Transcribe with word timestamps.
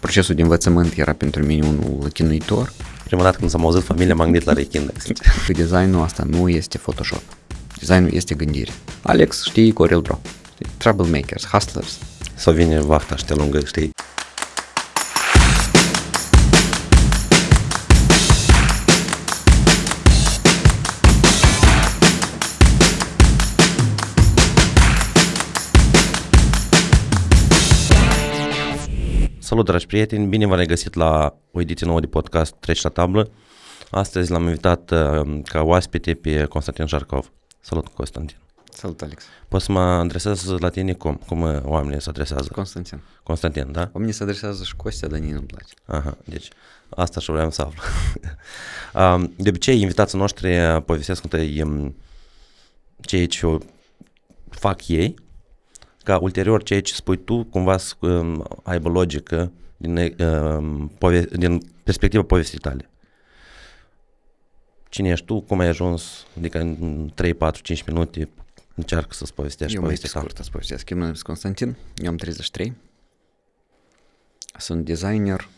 procesul 0.00 0.34
de 0.34 0.42
învățământ 0.42 0.92
era 0.96 1.12
pentru 1.12 1.42
mine 1.42 1.66
unul 1.66 2.08
chinuitor. 2.12 2.72
Prima 3.04 3.22
dată 3.22 3.38
când 3.38 3.50
s-am 3.50 3.64
auzit 3.64 3.82
familia 3.82 4.14
Magnit 4.14 4.44
la 4.44 4.52
Rechind. 4.52 4.92
Că 5.46 5.52
designul 5.62 6.02
asta 6.02 6.24
nu 6.28 6.48
este 6.48 6.78
Photoshop. 6.78 7.22
Designul 7.78 8.12
este 8.12 8.34
gândire. 8.34 8.72
Alex, 9.02 9.44
știi 9.44 9.72
Corel 9.72 10.00
Bro. 10.00 10.20
Troublemakers, 10.76 11.46
hustlers. 11.46 11.98
Sau 12.34 12.52
vine 12.52 12.80
vachta 12.80 13.16
și 13.16 13.24
te 13.24 13.34
lungă, 13.34 13.60
știi? 13.64 13.90
Salut, 29.50 29.64
dragi 29.64 29.86
prieteni! 29.86 30.26
Bine 30.26 30.46
v-am 30.46 30.58
regăsit 30.58 30.94
la 30.94 31.38
o 31.52 31.60
ediție 31.60 31.86
nouă 31.86 32.00
de 32.00 32.06
podcast 32.06 32.54
Treci 32.54 32.82
la 32.82 32.88
tablă. 32.88 33.30
Astăzi 33.90 34.30
l-am 34.30 34.42
invitat 34.42 34.90
uh, 34.90 35.40
ca 35.44 35.62
oaspete 35.62 36.14
pe 36.14 36.44
Constantin 36.44 36.86
Jarkov. 36.86 37.32
Salut, 37.60 37.88
Constantin! 37.88 38.36
Salut, 38.72 39.02
Alex! 39.02 39.24
Poți 39.48 39.64
să 39.64 39.72
mă 39.72 39.80
adresez 39.80 40.48
la 40.48 40.68
tine 40.68 40.92
cum? 40.92 41.20
Cum 41.26 41.40
uh, 41.40 41.60
oamenii 41.62 42.00
se 42.00 42.08
adresează? 42.08 42.48
Constantin. 42.52 43.00
Constantin, 43.22 43.72
da? 43.72 43.90
Oamenii 43.92 44.14
se 44.14 44.22
adresează 44.22 44.64
și 44.64 44.76
Costea, 44.76 45.08
dar 45.08 45.18
nici 45.18 45.32
nu-mi 45.32 45.46
place. 45.46 45.74
Aha, 45.84 46.16
deci 46.24 46.48
asta 46.88 47.20
și 47.20 47.30
vreau 47.30 47.50
să 47.50 47.62
aflu. 47.62 47.82
Um, 48.94 49.34
de 49.36 49.48
obicei, 49.48 49.80
invitații 49.80 50.18
noștri 50.18 50.58
uh, 50.58 50.82
povestesc 50.82 51.22
întâi 51.22 51.62
um, 51.62 51.96
ceea 53.00 53.26
ce 53.26 53.58
fac 54.50 54.88
ei, 54.88 55.14
ca 56.04 56.18
ulterior 56.18 56.62
ceea 56.62 56.80
ce 56.82 56.94
spui 56.94 57.16
tu 57.16 57.44
cumva 57.44 57.76
să 57.76 57.94
um, 58.00 58.46
aibă 58.62 58.88
logică 58.88 59.52
din, 59.76 59.96
um, 60.24 60.88
pove- 60.98 61.24
din 61.32 61.60
perspectiva 61.82 62.22
povestii 62.22 62.58
tale. 62.58 62.90
Cine 64.88 65.08
ești 65.08 65.24
tu, 65.26 65.40
cum 65.40 65.58
ai 65.58 65.66
ajuns, 65.66 66.26
adică 66.38 66.58
în 66.58 67.10
3, 67.14 67.34
4, 67.34 67.62
5 67.62 67.82
minute 67.82 68.28
încearcă 68.74 69.14
să-ți 69.14 69.34
povestești 69.34 69.74
Eu 69.76 69.80
mai 69.82 69.90
pe 69.90 69.96
povestea 69.96 70.20
ta. 70.20 70.26
scurt 70.26 70.44
să 70.44 70.50
povestesc. 70.52 70.90
Eu 70.90 70.96
mă 70.96 71.02
numesc 71.02 71.22
Constantin, 71.24 71.76
eu 71.96 72.08
am 72.10 72.16
33. 72.16 72.72
Sunt 74.58 74.84
designer. 74.84 75.48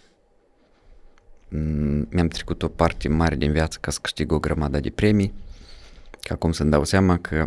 Mm, 1.49 2.07
Mi-am 2.11 2.29
trecut 2.29 2.63
o 2.63 2.69
parte 2.69 3.09
mare 3.09 3.35
din 3.37 3.53
viață 3.53 3.79
ca 3.81 3.91
să 3.91 3.99
câștig 4.03 4.33
o 4.33 4.39
grămadă 4.39 4.81
de 4.81 4.91
premii. 4.91 5.33
Că 6.21 6.33
acum 6.33 6.53
să-mi 6.53 6.71
dau 6.71 6.85
seama 6.85 7.19
că 7.19 7.47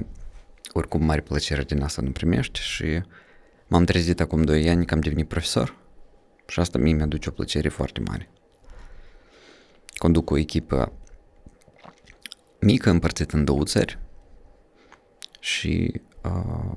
oricum 0.77 1.05
mare 1.05 1.21
plăcere 1.21 1.63
din 1.63 1.81
asta 1.81 2.01
nu 2.01 2.11
primești 2.11 2.59
și 2.59 3.01
m-am 3.67 3.83
trezit 3.83 4.19
acum 4.19 4.43
2 4.43 4.69
ani 4.69 4.85
că 4.85 4.93
am 4.93 4.99
devenit 4.99 5.27
profesor 5.27 5.75
și 6.47 6.59
asta 6.59 6.77
mie 6.77 6.93
mi-aduce 6.93 7.29
o 7.29 7.31
plăcere 7.31 7.69
foarte 7.69 7.99
mare. 7.99 8.29
Conduc 9.97 10.29
o 10.29 10.37
echipă 10.37 10.93
mică 12.59 12.89
împărțită 12.89 13.35
în 13.35 13.43
două 13.43 13.63
țări 13.63 13.99
și 15.39 16.01
uh, 16.23 16.75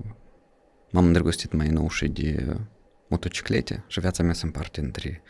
m-am 0.91 1.05
îndrăgostit 1.05 1.53
mai 1.53 1.69
nou 1.69 1.89
și 1.89 2.09
de 2.09 2.57
motociclete 3.09 3.85
și 3.87 4.01
viața 4.01 4.23
mea 4.23 4.33
se 4.33 4.45
împarte 4.45 4.81
între 4.81 5.23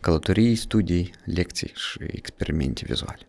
călătorii, 0.00 0.54
studii, 0.54 1.14
lecții 1.24 1.72
și 1.74 1.98
experimente 2.06 2.82
vizuale. 2.86 3.28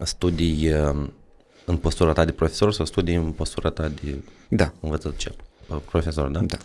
Studii 0.00 0.72
um, 0.72 1.12
în 1.68 1.76
postura 1.76 2.12
ta 2.12 2.24
de 2.24 2.32
profesor 2.32 2.72
sau 2.72 2.84
studii 2.84 3.14
în 3.14 3.32
postura 3.32 3.70
ta 3.70 3.88
de 3.88 4.22
Da, 4.48 4.72
învățător, 4.80 5.34
profesor, 5.90 6.28
da? 6.28 6.40
da. 6.40 6.56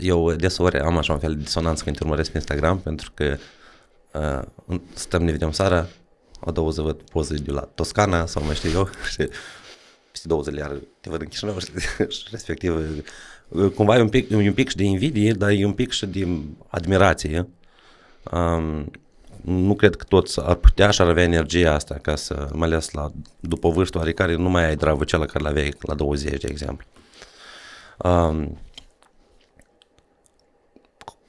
Eu 0.00 0.32
deseori 0.32 0.78
am 0.78 0.96
așa 0.96 1.12
un 1.12 1.18
fel 1.18 1.34
de 1.34 1.42
disonanță 1.42 1.84
când 1.84 1.96
te 1.96 2.04
urmăresc 2.04 2.30
pe 2.30 2.36
Instagram 2.36 2.78
pentru 2.78 3.12
că 3.14 3.36
uh, 4.66 4.78
stăm, 4.94 5.22
ne 5.22 5.30
vedem 5.30 5.52
seara, 5.52 5.86
o 6.40 6.50
două 6.50 6.70
zi 6.70 6.80
văd 6.80 7.00
poze 7.02 7.34
de 7.34 7.50
la 7.50 7.60
Toscana 7.60 8.26
sau 8.26 8.44
mai 8.44 8.54
știu 8.54 8.70
eu 8.70 8.88
și 9.10 9.28
peste 10.10 10.28
două 10.28 10.42
zile 10.42 10.58
iar 10.58 10.78
te 11.00 11.10
văd 11.10 11.20
în 11.20 11.26
Chișinău 11.26 11.58
și, 11.58 11.70
și 12.16 12.26
respectiv 12.30 13.02
uh, 13.48 13.70
cumva 13.74 13.96
e 13.96 14.00
un 14.00 14.08
pic, 14.08 14.30
e 14.30 14.34
un 14.36 14.52
pic 14.52 14.68
și 14.68 14.76
de 14.76 14.84
invidie, 14.84 15.32
dar 15.32 15.50
e 15.50 15.64
un 15.64 15.72
pic 15.72 15.90
și 15.90 16.06
de 16.06 16.28
admirație. 16.68 17.48
Um, 18.32 18.90
nu 19.44 19.74
cred 19.74 19.96
că 19.96 20.04
toți 20.04 20.40
ar 20.40 20.54
putea 20.54 20.90
și 20.90 21.00
ar 21.00 21.08
avea 21.08 21.22
energia 21.22 21.74
asta 21.74 21.94
ca 21.94 22.16
să, 22.16 22.48
mai 22.52 22.68
ales 22.68 22.90
la, 22.90 23.10
după 23.40 23.66
o 23.66 23.70
vârstă 23.70 23.98
oarecare, 23.98 24.34
nu 24.34 24.48
mai 24.48 24.66
ai 24.66 24.76
dragul 24.76 25.04
care 25.04 25.38
l-aveai 25.38 25.74
la 25.80 25.94
20, 25.94 26.40
de 26.40 26.48
exemplu. 26.50 26.86
Um, 27.98 28.58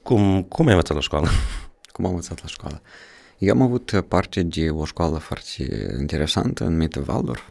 cum, 0.02 0.42
cum 0.42 0.66
ai 0.66 0.72
învățat 0.72 0.94
la 0.94 1.02
școală? 1.02 1.28
Cum 1.92 2.04
am 2.04 2.10
învățat 2.10 2.40
la 2.42 2.46
școală? 2.48 2.82
Eu 3.38 3.54
am 3.54 3.62
avut 3.62 4.04
parte 4.08 4.42
de 4.42 4.70
o 4.70 4.84
școală 4.84 5.18
foarte 5.18 5.96
interesantă 5.98 6.64
numită 6.64 7.04
Waldorf. 7.08 7.42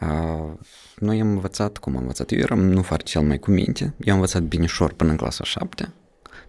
Uh, 0.00 0.52
noi 0.96 1.20
am 1.20 1.28
învățat, 1.28 1.78
cum 1.78 1.94
am 1.94 2.00
învățat, 2.00 2.30
eu 2.30 2.38
eram 2.38 2.60
nu 2.60 2.82
foarte 2.82 3.04
cel 3.04 3.22
mai 3.22 3.38
cu 3.38 3.50
minte, 3.50 3.82
eu 3.82 4.12
am 4.12 4.20
învățat 4.20 4.42
binișor 4.42 4.92
până 4.92 5.10
în 5.10 5.16
clasa 5.16 5.44
7, 5.44 5.92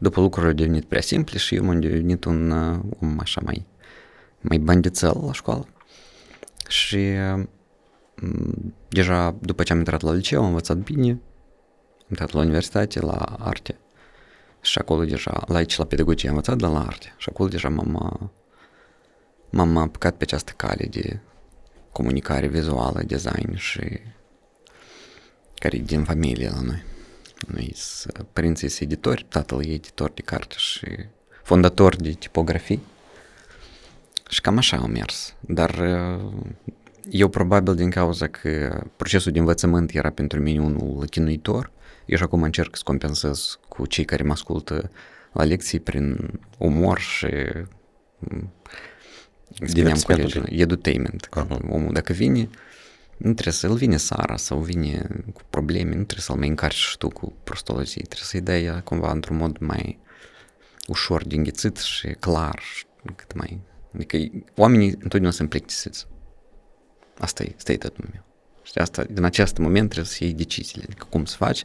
după 0.03 0.22
lucrurile 0.22 0.52
au 0.52 0.58
devenit 0.58 0.86
prea 0.86 1.02
simple 1.02 1.38
și 1.38 1.56
eu 1.56 1.69
am 1.69 1.80
devenit 1.80 2.24
un 2.24 2.52
uh, 2.52 2.80
om 3.02 3.19
așa 3.19 3.41
mai, 3.44 3.66
mai 4.41 4.58
bandițel 4.58 5.22
la 5.25 5.34
școală. 5.34 5.68
Și 6.68 6.96
uh, 6.96 7.44
m, 8.16 8.74
deja 8.90 9.36
după 9.40 9.64
ce 9.64 9.72
am 9.72 9.78
intrat 9.78 10.02
la 10.02 10.14
liceu 10.14 10.40
am 10.40 10.47
învățat 10.47 10.78
bine, 10.78 11.09
am 11.09 11.19
intrat 12.09 12.31
la 12.31 12.40
universitate, 12.40 13.00
la 13.00 13.18
arte 13.40 13.78
și 14.62 14.78
acolo 14.78 15.06
deja, 15.06 15.44
la 15.47 15.56
aici 15.56 15.78
la 15.78 15.86
pedagogie 15.86 16.30
am 16.30 16.35
învățat, 16.35 16.58
dar 16.58 16.72
la 16.72 16.85
arte. 16.85 17.14
Și 17.18 17.30
acolo 17.31 17.50
deja 17.50 17.70
m-am, 17.70 18.20
uh, 18.22 18.28
m-am 19.50 19.78
apucat 19.78 20.16
pe 20.16 20.24
această 20.24 20.53
cale 20.56 20.85
de 20.85 21.20
comunicare 21.91 22.47
vizuală, 22.47 23.02
design 23.06 23.56
și 23.56 24.00
care 25.56 25.78
e 25.78 25.81
din 25.81 26.03
familie 26.03 26.50
la 26.50 26.62
noi. 26.62 26.84
Noi 27.47 27.71
sunt 27.75 28.25
părinții 28.33 28.69
sunt 28.69 28.91
editori, 28.91 29.25
tatăl 29.29 29.65
e 29.65 29.73
editor 29.73 30.11
de 30.11 30.21
carte 30.21 30.55
și 30.57 30.87
fondator 31.43 31.95
de 31.95 32.11
tipografii. 32.11 32.81
Și 34.29 34.41
cam 34.41 34.57
așa 34.57 34.77
au 34.77 34.87
mers. 34.87 35.35
Dar 35.39 35.69
uh, 35.69 36.31
eu 37.09 37.27
probabil 37.27 37.75
din 37.75 37.89
cauza 37.89 38.27
că 38.27 38.83
procesul 38.95 39.31
de 39.31 39.39
învățământ 39.39 39.91
era 39.91 40.09
pentru 40.09 40.39
mine 40.39 40.59
unul 40.59 41.05
chinuitor, 41.09 41.71
eu 42.05 42.17
și 42.17 42.23
acum 42.23 42.43
încerc 42.43 42.75
să 42.75 42.81
compensez 42.85 43.59
cu 43.67 43.85
cei 43.85 44.05
care 44.05 44.23
mă 44.23 44.31
ascultă 44.31 44.91
la 45.31 45.43
lecții 45.43 45.79
prin 45.79 46.31
umor 46.57 46.99
și 46.99 47.27
mm, 48.19 48.51
spuneam 49.53 49.73
Divertismentul 49.73 50.31
colegii, 50.31 50.61
edutainment. 50.61 51.25
Că 51.25 51.39
Aha. 51.39 51.59
Omul 51.69 51.93
dacă 51.93 52.13
vine, 52.13 52.49
nu 53.23 53.34
trebuie 53.34 53.53
să-l 53.53 53.73
vine 53.73 53.97
Sara 53.97 54.38
sau 54.38 54.59
vine 54.59 55.07
cu 55.34 55.41
probleme, 55.50 55.89
nu 55.89 56.03
trebuie 56.03 56.19
să-l 56.19 56.35
mai 56.35 56.47
încarci 56.47 56.75
și 56.75 56.97
tu 56.97 57.09
cu 57.09 57.34
prostolozii, 57.44 58.01
trebuie 58.01 58.28
să-i 58.28 58.41
dai 58.41 58.84
cumva 58.84 59.11
într-un 59.11 59.38
mod 59.38 59.57
mai 59.57 60.00
ușor 60.88 61.23
de 61.23 61.35
înghițit 61.35 61.78
și 61.78 62.07
clar, 62.07 62.59
și 62.75 62.85
cât 63.16 63.34
mai... 63.34 63.59
Adică 63.95 64.17
oamenii 64.56 64.89
întotdeauna 64.89 65.31
sunt 65.31 65.50
plictisiți. 65.50 66.07
Asta 67.17 67.44
e 67.44 67.53
statement 67.57 68.11
meu. 68.11 68.23
Și 68.63 68.78
asta, 68.78 69.03
din 69.03 69.23
acest 69.23 69.57
moment 69.57 69.90
trebuie 69.90 70.11
să 70.11 70.23
iei 70.23 70.34
deciziile, 70.34 70.84
adică 70.85 71.07
cum 71.09 71.25
să 71.25 71.35
faci 71.35 71.63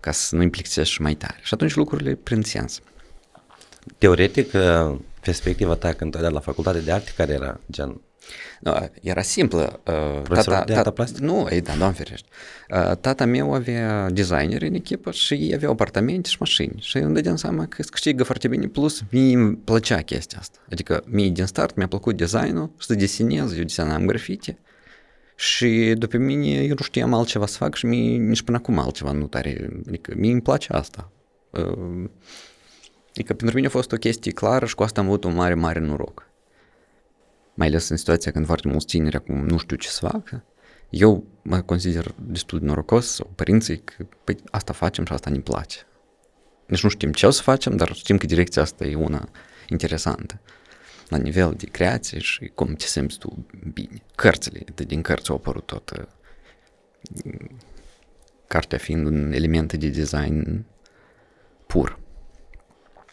ca 0.00 0.10
să 0.10 0.36
nu 0.36 0.42
implicești 0.42 0.94
și 0.94 1.02
mai 1.02 1.14
tare. 1.14 1.38
Și 1.42 1.54
atunci 1.54 1.74
lucrurile 1.74 2.14
prind 2.14 2.44
sens. 2.44 2.80
Teoretic, 3.98 4.52
uh, 4.52 4.98
perspectiva 5.20 5.74
ta 5.74 5.92
când 5.92 6.16
ai 6.16 6.22
dat 6.22 6.32
la 6.32 6.40
facultate 6.40 6.80
de 6.80 6.92
arte, 6.92 7.12
care 7.16 7.32
era 7.32 7.60
gen 7.70 8.00
Da, 8.60 8.88
era 9.02 9.22
simplă. 9.22 9.80
Uh, 9.86 10.22
Profesor 10.22 10.64
de 10.64 10.74
artă 10.74 10.90
plastică? 10.90 11.24
Nu, 11.24 11.46
ei, 11.50 11.60
da, 11.60 11.74
doamne 11.76 11.96
ferește. 11.96 12.28
Uh, 12.70 12.96
tata 12.96 13.24
meu 13.24 13.54
avea 13.54 14.10
designer 14.10 14.62
în 14.62 14.74
echipă 14.74 15.10
și 15.10 15.34
ei 15.34 15.54
aveau 15.54 15.72
apartamente 15.72 16.28
și 16.28 16.36
mașini. 16.38 16.74
Și 16.80 16.98
eu 16.98 17.04
îmi 17.04 17.14
dădeam 17.14 17.36
seama 17.36 17.66
că 17.66 17.82
câștigă 17.90 18.22
foarte 18.22 18.48
bine. 18.48 18.66
Plus, 18.66 19.02
mie 19.10 19.36
îmi 19.36 19.56
plăcea 19.56 20.00
chestia 20.00 20.38
asta. 20.40 20.58
Adică 20.70 21.04
mie 21.06 21.28
din 21.28 21.46
start 21.46 21.76
mi-a 21.76 21.88
plăcut 21.88 22.16
designul, 22.16 22.70
să 22.78 22.94
desenez, 22.94 23.56
eu 23.56 23.62
desenam 23.62 24.06
grafite. 24.06 24.58
Și 25.36 25.94
după 25.98 26.16
mine 26.16 26.48
eu 26.48 26.74
nu 26.78 26.82
știam 26.82 27.14
altceva 27.14 27.46
să 27.46 27.56
fac 27.56 27.74
și 27.74 27.86
mie 27.86 28.16
nici 28.16 28.42
până 28.42 28.56
acum 28.56 28.78
altceva 28.78 29.12
nu 29.12 29.26
tare. 29.26 29.68
Adică 29.86 30.12
mie 30.16 30.32
îmi 30.32 30.42
place 30.42 30.72
asta. 30.72 31.10
Uh, 31.50 32.04
Adică 33.16 33.34
pentru 33.34 33.56
mine 33.56 33.66
a 33.66 33.70
fost 33.70 33.92
o 33.92 33.96
chestie 33.96 34.32
clară 34.32 34.66
și 34.66 34.74
cu 34.74 34.82
asta 34.82 35.00
am 35.00 35.06
avut 35.06 35.24
un 35.24 35.34
mare, 35.34 35.54
mare 35.54 35.80
noroc. 35.80 36.25
Mai 37.56 37.66
ales 37.66 37.88
în 37.88 37.96
situația 37.96 38.32
când 38.32 38.46
foarte 38.46 38.68
mulți 38.68 38.86
tineri 38.86 39.16
acum 39.16 39.46
nu 39.46 39.58
știu 39.58 39.76
ce 39.76 39.88
să 39.88 40.08
facă. 40.10 40.44
Eu 40.90 41.24
mă 41.42 41.60
consider 41.60 42.14
destul 42.18 42.58
de 42.58 42.64
norocos 42.64 43.14
sau 43.14 43.32
părinții 43.34 43.78
că 43.78 44.06
păi, 44.24 44.36
asta 44.50 44.72
facem 44.72 45.04
și 45.04 45.12
asta 45.12 45.30
ne 45.30 45.38
place. 45.38 45.78
Deci 46.66 46.82
nu 46.82 46.88
știm 46.88 47.12
ce 47.12 47.26
o 47.26 47.30
să 47.30 47.42
facem, 47.42 47.76
dar 47.76 47.92
știm 47.92 48.18
că 48.18 48.26
direcția 48.26 48.62
asta 48.62 48.84
e 48.84 48.94
una 48.94 49.28
interesantă. 49.68 50.40
La 51.08 51.16
nivel 51.16 51.54
de 51.56 51.66
creație 51.66 52.18
și 52.18 52.50
cum 52.54 52.74
te 52.74 52.84
simți 52.84 53.18
tu 53.18 53.46
bine. 53.72 54.02
Cărțile, 54.14 54.64
de 54.74 54.84
din 54.84 55.02
cărți 55.02 55.30
au 55.30 55.36
apărut 55.36 55.66
tot. 55.66 55.90
uh, 55.90 56.04
Cartea 58.46 58.78
fiind 58.78 59.06
un 59.06 59.32
element 59.32 59.72
de 59.72 59.88
design 59.88 60.64
pur. 61.66 61.98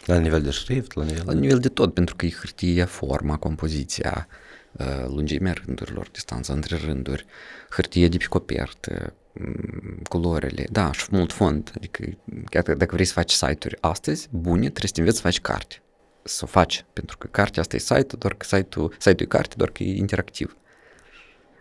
La 0.06 0.18
nivel 0.18 0.42
de 0.42 0.50
șrift, 0.50 0.94
la 0.94 1.04
nivel... 1.04 1.24
La 1.26 1.34
nivel 1.34 1.60
de 1.60 1.70
tot, 1.70 1.94
pentru 1.94 2.16
că 2.16 2.26
e 2.26 2.32
hârtie, 2.32 2.84
forma, 2.84 3.38
compoziția, 3.38 4.28
uh, 4.72 5.06
lungimea 5.08 5.54
rândurilor, 5.66 6.10
distanța 6.12 6.54
între 6.54 6.78
rânduri, 6.86 7.26
hârtie 7.70 8.08
de 8.08 8.18
pe 8.18 8.26
copertă, 8.26 9.14
mm, 9.34 10.00
culorile, 10.10 10.66
da, 10.72 10.92
și 10.92 11.08
mult 11.12 11.34
fond. 11.34 11.72
Adică, 11.76 12.04
chiar 12.50 12.64
dacă 12.64 12.94
vrei 12.94 13.06
să 13.06 13.14
faci 13.14 13.32
site-uri 13.32 13.78
astăzi, 13.82 14.28
bune, 14.32 14.70
trebuie 14.70 14.88
să 14.88 14.94
te 14.94 15.00
înveți 15.00 15.18
să 15.18 15.24
faci 15.24 15.42
carte. 15.42 15.82
Să 16.24 16.42
o 16.44 16.48
faci, 16.48 16.86
pentru 16.94 17.18
că 17.18 17.28
cartea 17.28 17.62
asta 17.62 17.76
e 17.76 17.80
site-ul, 17.80 18.20
doar 18.20 18.34
că 18.34 18.46
site-ul, 18.46 18.96
site-ul 18.98 19.22
e 19.22 19.26
carte, 19.26 19.54
doar 19.58 19.70
că 19.70 19.84
e 19.84 19.96
interactiv. 19.96 20.58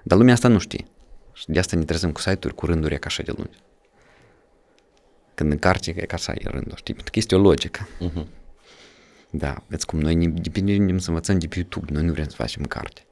Dar 0.03 0.19
lumea 0.19 0.35
asta 0.35 0.49
nu 0.49 0.59
știe. 0.59 0.85
Și 1.33 1.45
de 1.47 1.59
asta 1.59 1.77
ne 1.77 1.85
trezăm 1.85 2.13
cu 2.13 2.21
site-uri 2.21 2.55
cu 2.55 2.67
rânduri 2.67 2.99
ca 2.99 3.07
așa 3.07 3.23
de 3.23 3.33
lungi. 3.37 3.59
Când 5.35 5.53
în 5.53 5.59
carte 5.59 5.95
e 5.97 6.07
ca 6.07 6.15
așa 6.15 6.33
e 6.33 6.49
rândul, 6.49 6.77
știi? 6.77 6.95
Pentru 6.95 7.13
că 7.13 7.19
este 7.19 7.35
o 7.35 7.39
logică. 7.39 7.89
Uh-huh. 8.01 8.27
Da, 9.31 9.63
vedeți 9.67 9.87
cum 9.87 10.01
noi 10.01 10.15
ne 10.15 10.27
depindem 10.27 10.99
să 10.99 11.09
învățăm 11.09 11.39
de 11.39 11.47
pe 11.47 11.59
YouTube, 11.59 11.93
noi 11.93 12.03
nu 12.03 12.13
vrem 12.13 12.29
să 12.29 12.37
facem 12.37 12.63
carte. 12.63 13.07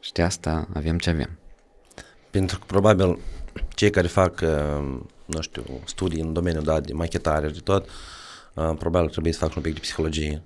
Și 0.00 0.12
de 0.12 0.22
asta 0.22 0.68
avem 0.74 0.98
ce 0.98 1.10
avem. 1.10 1.38
Pentru 2.30 2.58
că 2.58 2.64
probabil 2.66 3.18
cei 3.74 3.90
care 3.90 4.06
fac, 4.06 4.40
uh, 4.42 5.00
nu 5.24 5.40
știu, 5.40 5.64
studii 5.84 6.20
în 6.20 6.32
domeniul 6.32 6.64
da, 6.64 6.80
de 6.80 6.92
machetare 6.92 7.46
și 7.46 7.52
de 7.52 7.60
tot, 7.60 7.88
uh, 8.54 8.72
probabil 8.78 9.08
trebuie 9.08 9.32
să 9.32 9.38
facă 9.38 9.52
un 9.56 9.62
pic 9.62 9.74
de 9.74 9.80
psihologie. 9.80 10.42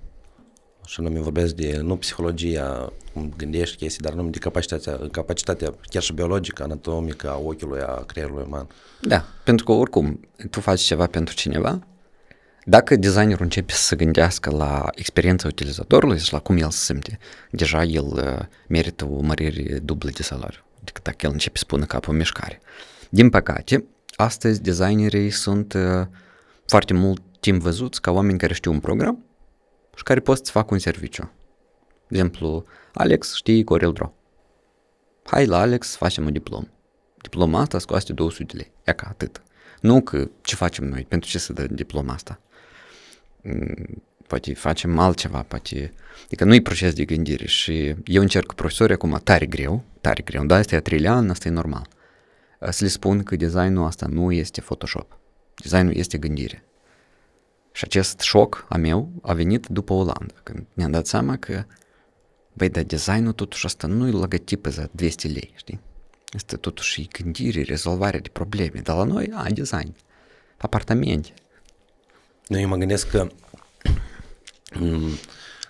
Și 0.87 1.01
nu 1.01 1.09
mi 1.09 1.19
vorbesc 1.19 1.55
de, 1.55 1.79
nu 1.83 1.97
psihologia, 1.97 2.93
cum 3.13 3.33
gândești 3.37 3.75
chestii, 3.75 4.01
dar 4.01 4.13
numai 4.13 4.31
de 4.31 4.37
capacitatea, 4.37 4.99
capacitatea 5.11 5.73
chiar 5.81 6.01
și 6.01 6.13
biologică, 6.13 6.63
anatomică 6.63 7.29
a 7.29 7.37
ochiului, 7.37 7.81
a 7.81 8.03
creierului 8.05 8.43
uman. 8.47 8.67
Da, 9.01 9.25
pentru 9.43 9.65
că 9.65 9.71
oricum, 9.71 10.19
tu 10.49 10.59
faci 10.59 10.81
ceva 10.81 11.07
pentru 11.07 11.35
cineva, 11.35 11.79
dacă 12.65 12.95
designerul 12.95 13.43
începe 13.43 13.73
să 13.73 13.81
se 13.81 13.95
gândească 13.95 14.49
la 14.49 14.89
experiența 14.95 15.47
utilizatorului 15.47 16.19
și 16.19 16.33
la 16.33 16.39
cum 16.39 16.57
el 16.57 16.69
se 16.69 16.83
simte, 16.83 17.19
deja 17.51 17.83
el 17.83 18.05
uh, 18.05 18.45
merită 18.67 19.05
o 19.05 19.21
mărire 19.21 19.79
dublă 19.79 20.09
de 20.09 20.23
salariu 20.23 20.59
decât 20.83 21.03
dacă 21.03 21.25
el 21.25 21.31
începe 21.31 21.57
să 21.57 21.63
pună 21.67 21.85
capul 21.85 22.11
în 22.11 22.17
mișcare. 22.17 22.61
Din 23.09 23.29
păcate, 23.29 23.85
astăzi 24.15 24.61
designerii 24.61 25.29
sunt 25.29 25.73
uh, 25.73 26.05
foarte 26.65 26.93
mult 26.93 27.21
timp 27.39 27.61
văzuți 27.61 28.01
ca 28.01 28.11
oameni 28.11 28.37
care 28.37 28.53
știu 28.53 28.71
un 28.71 28.79
program 28.79 29.26
și 29.97 30.03
care 30.03 30.19
pot 30.19 30.45
să 30.45 30.51
facă 30.51 30.73
un 30.73 30.79
serviciu. 30.79 31.31
De 32.07 32.17
exemplu, 32.17 32.65
Alex 32.93 33.35
știe 33.35 33.63
Corel 33.63 33.93
Draw. 33.93 34.13
Hai 35.23 35.45
la 35.45 35.59
Alex 35.59 35.87
să 35.87 35.97
facem 35.97 36.25
un 36.25 36.31
diplom. 36.31 36.67
Diploma 37.21 37.59
asta 37.59 37.79
scoate 37.79 38.13
200 38.13 38.43
de 38.43 38.57
lei. 38.57 38.71
E 38.83 38.91
ca 38.91 39.07
atât. 39.09 39.41
Nu 39.81 40.01
că 40.01 40.29
ce 40.41 40.55
facem 40.55 40.85
noi, 40.85 41.05
pentru 41.07 41.29
ce 41.29 41.37
să 41.37 41.53
dă 41.53 41.67
diploma 41.67 42.13
asta. 42.13 42.39
Mm, 43.41 44.03
poate 44.27 44.53
facem 44.53 44.99
altceva, 44.99 45.41
poate... 45.41 45.93
Adică 46.25 46.43
nu 46.43 46.53
e 46.53 46.61
proces 46.61 46.93
de 46.93 47.05
gândire 47.05 47.45
și 47.45 47.95
eu 48.05 48.21
încerc 48.21 48.45
cu 48.45 48.53
profesorii 48.53 48.93
acum 48.93 49.19
tare 49.23 49.45
greu, 49.45 49.83
tare 50.01 50.21
greu, 50.21 50.45
dar 50.45 50.59
asta 50.59 50.75
e 50.75 50.77
a 50.77 50.81
treilea 50.81 51.13
an, 51.13 51.29
asta 51.29 51.47
e 51.47 51.51
normal. 51.51 51.87
Să 52.69 52.83
le 52.83 52.89
spun 52.89 53.23
că 53.23 53.35
designul 53.35 53.85
asta 53.85 54.05
nu 54.05 54.31
este 54.31 54.61
Photoshop. 54.61 55.17
Designul 55.55 55.95
este 55.95 56.17
gândire. 56.17 56.63
Și 57.77 57.83
acest 57.83 58.19
șoc 58.19 58.65
a 58.69 58.77
meu 58.77 59.11
a 59.21 59.33
venit 59.33 59.67
după 59.67 59.93
Olanda, 59.93 60.33
când 60.43 60.65
ne-am 60.73 60.91
dat 60.91 61.07
seama 61.07 61.37
că, 61.37 61.65
băi, 62.53 62.69
dar 62.69 62.83
designul 62.83 63.31
totuși 63.31 63.65
asta 63.65 63.87
nu 63.87 64.07
e 64.07 64.11
logotipă 64.11 64.69
za 64.69 64.89
200 64.91 65.27
lei, 65.27 65.53
știi? 65.55 65.79
Este 66.33 66.55
totuși 66.55 67.07
gândire, 67.21 67.61
rezolvarea 67.61 68.19
de 68.19 68.29
probleme. 68.29 68.79
Dar 68.83 68.97
la 68.97 69.03
noi, 69.03 69.31
a, 69.33 69.49
design. 69.49 69.95
Apartamente. 70.57 71.29
Nu, 72.47 72.59
eu 72.59 72.67
mă 72.67 72.75
gândesc 72.75 73.09
că 73.09 73.27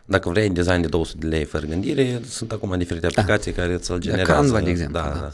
dacă 0.05 0.29
vrei 0.29 0.49
design 0.49 0.81
de 0.81 0.87
200 0.87 1.17
de 1.19 1.27
lei 1.27 1.43
fără 1.43 1.65
gândire, 1.65 2.21
sunt 2.25 2.51
acum 2.51 2.77
diferite 2.77 3.05
aplicații 3.05 3.53
da. 3.53 3.61
care 3.61 3.73
îți-l 3.73 3.99
generează. 3.99 4.31
Canva, 4.31 4.61
de 4.61 4.69
exemplu. 4.69 4.99
Da, 4.99 5.09
da. 5.09 5.19
da. 5.19 5.29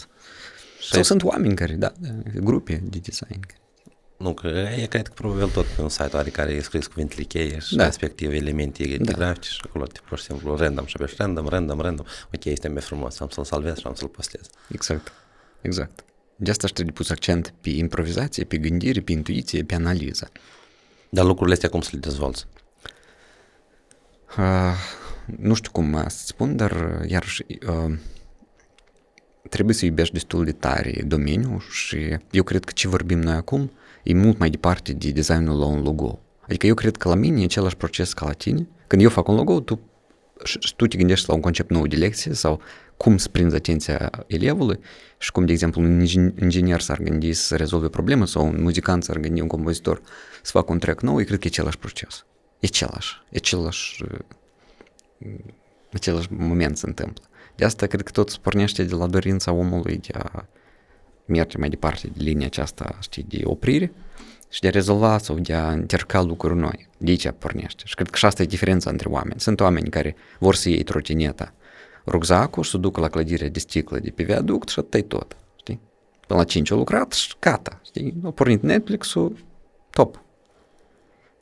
Sau 0.81 1.03
sunt 1.03 1.23
oameni 1.23 1.55
care, 1.55 1.73
da, 1.73 1.91
grupe 2.41 2.83
de 2.89 2.99
design. 2.99 3.39
Nu, 4.17 4.33
că 4.33 4.47
e 4.81 4.85
cred 4.85 5.07
că 5.07 5.13
probabil 5.13 5.49
tot 5.49 5.65
pe 5.65 5.81
un 5.81 5.89
site 5.89 6.17
are 6.17 6.29
care 6.29 6.51
e 6.51 6.61
scris 6.61 6.87
cuvintele 6.87 7.23
cheie 7.23 7.59
și 7.59 7.75
Da. 7.75 7.85
respectiv 7.85 8.31
elemente 8.31 8.97
da. 8.97 9.11
grafice 9.11 9.49
și 9.49 9.61
acolo 9.67 9.85
te 9.85 9.99
pur 10.07 10.17
și 10.17 10.23
simplu 10.23 10.55
random 10.55 10.85
și 10.85 10.95
apeși 10.99 11.15
random, 11.17 11.47
random, 11.47 11.79
random. 11.79 12.05
Ok, 12.33 12.45
este 12.45 12.67
mai 12.67 12.81
frumos, 12.81 13.19
am 13.19 13.29
să-l 13.29 13.43
salvez 13.43 13.77
și 13.77 13.87
am 13.87 13.93
să-l 13.93 14.07
postez. 14.07 14.49
Exact, 14.71 15.11
exact. 15.61 16.03
De 16.35 16.49
asta 16.49 16.67
și 16.67 16.73
trebuie 16.73 16.95
pus 16.95 17.09
accent 17.09 17.53
pe 17.61 17.69
improvizație, 17.69 18.43
pe 18.43 18.57
gândire, 18.57 19.01
pe 19.01 19.11
intuiție, 19.11 19.63
pe 19.63 19.75
analiză. 19.75 20.31
Dar 21.09 21.25
lucrurile 21.25 21.53
astea 21.53 21.69
cum 21.69 21.81
să 21.81 21.89
le 21.93 21.99
dezvolți? 21.99 22.45
Uh, 24.37 24.75
nu 25.37 25.53
știu 25.53 25.71
cum 25.71 26.03
să 26.07 26.25
spun, 26.25 26.55
dar 26.55 26.71
uh, 26.71 27.09
iarăși 27.09 27.45
uh, 27.67 27.97
trebuie 29.49 29.75
să 29.75 29.85
iubești 29.85 30.13
destul 30.13 30.45
de 30.45 30.51
tare 30.51 31.01
domeniul 31.05 31.63
și 31.69 32.17
eu 32.31 32.43
cred 32.43 32.63
că 32.65 32.71
ce 32.71 32.87
vorbim 32.87 33.19
noi 33.19 33.33
acum 33.33 33.71
e 34.03 34.13
mult 34.13 34.37
mai 34.37 34.49
departe 34.49 34.93
de 34.93 35.11
designul 35.11 35.59
la 35.59 35.65
un 35.65 35.81
logo. 35.81 36.19
Adică 36.41 36.67
eu 36.67 36.73
cred 36.73 36.97
că 36.97 37.07
la 37.07 37.15
mine 37.15 37.41
e 37.41 37.43
același 37.43 37.75
proces 37.75 38.13
ca 38.13 38.25
la 38.25 38.31
tine. 38.31 38.67
Când 38.87 39.01
eu 39.01 39.09
fac 39.09 39.27
un 39.27 39.35
logo, 39.35 39.59
tu, 39.59 39.79
și, 40.43 40.57
și 40.59 40.75
tu 40.75 40.87
te 40.87 40.97
gândești 40.97 41.25
la 41.27 41.33
un 41.33 41.41
concept 41.41 41.69
nou 41.69 41.87
de 41.87 41.95
lecție 41.95 42.33
sau 42.33 42.61
cum 42.97 43.17
să 43.17 43.29
prinzi 43.29 43.55
atenția 43.55 44.09
elevului 44.27 44.79
și 45.17 45.31
cum, 45.31 45.45
de 45.45 45.51
exemplu, 45.51 45.81
un 45.81 46.05
ingen- 46.05 46.33
inginer 46.41 46.81
s-ar 46.81 46.99
gândi 46.99 47.33
să 47.33 47.55
rezolve 47.55 47.87
problemă 47.89 48.25
sau 48.25 48.45
un 48.45 48.61
muzicant 48.61 49.03
s-ar 49.03 49.17
gândi, 49.17 49.41
un 49.41 49.47
compozitor 49.47 50.01
să 50.41 50.51
facă 50.51 50.71
un 50.71 50.79
track 50.79 51.01
nou, 51.01 51.19
eu 51.19 51.25
cred 51.25 51.39
că 51.39 51.47
e 51.47 51.49
același 51.51 51.77
proces. 51.77 52.25
E 52.59 52.67
același, 52.67 53.21
e 53.29 53.37
același, 53.37 54.03
același 55.93 56.27
moment 56.31 56.77
se 56.77 56.87
întâmplă. 56.87 57.23
De 57.55 57.65
asta 57.65 57.85
cred 57.85 58.01
că 58.01 58.11
tot 58.11 58.29
se 58.29 58.37
pornește 58.41 58.83
de 58.83 58.95
la 58.95 59.07
dorința 59.07 59.51
omului 59.51 59.97
de 59.97 60.13
a 60.17 60.45
merge 61.25 61.57
mai 61.57 61.69
departe 61.69 62.07
de 62.07 62.23
linia 62.23 62.45
aceasta, 62.45 62.97
știi, 62.99 63.25
de 63.27 63.41
oprire 63.43 63.91
și 64.49 64.59
de 64.59 64.67
a 64.67 64.71
rezolva 64.71 65.17
sau 65.17 65.39
de 65.39 65.53
a 65.53 65.71
încerca 65.71 66.21
lucruri 66.21 66.59
noi. 66.59 66.87
De 66.97 67.09
aici 67.09 67.29
pornește. 67.37 67.83
Și 67.85 67.95
cred 67.95 68.09
că 68.09 68.17
și 68.17 68.25
asta 68.25 68.41
e 68.41 68.45
diferența 68.45 68.89
între 68.89 69.09
oameni. 69.09 69.39
Sunt 69.39 69.59
oameni 69.59 69.89
care 69.89 70.15
vor 70.39 70.55
să 70.55 70.69
iei 70.69 70.83
trotineta, 70.83 71.53
rucsacul 72.05 72.63
și 72.63 72.69
să 72.69 72.77
ducă 72.77 72.99
la 72.99 73.09
clădirea 73.09 73.49
de 73.49 73.59
sticlă 73.59 73.99
de 73.99 74.09
pe 74.09 74.23
viaduct 74.23 74.67
și 74.67 74.79
atât 74.79 75.07
tot. 75.07 75.37
Știi? 75.55 75.79
Până 76.27 76.39
la 76.39 76.45
5 76.45 76.71
au 76.71 76.77
lucrat 76.77 77.11
și 77.11 77.33
gata. 77.39 77.79
Știi? 77.85 78.13
Au 78.23 78.31
pornit 78.31 78.61
Netflix-ul, 78.61 79.37
top. 79.89 80.21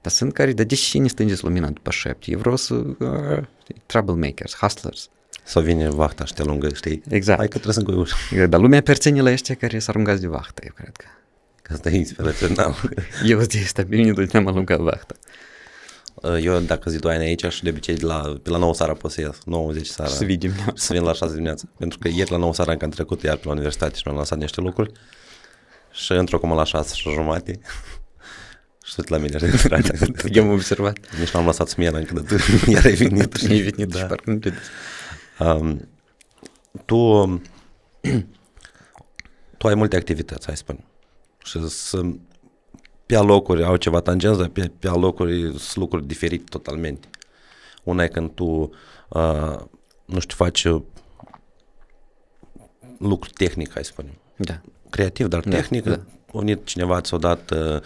Dar 0.01 0.11
sunt 0.11 0.33
care, 0.33 0.53
dar 0.53 0.65
de 0.65 0.75
ce 0.75 0.97
ne 0.97 1.07
stângeți 1.07 1.43
lumina 1.43 1.69
după 1.69 1.91
șepte? 1.91 2.31
Eu 2.31 2.39
vreau 2.39 2.55
să... 2.55 2.73
Uh, 2.73 3.43
știi, 3.61 3.81
troublemakers, 3.85 4.55
hustlers. 4.55 5.09
Sau 5.51 5.61
vine 5.61 5.89
vahta 5.89 6.25
și 6.25 6.33
te 6.33 6.43
lungă, 6.43 6.69
știi? 6.73 7.01
Exact. 7.09 7.37
Hai 7.37 7.47
că 7.47 7.57
trebuie 7.57 7.73
să 7.73 7.79
încoi 7.79 7.95
ușa. 7.95 8.45
Dar 8.45 8.59
lumea 8.59 8.81
perține 8.81 9.21
la 9.21 9.31
ăștia 9.31 9.55
care 9.55 9.79
s-ar 9.79 9.95
aruncați 9.95 10.21
de 10.21 10.27
vahtă, 10.27 10.61
eu 10.65 10.71
cred 10.75 10.95
că. 10.95 11.05
Că 11.61 11.73
asta 11.73 11.89
e 11.89 11.95
inspirațional. 11.95 12.75
Eu 13.31 13.39
de 13.39 13.57
stabilit 13.57 14.31
ne-am 14.31 14.47
aruncat 14.47 14.79
vahtă. 14.79 15.15
Eu 16.41 16.59
dacă 16.59 16.89
zi 16.89 16.97
doi 16.97 17.13
ani 17.13 17.23
aici 17.23 17.45
și 17.45 17.63
de 17.63 17.69
obicei 17.69 17.95
de 17.95 18.05
la, 18.05 18.39
pe 18.43 18.49
la 18.49 18.57
9 18.57 18.73
seara 18.73 18.93
pot 18.93 19.11
să 19.11 19.21
ies, 19.21 19.37
9-10 19.79 19.81
seara. 19.81 20.11
Să 20.11 20.25
vedem. 20.25 20.53
Să 20.75 20.93
vin 20.93 21.01
la 21.03 21.13
6 21.13 21.31
dimineața. 21.31 21.63
Pentru 21.77 21.99
că 21.99 22.07
ieri 22.07 22.31
la 22.31 22.37
9 22.37 22.53
seara 22.53 22.71
încă 22.71 22.85
am 22.85 22.91
trecut 22.91 23.21
iar 23.23 23.35
pe 23.35 23.41
la 23.45 23.51
universitate 23.51 23.95
și 23.95 24.01
mi-am 24.05 24.17
lăsat 24.17 24.37
niște 24.37 24.61
lucruri. 24.61 24.91
Și 25.91 26.11
într-o 26.11 26.39
cum 26.39 26.53
la 26.53 26.63
6 26.63 26.95
și 26.95 27.09
jumate. 27.09 27.59
și 28.87 28.95
tot 28.95 29.07
la 29.07 29.17
mine 29.17 29.37
recuperarea. 29.37 29.93
Eu 30.31 30.43
am 30.43 30.51
observat. 30.51 30.97
Nici 31.19 31.31
n-am 31.31 31.45
lăsat 31.45 31.67
smiera 31.67 31.97
încă 31.97 32.13
de 32.13 32.35
tu, 32.35 32.71
iar 32.71 32.85
ai 32.85 32.93
venit. 32.93 33.35
E 33.41 33.47
venit 33.47 33.87
da. 33.87 33.99
și 33.99 34.05
parcă 34.05 34.31
nu 34.31 34.37
credeți. 34.37 34.69
Um, 35.39 35.87
tu, 36.85 37.25
tu 39.57 39.67
ai 39.67 39.75
multe 39.75 39.95
activități, 39.95 40.45
hai 40.45 40.55
să 40.57 40.63
spun. 40.63 40.83
Și 41.43 41.67
să, 41.67 42.01
pe 43.05 43.15
alocuri 43.15 43.63
au 43.63 43.75
ceva 43.75 43.99
tangență, 43.99 44.43
pe, 44.43 44.71
pe 44.79 44.87
alocuri 44.87 45.41
sunt 45.41 45.75
lucruri 45.75 46.07
diferite 46.07 46.43
totalmente. 46.49 47.07
Una 47.83 48.03
e 48.03 48.07
când 48.07 48.31
tu, 48.31 48.69
uh, 49.09 49.59
nu 50.05 50.19
știu, 50.19 50.35
faci 50.35 50.63
uh, 50.63 50.81
lucru 52.97 53.29
tehnic, 53.29 53.71
hai 53.73 53.83
să 53.83 53.91
spunem. 53.91 54.13
Da. 54.35 54.61
Creativ, 54.89 55.27
dar 55.27 55.39
Da, 55.39 55.49
tehnic. 55.49 55.83
da. 55.83 55.99
A 56.33 56.37
venit 56.37 56.65
cineva, 56.65 57.01
ți-a 57.01 57.17
dat 57.17 57.51
uh, 57.51 57.59
uh, 57.59 57.81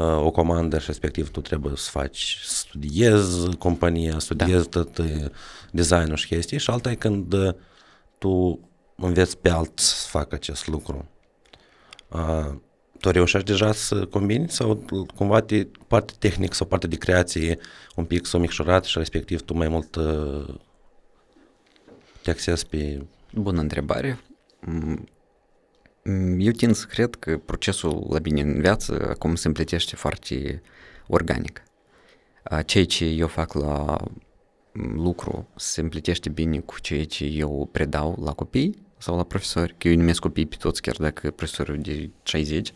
o 0.00 0.30
comandă 0.30 0.78
și 0.78 0.86
respectiv 0.86 1.30
tu 1.30 1.40
trebuie 1.40 1.72
să 1.76 1.90
faci, 1.90 2.38
studiezi 2.42 3.56
compania, 3.56 4.18
studiezi 4.18 4.68
da. 4.68 4.82
tot 4.82 4.98
uh, 4.98 5.24
designul 5.70 6.16
și 6.16 6.26
chestii 6.26 6.58
și 6.58 6.70
alta 6.70 6.90
e 6.90 6.94
când 6.94 7.32
uh, 7.32 7.54
tu 8.18 8.60
înveți 8.96 9.38
pe 9.38 9.50
alți 9.50 9.84
să 9.84 10.08
facă 10.08 10.34
acest 10.34 10.66
lucru. 10.66 11.08
Uh, 12.08 12.54
tu 13.00 13.10
reușești 13.10 13.46
deja 13.46 13.72
să 13.72 14.06
combini 14.06 14.48
sau 14.48 14.84
cumva 15.14 15.40
te, 15.40 15.66
parte 15.86 16.12
tehnic 16.18 16.52
sau 16.52 16.66
parte 16.66 16.86
de 16.86 16.96
creație 16.96 17.58
un 17.96 18.04
pic 18.04 18.26
s-o 18.26 18.38
micșorat 18.38 18.84
și 18.84 18.98
respectiv 18.98 19.40
tu 19.40 19.54
mai 19.54 19.68
mult 19.68 19.94
uh, 19.94 20.54
te 22.22 22.30
axezi 22.30 22.66
pe... 22.66 23.02
Bună 23.34 23.60
întrebare. 23.60 24.20
Mm, 26.04 26.40
Eu 26.40 26.50
tind 26.50 26.74
să 26.74 26.86
cred 26.86 27.14
că 27.14 27.38
procesul 27.38 28.06
la 28.10 28.18
mine 28.22 28.40
în 28.40 28.60
viață 28.60 29.06
acum 29.08 29.34
se 29.34 29.46
împletește 29.46 29.96
foarte 29.96 30.62
organic. 31.06 31.62
uh, 32.50 32.60
ceea 32.66 32.84
ce 32.86 33.04
eu 33.04 33.26
fac 33.26 33.52
la 33.52 33.96
lucru 34.94 35.48
se 35.56 35.80
împlitește 35.80 36.28
bine 36.28 36.58
cu 36.58 36.80
ceea 36.80 37.04
ce 37.04 37.24
eu 37.24 37.68
predau 37.72 38.22
la 38.24 38.32
copii 38.32 38.86
sau 38.98 39.16
la 39.16 39.22
profesori, 39.24 39.74
că 39.78 39.88
eu 39.88 39.96
numesc 39.96 40.20
copii 40.20 40.46
pe 40.46 40.56
toți, 40.58 40.82
chiar 40.82 40.96
dacă 40.98 41.30
profesorul 41.30 41.78
de 41.80 42.10
60. 42.22 42.72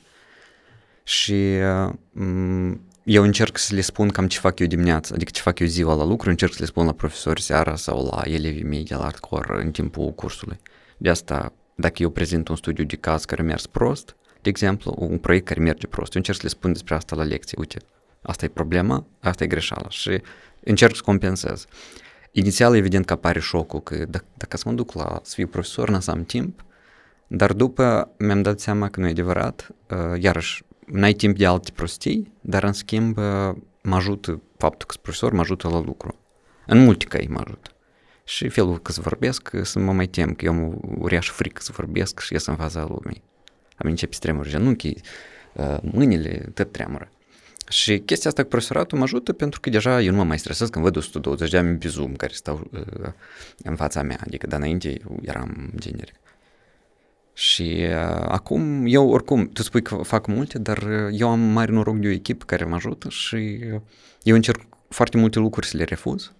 Și 1.02 1.32
uh, 1.32 2.74
eu 3.04 3.22
încerc 3.22 3.58
să 3.58 3.74
le 3.74 3.80
spun 3.80 4.08
cam 4.08 4.26
ce 4.26 4.38
fac 4.38 4.58
eu 4.58 4.66
dimineața, 4.66 5.14
adică 5.14 5.30
ce 5.30 5.40
fac 5.40 5.58
eu 5.58 5.66
ziua 5.66 5.94
la 5.94 6.04
lucru, 6.04 6.30
încerc 6.30 6.52
să 6.52 6.58
le 6.60 6.66
spun 6.66 6.86
la 6.86 6.92
profesori 6.92 7.42
seara 7.42 7.76
sau 7.76 8.04
la 8.04 8.22
elevii 8.24 8.64
mei 8.64 8.84
de 8.84 8.94
la 8.94 9.02
hardcore 9.02 9.62
în 9.62 9.70
timpul 9.70 10.12
cursului. 10.12 10.60
De 10.96 11.08
asta, 11.08 11.52
dacă 11.78 12.02
eu 12.02 12.10
prezint 12.10 12.48
un 12.48 12.56
studiu 12.56 12.84
de 12.84 12.96
caz 12.96 13.24
care 13.24 13.42
a 13.42 13.44
mers 13.44 13.66
prost, 13.66 14.16
de 14.42 14.48
exemplu, 14.48 14.94
un 14.98 15.18
proiect 15.18 15.46
care 15.46 15.60
merge 15.60 15.86
prost, 15.86 16.14
eu 16.14 16.20
încerc 16.20 16.36
să 16.36 16.42
le 16.42 16.52
spun 16.52 16.72
despre 16.72 16.94
asta 16.94 17.16
la 17.16 17.22
lecție. 17.22 17.56
Uite, 17.60 17.78
asta 18.22 18.44
e 18.44 18.48
problema, 18.48 19.06
asta 19.20 19.44
e 19.44 19.46
greșeala 19.46 19.88
și 19.88 20.20
încerc 20.60 20.96
să 20.96 21.02
compensez. 21.04 21.66
Inițial, 22.30 22.76
evident 22.76 23.04
că 23.04 23.12
apare 23.12 23.40
șocul 23.40 23.80
că 23.80 23.96
dacă, 24.08 24.24
dacă 24.34 24.56
să 24.56 24.62
mă 24.66 24.74
duc 24.74 24.92
la 24.92 25.20
să 25.22 25.32
fiu 25.34 25.46
profesor, 25.46 25.90
n 25.90 25.98
am 26.06 26.24
timp, 26.24 26.64
dar 27.26 27.52
după 27.52 28.10
mi-am 28.18 28.42
dat 28.42 28.60
seama 28.60 28.88
că 28.88 29.00
nu 29.00 29.06
e 29.06 29.10
adevărat, 29.10 29.68
uh, 29.90 30.22
iarăși, 30.22 30.64
n-ai 30.86 31.12
timp 31.12 31.36
de 31.36 31.46
alte 31.46 31.70
prostii, 31.74 32.32
dar 32.40 32.64
în 32.64 32.72
schimb 32.72 33.16
uh, 33.16 33.54
mă 33.82 33.94
ajută, 33.94 34.42
faptul 34.56 34.86
că 34.86 34.92
sunt 34.92 35.02
profesor 35.02 35.32
mă 35.32 35.40
ajută 35.40 35.68
la 35.68 35.80
lucru. 35.80 36.18
În 36.66 36.84
multe 36.84 37.04
căi 37.04 37.26
mă 37.30 37.40
ajută. 37.44 37.70
Și 38.28 38.48
felul 38.48 38.78
că 38.78 38.92
să 38.92 39.00
vorbesc, 39.00 39.50
să 39.62 39.78
mă 39.78 39.92
mai 39.92 40.06
tem, 40.06 40.34
că 40.34 40.44
eu 40.44 40.52
am 40.52 40.80
uriaș 40.98 41.30
frică 41.30 41.62
să 41.62 41.72
vorbesc 41.74 42.20
și 42.20 42.32
ies 42.32 42.46
în 42.46 42.56
fața 42.56 42.80
lumii. 42.88 43.22
Am 43.76 43.88
început 43.88 44.14
să 44.14 44.20
tremur 44.20 44.48
genunchii, 44.48 45.00
uh, 45.52 45.76
mâinile, 45.82 46.50
tot 46.54 46.72
tremură. 46.72 47.08
Și 47.68 47.98
chestia 47.98 48.30
asta 48.30 48.42
cu 48.42 48.48
profesoratul 48.48 48.98
mă 48.98 49.04
ajută 49.04 49.32
pentru 49.32 49.60
că 49.60 49.70
deja 49.70 50.02
eu 50.02 50.10
nu 50.10 50.16
mă 50.16 50.24
mai 50.24 50.38
stresez 50.38 50.68
când 50.68 50.84
văd 50.84 50.96
120 50.96 51.50
de 51.50 51.56
oameni 51.56 51.78
pe 51.78 51.88
Zoom 51.88 52.16
care 52.16 52.32
stau 52.32 52.70
uh, 52.72 53.12
în 53.62 53.76
fața 53.76 54.02
mea, 54.02 54.18
adică 54.26 54.46
de 54.46 54.54
înainte 54.54 54.88
eu 54.88 55.18
eram 55.22 55.72
generic. 55.76 56.14
Și 57.32 57.86
uh, 57.88 58.26
acum 58.28 58.82
eu 58.86 59.08
oricum, 59.08 59.48
tu 59.48 59.62
spui 59.62 59.82
că 59.82 59.94
fac 59.94 60.26
multe, 60.26 60.58
dar 60.58 60.78
uh, 60.78 61.08
eu 61.18 61.28
am 61.28 61.40
mare 61.40 61.72
noroc 61.72 61.96
de 61.96 62.06
o 62.06 62.10
echipă 62.10 62.44
care 62.44 62.64
mă 62.64 62.74
ajută 62.74 63.08
și 63.08 63.60
uh, 63.72 63.80
eu 64.22 64.34
încerc 64.34 64.60
foarte 64.88 65.16
multe 65.16 65.38
lucruri 65.38 65.66
să 65.66 65.76
le 65.76 65.84
refuz. 65.84 66.32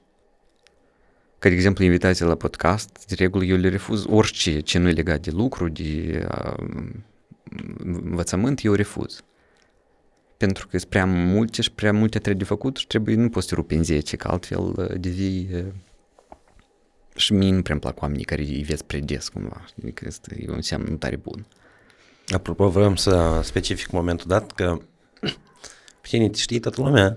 Ca 1.38 1.48
de 1.48 1.54
exemplu 1.54 1.84
invitații 1.84 2.24
la 2.24 2.34
podcast, 2.34 3.04
de 3.06 3.14
regulă 3.14 3.44
eu 3.44 3.56
le 3.56 3.68
refuz 3.68 4.04
orice 4.08 4.60
ce 4.60 4.78
nu 4.78 4.88
e 4.88 4.92
legat 4.92 5.20
de 5.20 5.30
lucru, 5.30 5.68
de 5.68 6.26
uh, 6.30 6.86
învățământ, 7.84 8.64
eu 8.64 8.72
refuz. 8.72 9.20
Pentru 10.36 10.66
că 10.68 10.78
sunt 10.78 10.90
prea 10.90 11.06
multe 11.06 11.62
și 11.62 11.72
prea 11.72 11.92
multe 11.92 12.18
trebuie 12.18 12.42
de 12.42 12.44
făcut 12.44 12.76
și 12.76 12.86
trebuie, 12.86 13.14
nu 13.14 13.28
poți 13.28 13.48
să 13.48 13.54
rupi 13.54 13.74
în 13.74 13.84
10, 13.84 14.16
că 14.16 14.28
altfel 14.28 14.74
uh, 14.76 14.94
devii 15.00 15.48
uh, 15.54 15.64
și 17.14 17.32
mie 17.32 17.52
nu 17.52 17.62
prea 17.62 17.78
plac 17.78 18.00
oamenii 18.02 18.24
care 18.24 18.42
îi 18.42 18.62
vezi 18.62 18.84
prea 18.84 19.00
des 19.00 19.28
cumva. 19.28 19.64
Adică 19.78 20.04
este 20.06 20.44
un 20.48 20.60
semn 20.60 20.86
nu 20.88 20.96
tare 20.96 21.16
bun. 21.16 21.46
Apropo, 22.28 22.68
vreau 22.68 22.96
să 22.96 23.40
specific 23.42 23.90
momentul 23.90 24.26
dat 24.28 24.52
că 24.52 24.78
pe 26.00 26.08
tine 26.08 26.28
te 26.28 26.38
știi 26.38 26.58
toată 26.58 26.80
lumea, 26.80 27.14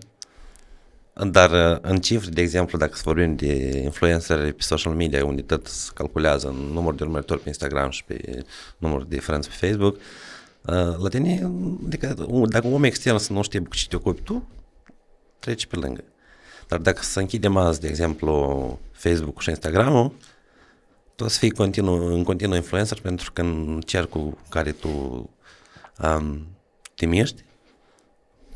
dar 1.26 1.72
uh, 1.72 1.78
în 1.82 2.00
cifre, 2.00 2.30
de 2.30 2.42
exemplu, 2.42 2.78
dacă 2.78 2.96
să 2.96 3.02
vorbim 3.06 3.36
de 3.36 3.82
influencer 3.84 4.54
pe 4.54 4.62
social 4.62 4.94
media, 4.94 5.26
unde 5.26 5.42
tot 5.42 5.68
se 5.68 5.90
calculează 5.94 6.48
în 6.48 6.56
număr 6.56 6.94
de 6.94 7.04
urmăritori 7.04 7.42
pe 7.42 7.48
Instagram 7.48 7.90
și 7.90 8.04
pe 8.04 8.46
număr 8.78 9.04
de 9.04 9.20
friends 9.20 9.48
pe 9.48 9.68
Facebook, 9.68 9.98
la 11.02 11.10
tine, 11.10 11.52
adică 11.86 12.16
dacă 12.50 12.68
un 12.68 12.74
om 12.74 12.84
extern 12.84 13.18
să 13.18 13.34
nu 13.34 13.42
știe 13.42 13.60
cu 13.60 13.76
ce 13.76 13.88
te 13.88 13.96
ocupi 13.96 14.22
tu, 14.22 14.48
treci 15.40 15.66
pe 15.66 15.76
lângă. 15.76 16.04
Dar 16.68 16.80
dacă 16.80 17.02
să 17.02 17.20
închidem 17.20 17.58
azi, 17.58 17.80
de 17.80 17.88
exemplu, 17.88 18.80
Facebook 18.92 19.42
și 19.42 19.50
Instagram-ul, 19.50 20.14
tu 21.16 21.24
o 21.24 21.28
să 21.28 21.38
fii 21.38 21.52
continuu, 21.52 22.16
în 22.16 22.24
continuu 22.24 22.56
influencer 22.56 23.00
pentru 23.02 23.32
că 23.32 23.42
în 23.42 23.82
cercul 23.86 24.38
care 24.50 24.72
tu 24.72 24.90
um, 26.04 26.48
te 26.96 27.06
miști, 27.06 27.44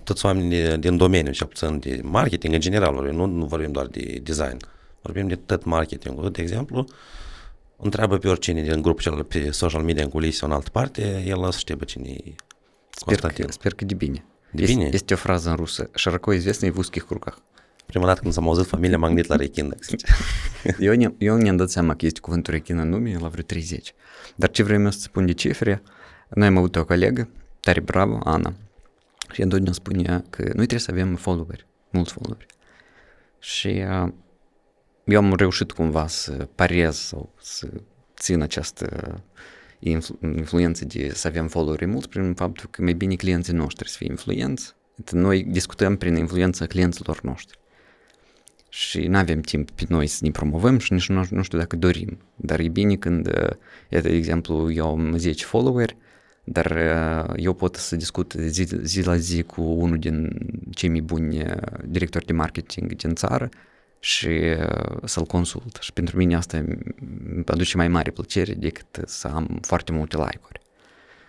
toți 0.04 0.24
oamenii 0.24 0.78
din 0.78 0.96
domeniu, 0.96 1.32
cel 1.32 1.46
puțin 1.46 1.78
de 1.78 2.00
marketing 2.02 2.54
în 2.54 2.60
general, 2.60 2.94
vorbim, 2.94 3.14
nu, 3.14 3.26
nu 3.26 3.44
vorbim 3.44 3.72
doar 3.72 3.86
de 3.86 4.20
design, 4.22 4.56
vorbim 5.02 5.28
de 5.28 5.34
tot 5.34 5.64
marketingul. 5.64 6.30
De 6.30 6.42
exemplu, 6.42 6.86
întreabă 7.76 8.18
pe 8.18 8.28
oricine 8.28 8.62
din 8.62 8.82
grupul 8.82 9.02
celălalt 9.02 9.28
pe 9.28 9.50
social 9.50 9.82
media 9.82 10.02
în 10.02 10.08
culise 10.08 10.36
sau 10.36 10.48
în 10.48 10.54
altă 10.54 10.70
parte, 10.72 11.24
el 11.26 11.38
o 11.38 11.50
să 11.50 11.58
știe 11.58 11.76
pe 11.76 11.84
cine 11.84 12.08
e 12.08 12.34
Sper 12.90 13.18
că, 13.18 13.44
sper 13.48 13.74
că 13.74 13.84
de 13.84 13.94
bine. 13.94 14.24
De 14.50 14.62
este, 14.62 14.74
bine? 14.74 14.88
Este 14.92 15.14
o 15.14 15.16
frază 15.16 15.50
în 15.50 15.56
rusă, 15.56 15.90
широко 15.94 16.32
известный 16.32 16.70
в 16.70 16.78
узких 16.78 17.06
кругах. 17.06 17.38
Prima 17.86 18.06
dată 18.06 18.20
când 18.20 18.32
s-am 18.32 18.48
auzit 18.48 18.66
familia 18.66 18.98
Magnit 18.98 19.26
la 19.26 19.36
rechin, 19.36 19.68
dacă 19.68 19.82
sincer. 19.82 20.08
eu, 20.86 20.94
ne, 20.94 21.12
eu 21.18 21.36
ne-am 21.36 21.56
dat 21.56 21.70
seama 21.70 21.94
că 21.94 22.06
este 22.06 22.20
cuvântul 22.20 22.52
rechin 22.52 22.78
în 22.78 22.90
lume 22.90 23.16
la 23.20 23.28
vreo 23.28 23.42
30. 23.42 23.94
Dar 24.36 24.50
ce 24.50 24.62
vreau 24.62 24.82
eu 24.82 24.90
să 24.90 24.98
spun 25.00 25.26
de 25.26 25.32
cifre, 25.32 25.82
noi 26.28 26.46
am 26.46 26.56
avut 26.56 26.76
o 26.76 26.84
colegă, 26.84 27.28
tare 27.60 27.80
bravo, 27.80 28.20
Ana, 28.24 28.52
și 29.33 29.41
întotdeauna 29.41 29.73
spunea 29.73 30.23
că 30.29 30.41
noi 30.41 30.53
trebuie 30.53 30.79
să 30.79 30.91
avem 30.91 31.15
followeri, 31.15 31.67
mulți 31.89 32.13
followeri. 32.13 32.45
Și 33.39 33.67
uh, 33.67 34.11
eu 35.03 35.17
am 35.17 35.35
reușit 35.35 35.71
cumva 35.71 36.07
să 36.07 36.47
parez 36.55 36.95
sau 36.97 37.33
să 37.41 37.67
țin 38.15 38.41
această 38.41 38.87
influ- 39.79 40.17
influență 40.21 40.85
de 40.85 41.11
să 41.13 41.27
avem 41.27 41.47
followeri 41.47 41.85
mulți 41.85 42.09
prin 42.09 42.33
faptul 42.33 42.69
că 42.69 42.81
mai 42.81 42.93
bine 42.93 43.15
clienții 43.15 43.53
noștri 43.53 43.89
să 43.89 43.97
fie 43.97 44.07
influenți. 44.09 44.75
Noi 45.11 45.43
discutăm 45.43 45.95
prin 45.97 46.15
influența 46.15 46.65
clienților 46.65 47.21
noștri 47.21 47.59
și 48.69 49.07
nu 49.07 49.17
avem 49.17 49.41
timp 49.41 49.71
pe 49.71 49.85
noi 49.87 50.07
să 50.07 50.19
ne 50.21 50.31
promovăm 50.31 50.77
și 50.77 50.93
nici 50.93 51.09
nu, 51.09 51.25
nu 51.29 51.41
știu 51.41 51.57
dacă 51.57 51.75
dorim. 51.75 52.17
Dar 52.35 52.59
e 52.59 52.67
bine 52.67 52.95
când, 52.95 53.29
de 53.89 54.09
exemplu, 54.09 54.71
eu 54.71 54.87
am 54.87 55.17
10 55.17 55.45
followeri, 55.45 55.97
dar 56.43 56.77
eu 57.35 57.53
pot 57.53 57.75
să 57.75 57.95
discut 57.95 58.33
zi, 58.33 58.67
zi 58.81 59.01
la 59.01 59.17
zi 59.17 59.43
cu 59.43 59.61
unul 59.61 59.97
din 59.97 60.29
cei 60.71 60.89
mai 60.89 61.01
buni 61.01 61.45
directori 61.85 62.25
de 62.25 62.33
marketing 62.33 62.95
din 62.95 63.15
țară 63.15 63.49
și 63.99 64.39
să-l 65.03 65.25
consult. 65.25 65.77
Și 65.81 65.93
pentru 65.93 66.17
mine 66.17 66.35
asta 66.35 66.57
îmi 66.57 67.43
aduce 67.45 67.77
mai 67.77 67.87
mare 67.87 68.11
plăcere 68.11 68.53
decât 68.53 68.85
să 69.05 69.27
am 69.27 69.59
foarte 69.61 69.91
multe 69.91 70.17
like-uri. 70.17 70.61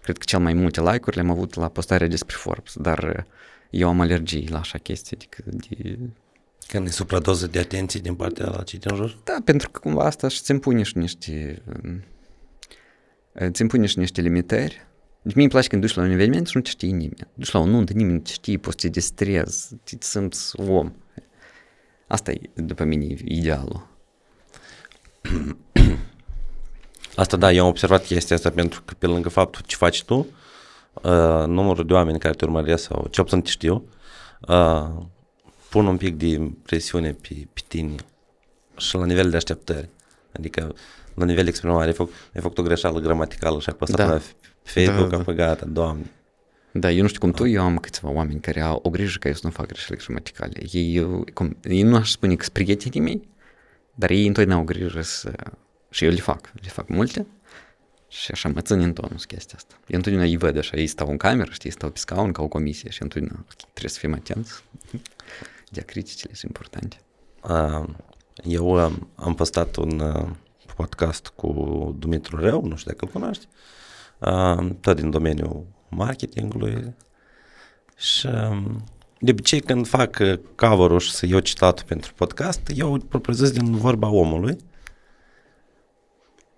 Cred 0.03 0.19
că 0.19 0.25
cel 0.27 0.39
mai 0.39 0.53
multe 0.53 0.81
like-uri 0.81 1.17
le-am 1.17 1.31
avut 1.31 1.55
la 1.55 1.69
postarea 1.69 2.07
despre 2.07 2.37
Forbes, 2.39 2.75
dar 2.77 3.27
eu 3.71 3.89
am 3.89 4.01
alergii 4.01 4.49
la 4.49 4.59
așa 4.59 4.79
chestii, 4.79 5.17
adică 5.17 5.43
de 5.45 5.99
când 6.69 6.87
e 6.87 6.91
supradoză 6.91 7.47
de 7.47 7.59
atenție 7.59 8.01
din 8.01 8.15
partea 8.15 8.47
la 8.47 8.63
cei 8.63 8.79
din 8.79 8.97
jur? 8.97 9.19
Da, 9.25 9.37
pentru 9.45 9.71
că 9.71 9.79
cumva 9.79 10.05
asta 10.05 10.29
și 10.29 10.43
ți 10.43 10.51
impune 10.51 10.83
și 10.83 10.99
niște 10.99 11.63
ți 13.51 13.63
impune 13.63 13.87
și 13.87 13.99
niște 13.99 14.21
limitări. 14.21 14.87
Deci 15.25 15.35
mie 15.35 15.43
îmi 15.43 15.53
place 15.53 15.69
când 15.69 15.81
duci 15.81 15.95
la 15.95 16.03
un 16.03 16.11
eveniment 16.11 16.47
și 16.47 16.57
nu 16.57 16.63
te 16.63 16.71
știe 16.71 16.89
nimeni. 16.89 17.29
Duci 17.35 17.51
la 17.51 17.61
o 17.61 17.67
nuntă, 17.67 17.93
nimeni 17.93 18.15
nu 18.15 18.21
te 18.21 18.33
știe, 18.33 18.59
poți 18.59 18.81
să 18.81 18.87
te 18.87 18.93
distrezi, 18.93 19.75
te 19.85 19.97
simți 19.99 20.61
om. 20.61 20.93
Asta 22.07 22.31
e, 22.31 22.41
după 22.55 22.85
mine, 22.85 23.17
idealul. 23.25 23.87
Asta 27.17 27.37
da, 27.37 27.53
eu 27.53 27.63
am 27.63 27.69
observat 27.69 28.05
chestia 28.05 28.37
asta 28.37 28.51
pentru 28.51 28.83
că 28.85 28.95
pe 28.99 29.07
lângă 29.07 29.29
faptul 29.29 29.63
ce 29.67 29.77
faci 29.77 30.05
tu, 30.05 30.27
uh, 30.93 31.45
numărul 31.47 31.87
de 31.87 31.93
oameni 31.93 32.19
care 32.19 32.35
te 32.35 32.45
urmăresc 32.45 32.85
sau 32.85 33.07
ce 33.11 33.23
puțin 33.23 33.43
te 33.43 33.51
știu, 33.51 33.89
uh, 34.49 34.89
pun 35.71 35.87
un 35.87 35.97
pic 35.97 36.17
de 36.17 36.51
presiune 36.63 37.13
pe, 37.13 37.49
pe 37.53 37.61
tine 37.69 37.95
și 38.77 38.97
la 38.97 39.05
nivel 39.05 39.31
de 39.31 39.37
așteptări. 39.37 39.89
Adică 40.33 40.75
la 41.15 41.25
nivel 41.25 41.43
de 41.43 41.49
exprimare, 41.49 41.87
ai 41.87 41.93
făcut, 41.93 42.13
ai 42.35 42.41
făcut 42.41 42.59
o 42.59 42.63
greșeală 42.63 42.99
gramaticală 42.99 43.61
și 43.61 43.69
ai 43.69 43.77
postat 43.77 44.07
da. 44.07 44.13
la 44.13 44.21
Facebook, 44.65 45.09
da, 45.09 45.17
da, 45.17 45.23
da. 45.23 45.33
gata, 45.33 45.67
doamne. 45.67 46.11
Da, 46.73 46.91
eu 46.91 47.03
nu 47.03 47.09
știu 47.09 47.21
cum 47.21 47.31
tu, 47.31 47.47
eu 47.47 47.63
am 47.63 47.79
câțiva 47.79 48.11
oameni 48.11 48.41
care 48.41 48.61
au 48.61 48.81
o 48.83 48.91
grijă 48.91 49.19
ca 49.19 49.29
eu 49.29 49.35
să 49.35 49.41
nu 49.43 49.51
fac 49.51 49.67
greșeli 49.67 49.99
gramaticale. 50.05 50.63
Ei, 50.73 51.25
cum, 51.33 51.57
ei 51.63 51.83
nu 51.83 51.97
aș 51.97 52.11
spune 52.11 52.35
că 52.35 52.43
sunt 52.43 52.55
prietenii 52.55 53.01
mei, 53.01 53.29
dar 53.95 54.11
ei 54.11 54.27
întotdeauna 54.27 54.61
au 54.61 54.65
grijă 54.65 55.01
să... 55.01 55.33
Și 55.91 56.05
eu 56.05 56.11
le 56.11 56.21
fac, 56.21 56.53
le 56.63 56.69
fac 56.69 56.89
multe 56.89 57.27
și 58.09 58.31
așa 58.31 58.49
mă 58.49 58.61
țin 58.61 58.81
în 58.81 58.93
tonus 58.93 59.25
chestia 59.25 59.57
asta. 59.57 59.75
Eu 59.87 59.97
întotdeauna 59.97 60.29
îi 60.29 60.37
văd 60.37 60.57
așa, 60.57 60.77
ei 60.77 60.87
stau 60.87 61.09
în 61.09 61.17
cameră, 61.17 61.51
știi, 61.53 61.71
stau 61.71 61.91
pe 61.91 61.99
scaun 61.99 62.33
ca 62.33 62.43
o 62.43 62.49
comisie 62.49 62.91
și 62.91 63.03
întotdeauna 63.03 63.45
trebuie 63.73 63.91
să 63.91 63.99
fim 63.99 64.15
atenți 64.15 64.63
diacriticile 65.75 66.35
sunt 66.35 66.57
importante. 66.57 66.97
Eu 68.43 68.75
am 69.15 69.35
postat 69.35 69.77
un 69.77 70.03
podcast 70.77 71.33
cu 71.35 71.49
Dumitru 71.99 72.37
Reu, 72.37 72.65
nu 72.65 72.77
știu 72.77 72.91
dacă 72.93 73.05
îl 73.05 73.21
cunoști, 73.21 73.49
tot 74.81 74.97
din 74.97 75.11
domeniul 75.11 75.67
marketingului 75.89 76.95
și 77.97 78.29
de 79.19 79.31
obicei 79.31 79.61
când 79.61 79.87
fac 79.87 80.17
cover-ul 80.55 80.99
și 80.99 81.11
să 81.11 81.27
iau 81.27 81.41
citatul 81.41 81.85
pentru 81.89 82.13
podcast, 82.15 82.61
eu 82.75 82.99
propozez 83.09 83.51
din 83.51 83.77
vorba 83.77 84.09
omului 84.09 84.57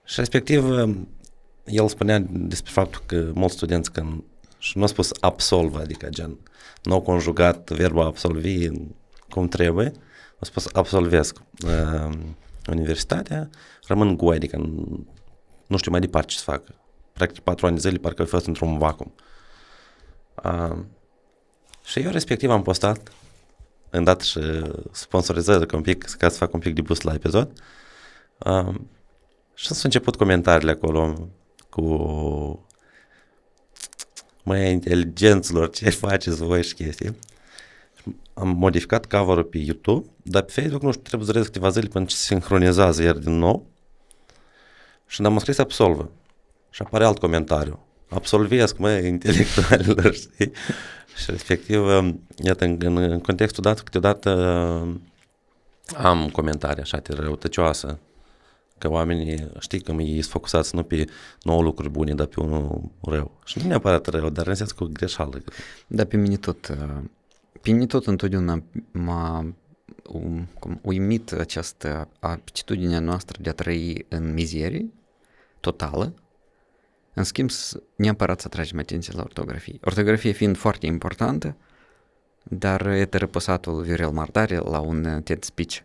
și 0.05 0.15
respectiv 0.17 0.65
el 1.65 1.89
spunea 1.89 2.19
despre 2.29 2.73
faptul 2.73 3.03
că 3.07 3.31
mulți 3.35 3.55
studenți 3.55 3.93
când 3.93 4.23
și 4.59 4.79
nu 4.79 4.85
a 4.85 4.87
spus 4.87 5.11
absolvă, 5.21 5.81
adică 5.81 6.09
gen, 6.09 6.39
nu 6.83 6.93
au 6.93 7.01
conjugat 7.01 7.71
verbul 7.71 8.03
absolvi 8.03 8.67
în 8.67 8.87
cum 9.29 9.49
trebuie, 9.49 9.93
o 10.41 10.45
să 10.45 10.71
absolvesc 10.73 11.37
uh, 11.65 12.19
universitatea, 12.69 13.51
rămân 13.87 14.17
goi, 14.17 14.37
adică 14.37 14.57
nu 15.67 15.77
știu 15.77 15.91
mai 15.91 16.01
departe 16.01 16.29
ce 16.29 16.37
să 16.37 16.43
fac. 16.45 16.63
Practic 17.17 17.43
patru 17.43 17.67
ani 17.67 17.75
de 17.75 17.81
zile 17.81 17.99
parcă 17.99 18.23
au 18.23 18.29
fost 18.29 18.47
într-un 18.47 18.79
vacum. 18.79 19.15
Uh, 20.45 20.77
și 21.85 22.01
eu 22.01 22.11
respectiv 22.11 22.51
am 22.51 22.63
postat 22.63 23.13
dat 24.05 24.21
și 24.21 24.41
sponsorizări 24.93 25.75
un 25.75 25.83
pic, 25.83 26.05
ca 26.05 26.29
să 26.29 26.37
fac 26.37 26.55
un 26.55 26.61
pic 26.61 26.75
de 26.75 26.81
boost 26.81 27.03
la 27.03 27.15
episod. 27.15 27.53
Uh, 28.39 28.75
și 29.55 29.67
s-au 29.67 29.81
început 29.83 30.17
comentariile 30.17 30.71
acolo 30.71 31.29
cu 31.71 32.67
mai 34.43 34.71
inteligenților, 34.71 35.71
ce 35.71 35.91
faceți 35.91 36.43
voi 36.43 36.63
și 36.63 36.75
chestii. 36.75 37.17
Am 38.35 38.49
modificat 38.49 39.07
cover-ul 39.07 39.45
pe 39.45 39.59
YouTube, 39.59 40.09
dar 40.23 40.43
pe 40.43 40.53
Facebook, 40.53 40.83
nu 40.83 40.91
știu, 40.91 41.03
trebuie 41.03 41.27
să 41.27 41.33
dureze 41.33 41.51
câteva 41.51 41.71
zile 41.71 41.89
până 41.89 42.05
ce 42.05 42.17
se 42.17 42.25
sincronizează 42.25 43.03
iar 43.03 43.15
din 43.15 43.39
nou. 43.39 43.67
Și 45.07 45.23
am 45.23 45.39
scris 45.39 45.59
absolvă. 45.59 46.11
Și 46.77 46.83
apare 46.83 47.05
alt 47.05 47.19
comentariu. 47.19 47.87
Absolvesc, 48.09 48.79
mă, 48.79 48.91
intelectualilor, 48.91 50.15
știi? 50.23 50.53
Și 51.17 51.31
respectiv, 51.31 51.87
iată, 52.37 52.65
în, 52.65 52.79
în, 52.81 52.97
în 52.97 53.21
contextul 53.21 53.63
dat, 53.63 53.81
câteodată 53.81 54.31
am 55.97 56.29
comentarii 56.29 56.83
așa 56.83 56.99
de 56.99 57.13
răutăcioasă, 57.13 57.99
că 58.79 58.91
oamenii, 58.91 59.51
știi, 59.59 59.81
că 59.81 59.93
ei 59.93 60.13
sunt 60.13 60.25
focusați 60.25 60.75
nu 60.75 60.83
pe 60.83 61.05
nouă 61.43 61.63
lucruri 61.63 61.91
bune, 61.91 62.15
dar 62.15 62.27
pe 62.27 62.41
unul 62.41 62.91
rău. 63.03 63.41
Și 63.45 63.59
nu 63.59 63.67
neapărat 63.69 64.07
rău, 64.07 64.31
dar 64.31 64.47
înseamnă 64.47 64.75
că 64.77 64.85
o 64.85 64.87
greșeală. 64.87 65.43
Da, 65.87 66.05
pe 66.05 66.17
mine 66.17 66.37
tot, 66.37 66.67
pe 67.63 67.71
mine 67.71 67.87
tot 67.87 68.07
întotdeauna 68.07 68.63
m-a 68.91 69.55
um, 70.09 70.49
uimit 70.83 71.33
această 71.33 72.09
aptitudine 72.21 72.99
noastră 72.99 73.39
de 73.43 73.49
a 73.49 73.53
trăi 73.53 74.07
în 74.09 74.33
mizerie 74.33 74.87
totală, 75.61 76.15
în 77.17 77.25
schimb, 77.25 77.51
neapărat 77.97 78.41
să 78.41 78.49
tragem 78.49 78.79
atenție 78.79 79.13
la 79.17 79.23
ortografie. 79.23 79.79
Ortografie 79.85 80.33
fiind 80.33 80.57
foarte 80.57 80.87
importantă, 80.87 81.57
dar 82.43 82.87
este 82.87 83.17
răpăsatul 83.17 83.83
Viorel 83.83 84.11
Mardare 84.11 84.57
la 84.57 84.81
un 84.81 85.21
TED 85.25 85.45
speech 85.45 85.79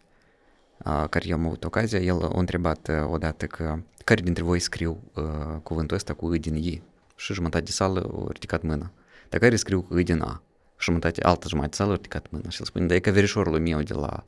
care 0.84 1.28
eu 1.28 1.36
am 1.36 1.46
avut 1.46 1.64
ocazia, 1.64 2.00
el 2.00 2.24
a 2.24 2.32
întrebat 2.34 2.92
odată 3.10 3.46
că 3.46 3.80
care 4.04 4.22
dintre 4.22 4.44
voi 4.44 4.60
scriu 4.60 5.04
uh, 5.14 5.24
cuvântul 5.64 5.96
ăsta 5.96 6.14
cu 6.14 6.34
I 6.34 6.40
din 6.40 6.56
I? 6.56 6.82
Și 7.16 7.34
jumătate 7.34 7.64
de 7.64 7.72
sală 7.72 8.26
a 8.28 8.32
ridicat 8.32 8.62
mâna. 8.62 8.92
Dar 9.30 9.40
care 9.40 9.56
scriu 9.56 9.82
cu 9.82 9.98
I 9.98 10.04
din 10.04 10.22
A? 10.22 10.42
Și 10.78 10.90
jumătate, 10.90 11.24
altă 11.24 11.48
jumătate 11.48 11.72
de 11.72 11.78
sală 11.78 11.92
a 11.92 11.96
ridicat 11.96 12.26
mâna. 12.30 12.50
Și 12.50 12.60
el 12.60 12.66
spune, 12.66 12.86
da 12.86 12.96
e 12.96 13.00
că 13.00 13.12
verișorul 13.12 13.60
meu 13.60 13.82
de 13.82 13.94
la, 13.94 14.24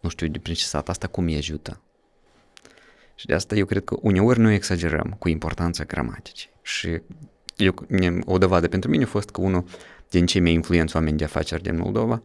nu 0.00 0.08
știu, 0.08 0.26
de 0.26 0.38
princesat, 0.38 0.88
asta 0.88 1.06
cum 1.06 1.24
îi 1.24 1.36
ajută? 1.36 1.80
Și 3.20 3.26
de 3.26 3.34
asta 3.34 3.54
eu 3.54 3.64
cred 3.64 3.84
că 3.84 3.96
uneori 4.00 4.38
nu 4.38 4.50
exagerăm 4.50 5.16
cu 5.18 5.28
importanța 5.28 5.84
gramaticii. 5.84 6.50
Și 6.62 7.00
eu, 7.56 7.74
o 8.24 8.38
dovadă 8.38 8.68
pentru 8.68 8.90
mine 8.90 9.04
a 9.04 9.06
fost 9.06 9.30
că 9.30 9.40
unul 9.40 9.64
din 10.10 10.26
cei 10.26 10.40
mai 10.40 10.52
influenți 10.52 10.96
oameni 10.96 11.16
de 11.16 11.24
afaceri 11.24 11.62
din 11.62 11.76
Moldova, 11.76 12.22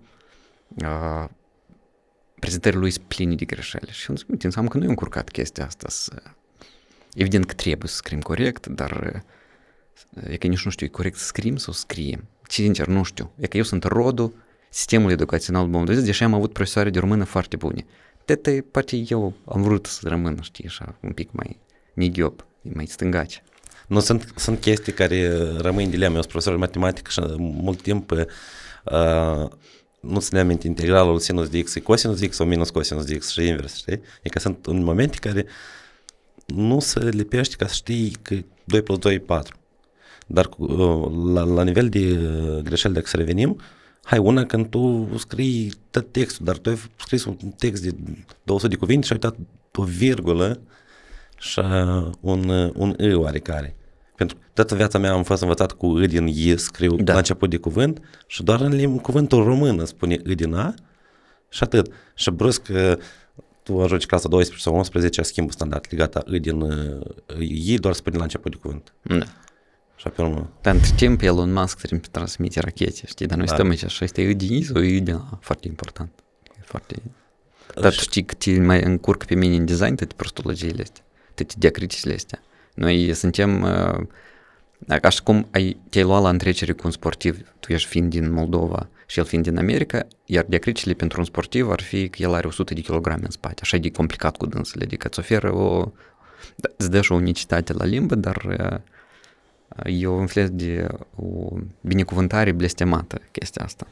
uh, 0.68 1.30
prezentările 2.40 2.82
lui 2.82 2.92
sunt 2.92 3.06
pline 3.06 3.36
de 3.36 3.46
greșeli. 3.46 3.90
Și 3.92 4.10
eu 4.10 4.16
zic, 4.16 4.44
înseamnă 4.44 4.70
că 4.70 4.78
nu 4.78 4.84
e 4.84 4.88
încurcat 4.88 5.30
chestia 5.30 5.66
asta 5.66 5.88
să... 5.90 6.22
Evident 7.14 7.46
că 7.46 7.54
trebuie 7.54 7.90
să 7.90 7.96
scrim 7.96 8.22
corect, 8.22 8.68
dar 8.68 9.24
e 10.30 10.38
că 10.38 10.48
nici 10.48 10.66
nu 10.66 10.72
știu, 10.72 10.86
e 10.86 10.90
corect 10.90 11.18
să 11.18 11.26
scrim 11.26 11.56
sau 11.56 11.74
scriem. 11.74 12.28
Sincer, 12.48 12.88
nu 12.88 13.04
știu. 13.04 13.32
E 13.40 13.48
că 13.48 13.58
eu 13.58 13.64
sunt 13.64 13.84
rodul 13.84 14.34
sistemului 14.70 15.14
educațional 15.14 15.68
moldovez, 15.68 16.04
deși 16.04 16.24
am 16.24 16.34
avut 16.34 16.54
profesoare 16.54 16.90
de 16.90 17.00
română 17.00 17.24
foarte 17.24 17.56
bune 17.56 17.86
de 18.26 18.64
poate 18.72 19.04
eu 19.10 19.34
am 19.46 19.62
vrut 19.62 19.86
să 19.86 20.08
rămân, 20.08 20.38
știi, 20.42 20.66
așa, 20.66 20.96
un 21.00 21.12
pic 21.12 21.30
mai 21.32 21.60
nighiop, 21.94 22.46
mai 22.62 22.86
stângaci. 22.86 23.44
Nu, 23.88 24.00
sunt, 24.00 24.34
sunt 24.36 24.60
chestii 24.60 24.94
care 24.94 25.48
rămân 25.58 25.90
dilema. 25.90 26.16
Eu 26.16 26.22
sunt 26.22 26.32
profesor 26.32 26.54
de 26.54 26.60
matematică 26.60 27.12
și 27.12 27.22
mult 27.38 27.82
timp 27.82 28.12
uh, 28.12 29.50
nu 30.00 30.20
ține 30.20 30.44
minte 30.44 30.68
integralul 30.68 31.20
sinus 31.20 31.50
de 31.50 31.62
x 31.62 31.76
e 31.76 31.80
cosinus 31.80 32.20
de 32.20 32.28
x 32.28 32.36
sau 32.36 32.46
minus 32.46 32.70
cosinus 32.70 33.06
de 33.06 33.18
x 33.18 33.32
și 33.32 33.48
invers, 33.48 33.76
știi? 33.76 34.02
E 34.22 34.30
că 34.30 34.40
sunt 34.40 34.66
în 34.66 34.84
momente 34.84 35.18
care 35.18 35.46
nu 36.46 36.80
se 36.80 37.10
lipește 37.10 37.56
ca 37.56 37.68
să 37.68 37.74
știi 37.74 38.18
că 38.22 38.36
2 38.64 38.82
plus 38.82 38.98
2 38.98 39.14
e 39.14 39.20
4. 39.20 39.56
Dar 40.28 40.50
uh, 40.58 41.12
la, 41.34 41.44
la 41.44 41.64
nivel 41.64 41.90
de 41.90 42.20
greșeli, 42.64 42.94
dacă 42.94 43.08
să 43.08 43.18
revenim, 43.18 43.60
Hai, 44.06 44.20
una 44.20 44.46
când 44.46 44.68
tu 44.70 45.10
scrii 45.18 45.74
tot 45.92 46.12
textul, 46.12 46.46
dar 46.46 46.58
tu 46.58 46.70
ai 46.70 46.78
scris 46.96 47.26
un 47.26 47.36
text 47.58 47.84
de 47.84 47.96
200 48.44 48.68
de 48.68 48.76
cuvinte 48.76 49.06
și 49.06 49.14
ai 49.14 49.20
uitat 49.24 49.40
o 49.76 49.84
virgulă 49.84 50.60
și 51.38 51.62
un, 52.20 52.50
un 52.76 52.94
î 52.98 53.16
oarecare. 53.16 53.76
Pentru 54.16 54.38
că 54.38 54.44
toată 54.54 54.76
viața 54.76 54.98
mea 54.98 55.12
am 55.12 55.24
fost 55.24 55.42
învățat 55.42 55.72
cu 55.72 55.88
î 55.88 56.08
din 56.08 56.28
i, 56.28 56.58
scriu 56.58 56.96
da. 56.96 57.12
la 57.12 57.18
început 57.18 57.50
de 57.50 57.58
cuvânt 57.58 58.02
și 58.28 58.44
doar 58.44 58.62
în 58.62 58.98
cuvântul 58.98 59.44
român 59.44 59.86
spune 59.86 60.20
î 60.24 60.36
din 60.36 60.54
a 60.54 60.74
și 61.50 61.64
atât. 61.64 61.92
Și 62.16 62.32
brusc 62.32 62.72
tu 63.64 63.82
ajungi 63.82 64.06
clasa 64.06 64.28
12 64.28 64.70
sau 64.70 64.78
11, 64.78 65.22
schimbul 65.22 65.54
standard 65.54 65.86
legat 65.90 66.16
î 66.26 66.40
din 66.40 66.64
i, 67.40 67.78
doar 67.78 67.94
spune 67.94 68.18
la 68.18 68.24
început 68.24 68.52
de 68.52 68.58
cuvânt. 68.58 68.94
Da. 69.02 69.26
Și 69.96 70.08
pe 70.10 70.22
urmă... 70.22 70.50
Pentru 70.62 70.92
timp 70.96 71.22
Elon 71.22 71.54
Musk 71.54 71.78
trebuie 71.78 72.00
să 72.04 72.10
transmite 72.12 72.60
rachete, 72.60 73.02
știi? 73.06 73.26
Dar 73.26 73.38
noi 73.38 73.46
da. 73.46 73.54
stăm 73.54 73.70
aici 73.70 73.86
și 73.86 74.04
este 74.04 74.34
din 74.34 74.64
sau 74.64 74.82
din 74.82 75.22
foarte 75.40 75.68
important. 75.68 76.10
Foarte... 76.66 76.96
Dar 77.82 77.94
tu 77.94 78.00
știi 78.00 78.26
că 78.26 78.34
te 78.34 78.60
mai 78.60 78.84
încurc 78.84 79.26
pe 79.26 79.36
mine 79.36 79.56
în 79.56 79.66
design 79.66 79.96
toate 79.96 80.14
prostologiile 80.16 80.82
astea, 80.82 81.04
toate 81.34 81.54
diacriticile 81.58 82.14
astea. 82.14 82.42
Noi 82.74 83.14
suntem, 83.14 83.62
uh, 83.62 85.00
așa 85.02 85.22
cum 85.24 85.48
ai, 85.52 85.78
te-ai 85.90 86.04
luat 86.04 86.22
la 86.22 86.30
întrecere 86.30 86.72
cu 86.72 86.82
un 86.84 86.92
sportiv, 86.92 87.54
tu 87.60 87.74
ești 87.74 87.88
fiind 87.88 88.10
din 88.10 88.32
Moldova 88.32 88.88
și 89.06 89.20
el 89.20 89.26
fiind 89.26 89.44
din 89.44 89.58
America, 89.58 90.08
iar 90.26 90.46
diacriticile 90.48 90.94
pentru 90.94 91.20
un 91.20 91.26
sportiv 91.26 91.70
ar 91.70 91.82
fi 91.82 92.10
că 92.10 92.22
el 92.22 92.34
are 92.34 92.48
100 92.48 92.74
de 92.74 92.82
kilograme 92.82 93.24
în 93.24 93.32
spate, 93.32 93.60
așa 93.62 93.78
de 93.78 93.92
complicat 93.92 94.38
cu 94.38 94.46
dânsele, 94.46 94.84
adică 94.84 95.08
îți 95.08 95.20
oferă 95.20 95.54
o, 95.54 95.92
îți 96.78 96.90
dă 96.90 97.02
și 97.02 97.12
o 97.12 97.16
unicitate 97.16 97.74
la 97.74 97.86
limbă, 97.86 98.16
dar 98.16 98.46
uh, 99.68 100.02
e 100.02 100.08
un 100.08 100.28
fel 100.28 100.50
de 100.54 100.88
o 101.16 101.58
binecuvântare 101.82 102.52
blestemată 102.52 103.22
chestia 103.32 103.64
asta 103.64 103.88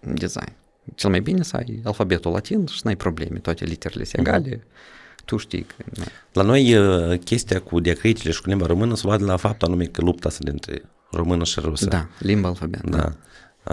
în 0.00 0.14
design. 0.14 0.52
Cel 0.94 1.10
mai 1.10 1.20
bine 1.20 1.42
să 1.42 1.56
ai 1.56 1.80
alfabetul 1.84 2.32
latin 2.32 2.66
și 2.66 2.76
să 2.76 2.80
n-ai 2.84 2.96
probleme, 2.96 3.38
toate 3.38 3.64
literele 3.64 4.04
se 4.04 4.20
egale, 4.20 4.56
uh-huh. 4.56 5.24
tu 5.24 5.36
știi 5.36 5.62
că... 5.76 5.84
La 6.32 6.42
noi 6.42 6.76
chestia 7.24 7.60
cu 7.60 7.80
diacritile 7.80 8.32
și 8.32 8.42
cu 8.42 8.48
limba 8.48 8.66
română 8.66 8.94
se 8.94 9.06
lua 9.06 9.16
de 9.16 9.24
la 9.24 9.36
faptul 9.36 9.68
anume 9.68 9.84
că 9.84 10.00
lupta 10.00 10.28
asta 10.28 10.44
dintre 10.44 10.82
română 11.10 11.44
și 11.44 11.60
rusă. 11.60 11.86
Da, 11.86 12.08
limba 12.18 12.48
alfabet. 12.48 12.90
Da. 12.90 12.96
da. 12.96 13.12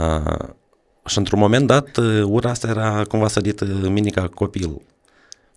Uh, 0.01 0.49
și 1.05 1.17
într-un 1.17 1.39
moment 1.39 1.67
dat, 1.67 1.97
ura 2.23 2.49
asta 2.49 2.67
era 2.67 3.03
cumva 3.03 3.27
sădită 3.27 3.65
în 3.65 3.93
mine 3.93 4.09
ca 4.09 4.27
copil 4.27 4.81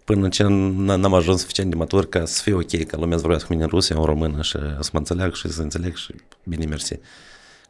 până 0.07 0.29
ce 0.29 0.43
n-am 0.43 1.15
ajuns 1.15 1.41
suficient 1.41 1.71
de 1.71 1.77
matur 1.77 2.09
ca 2.09 2.25
să 2.25 2.43
fie 2.43 2.53
ok, 2.53 2.85
ca 2.87 2.97
lumea 2.97 3.17
să 3.17 3.23
vorbească 3.23 3.47
cu 3.47 3.53
mine 3.53 3.65
în 3.65 3.71
rusă, 3.71 3.95
în 3.95 4.05
română 4.05 4.43
și 4.43 4.59
să 4.81 4.91
mă 4.93 4.99
înțeleg 4.99 5.35
și 5.35 5.49
să 5.49 5.63
înțeleg 5.63 5.95
și 5.95 6.15
bine 6.43 6.65
mersi. 6.65 6.95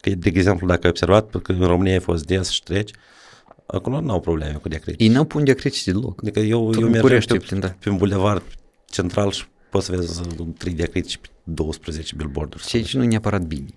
Că, 0.01 0.09
de 0.09 0.29
exemplu, 0.29 0.67
dacă 0.67 0.79
ai 0.83 0.89
observat 0.89 1.41
că 1.41 1.51
în 1.51 1.65
România 1.65 1.93
ai 1.93 1.99
fost 1.99 2.25
des 2.25 2.49
și 2.49 2.63
treci, 2.63 2.91
acolo 3.65 3.99
nu 3.99 4.11
au 4.11 4.19
probleme 4.19 4.53
cu 4.53 4.67
diacritici. 4.67 5.01
Ei 5.01 5.07
n-au 5.13 5.25
pun 5.25 5.43
diacritici 5.43 5.83
deloc. 5.83 6.19
Adică 6.21 6.39
eu, 6.39 6.73
eu 6.79 6.89
merg 6.89 7.25
pe, 7.25 7.55
da. 7.55 7.75
pe 7.79 7.89
un 7.89 7.97
bulevard 7.97 8.43
central 8.89 9.31
și 9.31 9.45
poți 9.69 9.85
să 9.85 9.95
vezi 9.95 10.21
trei 10.57 10.73
diacritici 10.73 11.17
pe 11.17 11.27
12 11.43 12.15
billboard-uri. 12.15 12.65
Ceea 12.65 12.83
ce 12.83 12.97
nu 12.97 13.03
e 13.03 13.07
neapărat 13.07 13.41
bine. 13.41 13.69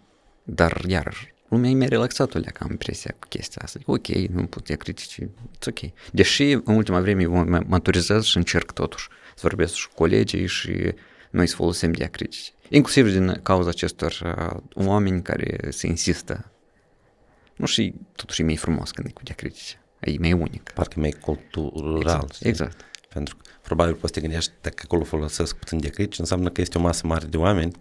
Dar, 0.42 0.84
iarăși, 0.86 1.34
lumea 1.50 1.70
e 1.70 1.74
mai 1.74 1.88
relaxată, 1.88 2.38
o 2.38 2.42
am 2.58 2.70
impresia 2.70 3.14
cu 3.18 3.26
chestia 3.28 3.62
asta. 3.64 3.78
Ok, 3.84 4.06
nu 4.06 4.46
putea 4.46 4.76
critici, 4.76 5.18
it's 5.20 5.66
ok. 5.66 5.78
Deși 6.12 6.50
în 6.50 6.74
ultima 6.74 7.00
vreme 7.00 7.26
mă 7.26 7.62
maturizez 7.66 8.24
și 8.24 8.36
încerc 8.36 8.72
totuși 8.72 9.08
să 9.34 9.40
vorbesc 9.42 9.74
și 9.74 9.88
cu 9.88 9.94
colegii 9.94 10.46
și 10.46 10.94
noi 11.30 11.46
să 11.46 11.54
folosim 11.54 11.92
diacritici. 11.92 12.52
Inclusiv 12.68 13.12
din 13.12 13.40
cauza 13.42 13.68
acestor 13.68 14.36
uh, 14.38 14.84
oameni 14.86 15.22
care 15.22 15.58
se 15.70 15.86
insistă. 15.86 16.50
Nu 17.56 17.66
și 17.66 17.94
totuși 18.16 18.40
e 18.40 18.44
mai 18.44 18.56
frumos 18.56 18.90
când 18.90 19.06
e 19.06 19.10
cu 19.10 19.22
diacritici. 19.22 19.78
E 20.00 20.18
mai 20.18 20.32
unic. 20.32 20.70
Parcă 20.70 20.94
e 20.96 21.00
mai 21.00 21.14
cultural. 21.20 22.24
Exact. 22.24 22.44
exact. 22.44 22.84
Pentru 23.08 23.36
că 23.36 23.42
probabil 23.62 23.94
poți 23.94 24.12
să 24.12 24.20
te 24.20 24.26
gândești 24.26 24.52
dacă 24.60 24.82
acolo 24.84 25.04
folosesc 25.04 25.56
puțin 25.56 25.78
diacritici, 25.78 26.18
înseamnă 26.18 26.50
că 26.50 26.60
este 26.60 26.78
o 26.78 26.80
masă 26.80 27.06
mare 27.06 27.26
de 27.26 27.36
oameni 27.36 27.72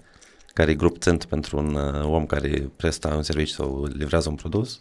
care 0.59 0.71
e 0.71 0.75
grup 0.75 0.97
țent 0.97 1.25
pentru 1.25 1.57
un 1.57 1.75
uh, 1.75 2.03
om 2.03 2.25
care 2.25 2.71
prestă 2.75 3.13
un 3.13 3.23
serviciu 3.23 3.53
sau 3.53 3.85
livrează 3.85 4.29
un 4.29 4.35
produs 4.35 4.79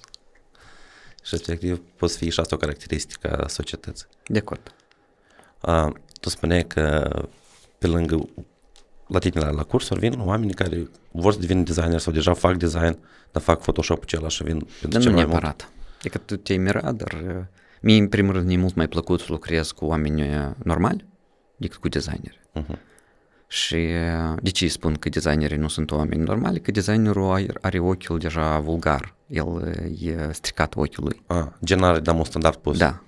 și 1.23 1.31
respectiv 1.31 1.83
poți 1.97 2.17
fi 2.17 2.31
și 2.31 2.41
asta 2.41 2.55
o 2.55 2.59
caracteristică 2.59 3.37
a 3.37 3.49
societății. 3.49 4.07
De 4.27 4.39
acord. 4.39 4.75
Uh, 5.61 5.93
tu 6.21 6.29
spuneai 6.29 6.67
că 6.67 7.11
pe 7.79 7.87
lângă 7.87 8.29
la 9.07 9.19
tine 9.19 9.41
la, 9.41 9.51
la 9.51 9.63
cursuri 9.63 10.01
vin 10.01 10.21
oameni 10.21 10.55
care 10.55 10.91
vor 11.11 11.33
să 11.33 11.39
devină 11.39 11.63
designer 11.63 11.99
sau 11.99 12.13
deja 12.13 12.35
fac 12.35 12.57
design, 12.57 12.99
dar 13.33 13.43
fac 13.43 13.61
Photoshop-ul 13.61 14.05
acela 14.07 14.29
și 14.29 14.43
vin 14.43 14.59
pentru 14.59 14.89
dar 14.89 15.01
ce 15.01 15.09
nu 15.09 15.15
mai 15.15 15.25
neapărat. 15.25 15.63
Mult. 15.63 15.87
Adică 15.99 16.19
tu 16.19 16.37
te-ai 16.37 16.59
mirat, 16.59 16.95
dar 16.95 17.49
Mie, 17.81 17.99
în 17.99 18.09
primul 18.09 18.33
rând, 18.33 18.47
mi-e 18.47 18.57
mult 18.57 18.75
mai 18.75 18.89
plăcut 18.89 19.21
să 19.21 19.27
lucrez 19.29 19.71
cu 19.71 19.85
oameni 19.85 20.23
uh, 20.23 20.51
normali 20.65 21.05
decât 21.57 21.79
cu 21.79 21.89
designeri. 21.89 22.41
Uh-huh. 22.55 22.79
Și 23.49 23.75
uh, 23.75 24.37
de 24.43 24.51
ce 24.51 24.69
spun 24.69 24.95
că 24.95 25.09
designerii 25.09 25.57
nu 25.57 25.69
sunt 25.69 25.91
oameni 25.91 26.23
normali? 26.23 26.61
Că 26.61 26.71
designerul 26.71 27.47
are 27.61 27.79
ochiul 27.79 28.19
deja 28.19 28.59
vulgar, 28.59 29.15
el 29.27 29.47
uh, 29.47 30.03
e 30.03 30.33
stricat 30.33 30.77
ochiul 30.77 31.05
lui. 31.05 31.23
A, 31.27 31.37
ah, 31.37 31.47
gen 31.65 31.83
are, 31.83 32.11
un 32.11 32.25
standard 32.25 32.57
pus. 32.57 32.79
Da, 32.79 33.03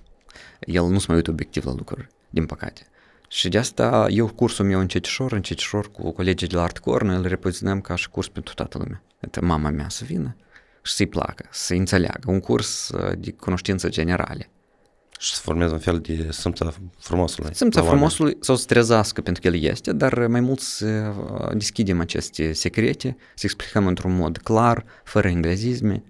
el 0.61 0.85
nu 0.85 0.99
se 0.99 1.05
mai 1.09 1.17
uită 1.17 1.31
obiectiv 1.31 1.65
la 1.65 1.73
lucruri, 1.73 2.09
din 2.31 2.47
păcate. 2.47 2.87
Și 3.29 3.49
de 3.49 3.59
asta 3.59 4.07
eu 4.09 4.27
cursul 4.27 4.65
meu 4.65 4.81
încet 4.81 5.07
ușor, 5.07 5.33
încet 5.33 5.59
ușor 5.59 5.91
cu 5.91 6.11
colegii 6.11 6.49
de 6.49 6.57
la 6.57 6.63
Artcore, 6.63 7.05
noi 7.05 7.17
îl 7.17 7.27
repoziționăm 7.27 7.81
ca 7.81 7.95
și 7.95 8.09
curs 8.09 8.29
pentru 8.29 8.55
toată 8.55 8.79
lumea. 8.79 9.03
este 9.21 9.41
mama 9.41 9.71
mea 9.71 9.89
să 9.89 10.05
vină 10.05 10.37
și 10.83 10.93
să-i 10.93 11.07
placă, 11.07 11.49
să-i 11.51 11.79
înțeleagă. 11.79 12.31
Un 12.31 12.41
curs 12.41 12.89
uh, 12.89 13.13
de 13.19 13.31
cunoștință 13.31 13.89
generale. 13.89 14.51
Și 15.21 15.35
să 15.35 15.41
formeze 15.41 15.73
un 15.73 15.79
fel 15.79 15.99
de 15.99 16.29
simța 16.31 16.75
frumosului. 16.99 17.55
Simța 17.55 17.81
la 17.81 17.87
oameni. 17.87 17.99
frumosului 17.99 18.37
sau 18.41 18.57
să 18.57 18.65
trezească 18.67 19.21
pentru 19.21 19.43
că 19.43 19.49
el 19.49 19.63
este, 19.63 19.93
dar 19.93 20.27
mai 20.27 20.41
mult 20.41 20.61
să 20.61 20.87
uh, 20.87 21.53
deschidem 21.53 22.01
aceste 22.01 22.53
secrete, 22.53 23.17
să 23.35 23.41
explicăm 23.45 23.87
într-un 23.87 24.17
mod 24.17 24.37
clar, 24.39 24.85
fără 25.05 25.29
englezisme. 25.29 26.03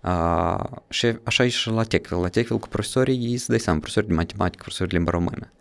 Uh, 0.00 0.64
și 0.88 1.16
așa 1.22 1.44
e 1.44 1.48
și 1.48 1.68
la 1.68 1.82
Techville. 1.82 2.20
La 2.20 2.28
Techville 2.28 2.58
cu 2.58 2.68
profesorii, 2.68 3.18
ei 3.18 3.36
să 3.36 3.46
dai 3.48 3.60
seama, 3.60 3.78
profesori 3.78 4.06
de 4.06 4.14
matematică, 4.14 4.62
profesori 4.62 4.90
de 4.90 4.96
limba 4.96 5.10
română. 5.10 5.52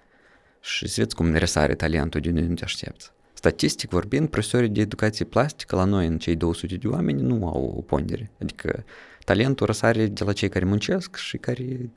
Și 0.59 0.87
să 0.87 1.01
vezi 1.01 1.15
cum 1.15 1.29
ne 1.29 1.39
răsare 1.39 1.75
talentul 1.75 2.21
de 2.21 2.29
unde 2.29 2.41
nu 2.41 2.53
te 2.53 2.63
aștepți. 2.63 3.11
Statistic 3.33 3.89
vorbind, 3.89 4.29
profesorii 4.29 4.69
de 4.69 4.81
educație 4.81 5.25
plastică 5.25 5.75
la 5.75 5.83
noi, 5.83 6.07
în 6.07 6.17
cei 6.17 6.35
200 6.35 6.75
de 6.75 6.87
oameni, 6.87 7.21
nu 7.21 7.47
au 7.47 7.73
o 7.77 7.81
pondere. 7.81 8.31
Adică 8.41 8.83
talentul 9.23 9.65
răsare 9.65 10.05
de 10.05 10.23
la 10.23 10.33
cei 10.33 10.49
care 10.49 10.65
muncesc 10.65 11.15
și 11.15 11.37
care 11.37 11.89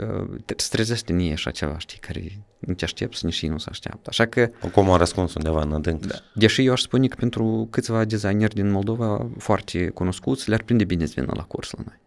uh, 0.00 0.28
te 0.44 0.54
se 0.56 0.68
trezește 0.70 1.12
în 1.12 1.18
ei 1.18 1.32
așa 1.32 1.50
ceva, 1.50 1.78
știi, 1.78 1.98
care 1.98 2.22
nu 2.58 2.74
te 2.74 2.84
aștepți, 2.84 3.24
nici 3.24 3.40
ei 3.42 3.48
nu 3.48 3.58
se 3.58 3.66
așteaptă. 3.70 4.08
Așa 4.08 4.26
că, 4.26 4.50
Cum 4.72 4.90
a 4.90 4.96
răspuns 4.96 5.34
undeva 5.34 5.62
în 5.62 5.72
adânc. 5.72 6.06
Da. 6.06 6.14
deși 6.34 6.64
eu 6.64 6.72
aș 6.72 6.80
spune 6.80 7.06
că 7.06 7.16
pentru 7.18 7.68
câțiva 7.70 8.04
designeri 8.04 8.54
din 8.54 8.70
Moldova 8.70 9.26
foarte 9.38 9.88
cunoscuți, 9.88 10.48
le-ar 10.48 10.62
prinde 10.62 10.84
bine 10.84 11.06
să 11.06 11.12
vină 11.16 11.32
la 11.36 11.42
curs 11.42 11.70
la 11.70 11.82
noi. 11.86 12.00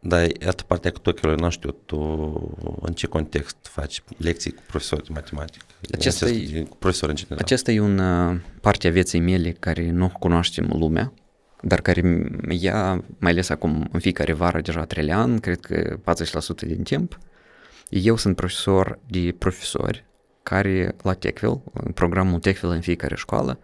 Dar 0.00 0.28
iată 0.42 0.62
partea 0.62 0.90
cu 0.90 0.98
Tokyo, 0.98 1.34
nu 1.34 1.50
știu, 1.50 1.70
tu 1.70 1.98
în 2.80 2.92
ce 2.92 3.06
context 3.06 3.56
faci 3.62 4.02
lecții 4.16 4.52
cu 4.52 4.62
profesori 4.66 5.04
de 5.04 5.10
matematică? 5.12 5.64
Acesta 5.92 6.26
În 6.26 6.32
e- 6.32 6.36
sens- 6.36 6.68
Cu 6.68 6.76
profesori 6.76 7.10
în 7.10 7.16
general. 7.16 7.38
Acesta 7.38 7.70
e 7.72 7.80
un 7.80 7.98
uh, 7.98 8.36
parte 8.60 8.88
a 8.88 8.90
vieții 8.90 9.20
mele 9.20 9.50
care 9.50 9.90
nu 9.90 10.12
cunoaștem 10.18 10.70
lumea, 10.72 11.12
dar 11.60 11.80
care 11.80 12.00
m- 12.00 12.30
ia, 12.48 13.04
mai 13.18 13.30
ales 13.30 13.48
acum 13.48 13.88
în 13.92 14.00
fiecare 14.00 14.32
vară, 14.32 14.60
deja 14.60 14.84
trei 14.84 15.12
ani, 15.12 15.40
cred 15.40 15.60
că 15.60 15.98
40% 16.62 16.66
din 16.66 16.82
timp, 16.82 17.18
eu 17.88 18.16
sunt 18.16 18.36
profesor 18.36 18.98
de 19.06 19.34
profesori 19.38 20.06
care 20.42 20.94
la 21.02 21.12
Techville, 21.12 21.62
în 21.72 21.92
programul 21.92 22.38
Techville 22.38 22.74
în 22.74 22.80
fiecare 22.80 23.14
școală, 23.14 23.58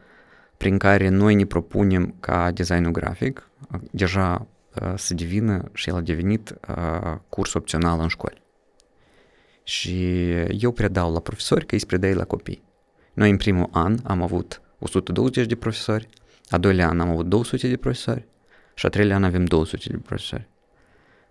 prin 0.57 0.79
care 0.79 1.09
noi 1.09 1.35
ne 1.35 1.45
propunem 1.45 2.15
ca 2.21 2.51
designul 2.51 2.93
grafic 2.93 3.51
uh, 3.73 3.81
deja 3.91 4.47
uh, 4.83 4.93
să 4.97 5.15
devină 5.15 5.71
și 5.75 5.89
el 5.89 5.95
a 5.95 6.01
devenit 6.01 6.55
uh, 6.69 7.17
curs 7.29 7.55
opțional 7.55 8.01
în 8.01 8.09
școli. 8.09 8.43
Și 9.63 10.31
eu 10.35 10.71
predau 10.73 11.13
la 11.13 11.21
profesori, 11.21 11.67
că 11.67 11.75
îi 11.75 11.81
predai 11.87 12.15
la 12.15 12.25
copii. 12.25 12.63
Noi 13.13 13.31
în 13.31 13.37
primul 13.37 13.69
an 13.73 13.99
am 14.05 14.23
avut 14.23 14.63
120 14.79 15.47
de 15.47 15.55
profesori, 15.55 16.09
a 16.49 16.59
doilea 16.59 16.89
an 16.89 17.01
am 17.01 17.11
avut 17.11 17.27
200 17.27 17.69
de 17.69 17.77
profesori 17.77 18.27
și 18.75 18.87
a 18.87 18.89
treilea 18.89 19.17
an 19.17 19.25
avem 19.25 19.45
200 19.45 19.89
de 19.91 19.97
profesori. 19.97 20.49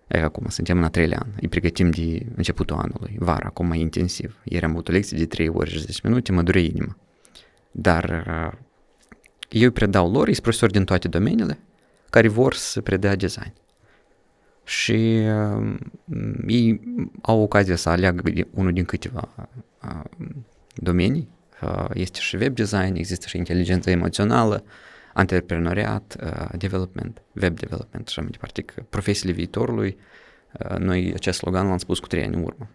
E 0.08 0.18
acum 0.18 0.46
suntem 0.48 0.78
în 0.78 0.84
a 0.84 0.88
treilea 0.88 1.18
an, 1.22 1.28
îi 1.40 1.48
pregătim 1.48 1.90
de 1.90 2.26
începutul 2.34 2.76
anului, 2.76 3.16
vara, 3.18 3.46
acum 3.46 3.66
mai 3.66 3.80
intensiv. 3.80 4.36
Ieri 4.44 4.64
am 4.64 4.70
avut 4.70 4.88
o 4.88 4.92
lecție 4.92 5.18
de 5.18 5.26
3 5.26 5.48
ore 5.48 5.70
și 5.70 5.78
10 5.78 6.00
minute, 6.04 6.32
mă 6.32 6.42
dure 6.42 6.60
inima. 6.60 6.96
Dar 7.70 8.24
uh, 8.28 8.58
eu 9.48 9.62
îi 9.62 9.70
predau 9.70 10.10
lor, 10.10 10.26
îi 10.26 10.32
sunt 10.32 10.42
profesori 10.42 10.72
din 10.72 10.84
toate 10.84 11.08
domeniile, 11.08 11.58
care 12.10 12.28
vor 12.28 12.54
să 12.54 12.80
predea 12.80 13.16
design. 13.16 13.52
Și 14.64 15.20
uh, 15.56 15.74
ei 16.46 16.80
au 17.22 17.40
ocazia 17.40 17.76
să 17.76 17.88
aleagă 17.88 18.30
de- 18.30 18.46
unul 18.54 18.72
din 18.72 18.84
câteva 18.84 19.28
uh, 19.82 20.28
domenii. 20.74 21.28
Uh, 21.62 21.86
este 21.92 22.18
și 22.20 22.36
web 22.36 22.54
design, 22.54 22.94
există 22.94 23.26
și 23.26 23.36
inteligență 23.36 23.90
emoțională, 23.90 24.64
antreprenoriat, 25.14 26.16
uh, 26.22 26.48
development, 26.58 27.22
web 27.40 27.58
development 27.58 28.08
și 28.08 28.12
așa 28.12 28.20
mai 28.20 28.30
departe. 28.30 28.62
Că 28.62 28.82
profesiile 28.88 29.32
viitorului, 29.32 29.96
uh, 30.52 30.76
noi 30.76 31.12
acest 31.14 31.38
slogan 31.38 31.68
l-am 31.68 31.78
spus 31.78 31.98
cu 31.98 32.06
trei 32.06 32.24
ani 32.24 32.34
în 32.34 32.42
urmă. 32.42 32.68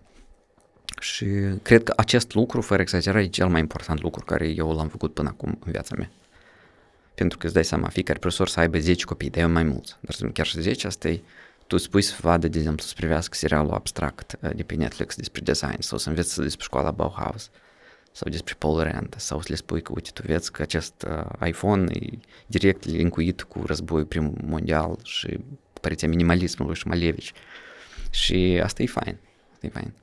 Și 1.00 1.26
cred 1.62 1.84
că 1.84 1.94
acest 1.96 2.34
lucru, 2.34 2.62
fără 2.62 2.82
exagerare, 2.82 3.24
e 3.24 3.28
cel 3.28 3.48
mai 3.48 3.60
important 3.60 4.02
lucru 4.02 4.26
care 4.26 4.48
eu 4.48 4.72
l-am 4.72 4.88
făcut 4.88 5.14
până 5.14 5.30
acum 5.30 5.60
în 5.66 5.72
viața 5.72 5.96
mea. 5.98 6.12
Pentru 7.16 7.38
că 7.38 7.46
îți 7.46 7.54
dai 7.54 7.66
seama, 7.66 7.88
fiecare 7.88 8.20
profesor 8.20 8.48
să 8.48 8.60
aibă 8.60 8.80
10 8.80 9.06
copii, 9.06 9.30
dar 9.30 9.42
eu 9.42 9.50
mai 9.50 9.64
mulți. 9.64 9.96
Dar 10.00 10.32
chiar 10.32 10.46
și 10.46 10.62
10, 10.62 10.88
asta 10.88 11.08
e, 11.08 11.22
tu 11.68 11.76
îți 11.76 11.84
spui 11.84 12.02
să 12.02 12.16
vadă, 12.22 12.48
de 12.48 12.58
exemplu, 12.58 12.86
să 12.86 12.94
privească 12.96 13.36
serialul 13.36 13.72
abstract 13.72 14.38
uh, 14.42 14.50
de 14.56 14.64
pe 14.64 14.76
Netflix 14.76 15.16
despre 15.16 15.42
design 15.42 15.82
sau 15.82 15.98
să 15.98 16.10
înveți 16.10 16.42
despre 16.42 16.64
școala 16.64 16.92
Bauhaus 16.92 17.50
sau 18.20 18.32
despre 18.32 18.56
Paul 18.58 18.82
Rand 18.84 19.14
sau 19.18 19.42
să 19.42 19.48
le 19.50 19.56
spui 19.56 19.82
că, 19.82 19.92
uite, 19.96 20.10
tu 20.14 20.22
vezi 20.26 20.52
că 20.52 20.62
acest 20.62 21.06
uh, 21.08 21.48
iPhone 21.48 21.92
e 21.94 22.18
direct 22.48 22.86
linkuit 22.86 23.42
cu 23.42 23.64
războiul 23.66 24.06
primul 24.06 24.34
mondial 24.46 24.98
și 25.04 25.38
păreția 25.82 26.08
minimalismului 26.08 26.76
și 26.76 26.88
Malevici. 26.88 27.32
Și 28.10 28.60
asta 28.64 28.84
e 28.84 28.86
fain. 28.86 29.18
Asta 29.54 29.66
e 29.66 29.70
fain. 29.70 29.94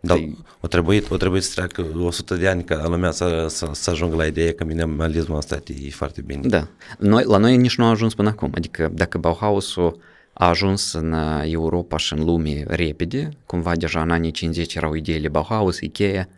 Dar 0.00 0.16
Asta 0.16 0.28
e- 0.28 0.36
o 0.60 0.66
trebuit, 0.66 1.10
o 1.10 1.16
trebuit 1.16 1.42
să 1.42 1.52
treacă 1.54 1.86
100 1.98 2.34
de 2.34 2.48
ani 2.48 2.64
ca 2.64 2.88
lumea 2.88 3.10
să, 3.10 3.46
să, 3.48 3.70
să 3.72 3.90
ajungă 3.90 4.16
la 4.16 4.26
ideea 4.26 4.52
că 4.52 4.64
minimalismul 4.64 5.36
ăsta 5.36 5.62
e 5.84 5.90
foarte 5.90 6.22
bine. 6.22 6.48
Da. 6.48 6.68
Noi, 6.98 7.24
la 7.24 7.36
noi 7.36 7.56
nici 7.56 7.76
nu 7.76 7.84
a 7.84 7.88
ajuns 7.88 8.14
până 8.14 8.28
acum. 8.28 8.50
Adică 8.54 8.90
dacă 8.94 9.18
Bauhausul 9.18 9.98
a 10.32 10.48
ajuns 10.48 10.92
în 10.92 11.12
uh, 11.12 11.42
Europa 11.44 11.96
și 11.96 12.12
în 12.12 12.24
lume 12.24 12.64
repede, 12.66 13.28
cumva 13.46 13.76
deja 13.76 14.02
în 14.02 14.10
anii 14.10 14.30
50 14.30 14.74
erau 14.74 14.94
ideile 14.94 15.28
Bauhaus, 15.28 15.80
Ikea, 15.80 16.28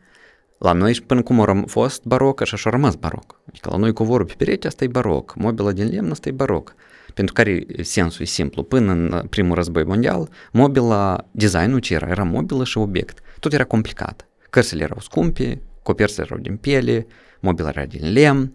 la 0.58 0.72
noi 0.72 0.92
și 0.92 1.02
până 1.02 1.22
cum 1.22 1.40
a 1.40 1.44
răm- 1.44 1.64
fost 1.66 2.04
baroc, 2.04 2.40
așa 2.40 2.56
și 2.56 2.66
a 2.66 2.70
rămas 2.70 2.94
baroc. 2.94 3.40
Adică 3.48 3.68
la 3.70 3.76
noi 3.76 3.92
covorul 3.92 4.26
pe 4.26 4.34
perete, 4.36 4.66
asta 4.66 4.84
e 4.84 4.88
baroc, 4.88 5.34
mobila 5.36 5.72
din 5.72 5.88
lemn, 5.88 6.10
asta 6.10 6.28
e 6.28 6.32
baroc. 6.32 6.74
Pentru 7.14 7.34
care 7.34 7.66
sensul 7.80 8.22
e 8.22 8.28
simplu. 8.28 8.62
Până 8.62 8.92
în 8.92 9.12
uh, 9.12 9.22
primul 9.30 9.54
război 9.54 9.84
mondial, 9.84 10.28
mobila, 10.52 11.24
designul 11.30 11.78
ce 11.78 11.94
era, 11.94 12.08
era 12.08 12.22
mobilă 12.22 12.64
și 12.64 12.78
obiect. 12.78 13.18
Tot 13.40 13.52
era 13.52 13.64
complicat. 13.64 14.28
Cărțile 14.50 14.82
erau 14.82 14.98
scumpe, 15.00 15.62
coperțile 15.82 16.24
erau 16.26 16.38
din 16.38 16.56
piele, 16.56 17.06
mobila 17.40 17.68
era 17.68 17.84
din 17.84 18.12
lemn, 18.12 18.52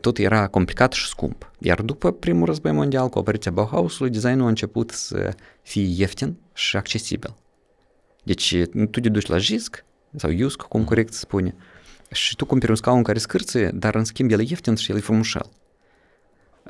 tot 0.00 0.18
era 0.18 0.46
complicat 0.46 0.92
și 0.92 1.06
scump. 1.06 1.50
Iar 1.58 1.82
după 1.82 2.12
primul 2.12 2.46
război 2.46 2.72
mondial, 2.72 3.08
cu 3.08 3.18
apariția 3.18 3.50
Bauhausului, 3.50 4.12
designul 4.12 4.44
a 4.44 4.48
început 4.48 4.90
să 4.90 5.34
fie 5.62 5.94
ieftin 5.96 6.36
și 6.54 6.76
accesibil. 6.76 7.34
Deci 8.22 8.56
tu 8.90 9.00
te 9.00 9.08
duci 9.08 9.26
la 9.26 9.38
JISC 9.38 9.84
sau 10.16 10.30
IUSC, 10.30 10.60
cum 10.60 10.84
corect 10.84 11.12
se 11.12 11.18
spune, 11.18 11.54
și 12.12 12.36
tu 12.36 12.44
cumperi 12.44 12.70
un 12.70 12.76
scaun 12.76 13.02
care 13.02 13.18
scârție, 13.18 13.70
dar 13.74 13.94
în 13.94 14.04
schimb 14.04 14.30
el 14.30 14.40
e 14.40 14.44
ieftin 14.48 14.74
și 14.74 14.90
el 14.90 14.96
e 14.96 15.00
frumușel. 15.00 15.50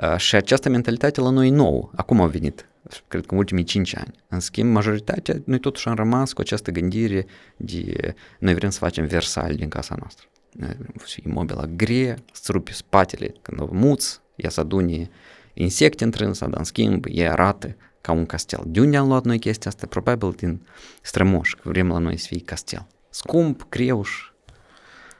Uh, 0.03 0.17
Și 0.17 0.35
această 0.35 0.69
mentalitate 0.69 1.21
la 1.21 1.31
noi 1.31 1.51
nou, 1.51 1.93
acum 1.95 2.21
a 2.21 2.27
venit, 2.27 2.69
cred 3.09 3.27
că 3.27 3.33
în 3.33 3.39
ultimii 3.39 3.65
5 3.65 3.97
ani. 3.97 4.15
În 4.29 4.41
schimb, 4.41 4.73
majoritatea, 4.73 5.37
noi 5.45 5.59
totuși 5.59 5.89
am 5.89 5.95
rămas 5.95 6.33
cu 6.33 6.41
această 6.41 6.71
gândire 6.71 7.27
de 7.57 8.15
noi 8.39 8.55
vrem 8.55 8.71
să 8.71 8.79
facem 8.79 9.07
versal 9.07 9.55
din 9.55 9.69
casa 9.69 9.95
noastră. 9.99 10.27
Noi 10.53 10.69
vrem 10.79 10.95
să 10.97 11.05
fie 11.07 11.33
mobila 11.33 11.67
grea, 11.67 12.17
să 12.33 12.53
rupi 12.53 12.73
spatele 12.73 13.35
când 13.43 13.61
o 13.61 13.69
muți, 13.71 14.21
ea 14.37 14.51
să 14.51 14.61
adune 14.61 15.11
insecte 15.55 16.05
în 16.05 16.11
trânsa, 16.11 16.47
dar 16.47 16.59
în 16.59 16.65
schimb 16.65 17.05
ea 17.09 17.33
arată 17.33 17.77
ca 18.01 18.13
un 18.13 18.27
castel. 18.27 18.63
De 18.67 18.81
unde 18.81 18.97
am 18.97 19.09
luat 19.09 19.25
noi 19.25 19.39
chestia 19.39 19.71
asta? 19.71 19.87
Probabil 19.87 20.31
din 20.31 20.67
strămoși, 21.03 21.57
că 21.57 21.69
vrem 21.69 21.89
la 21.89 21.99
noi 21.99 22.17
să 22.17 22.27
fie 22.27 22.41
castel. 22.41 22.87
Scump, 23.17 23.67
greu 23.69 24.03
și 24.05 24.23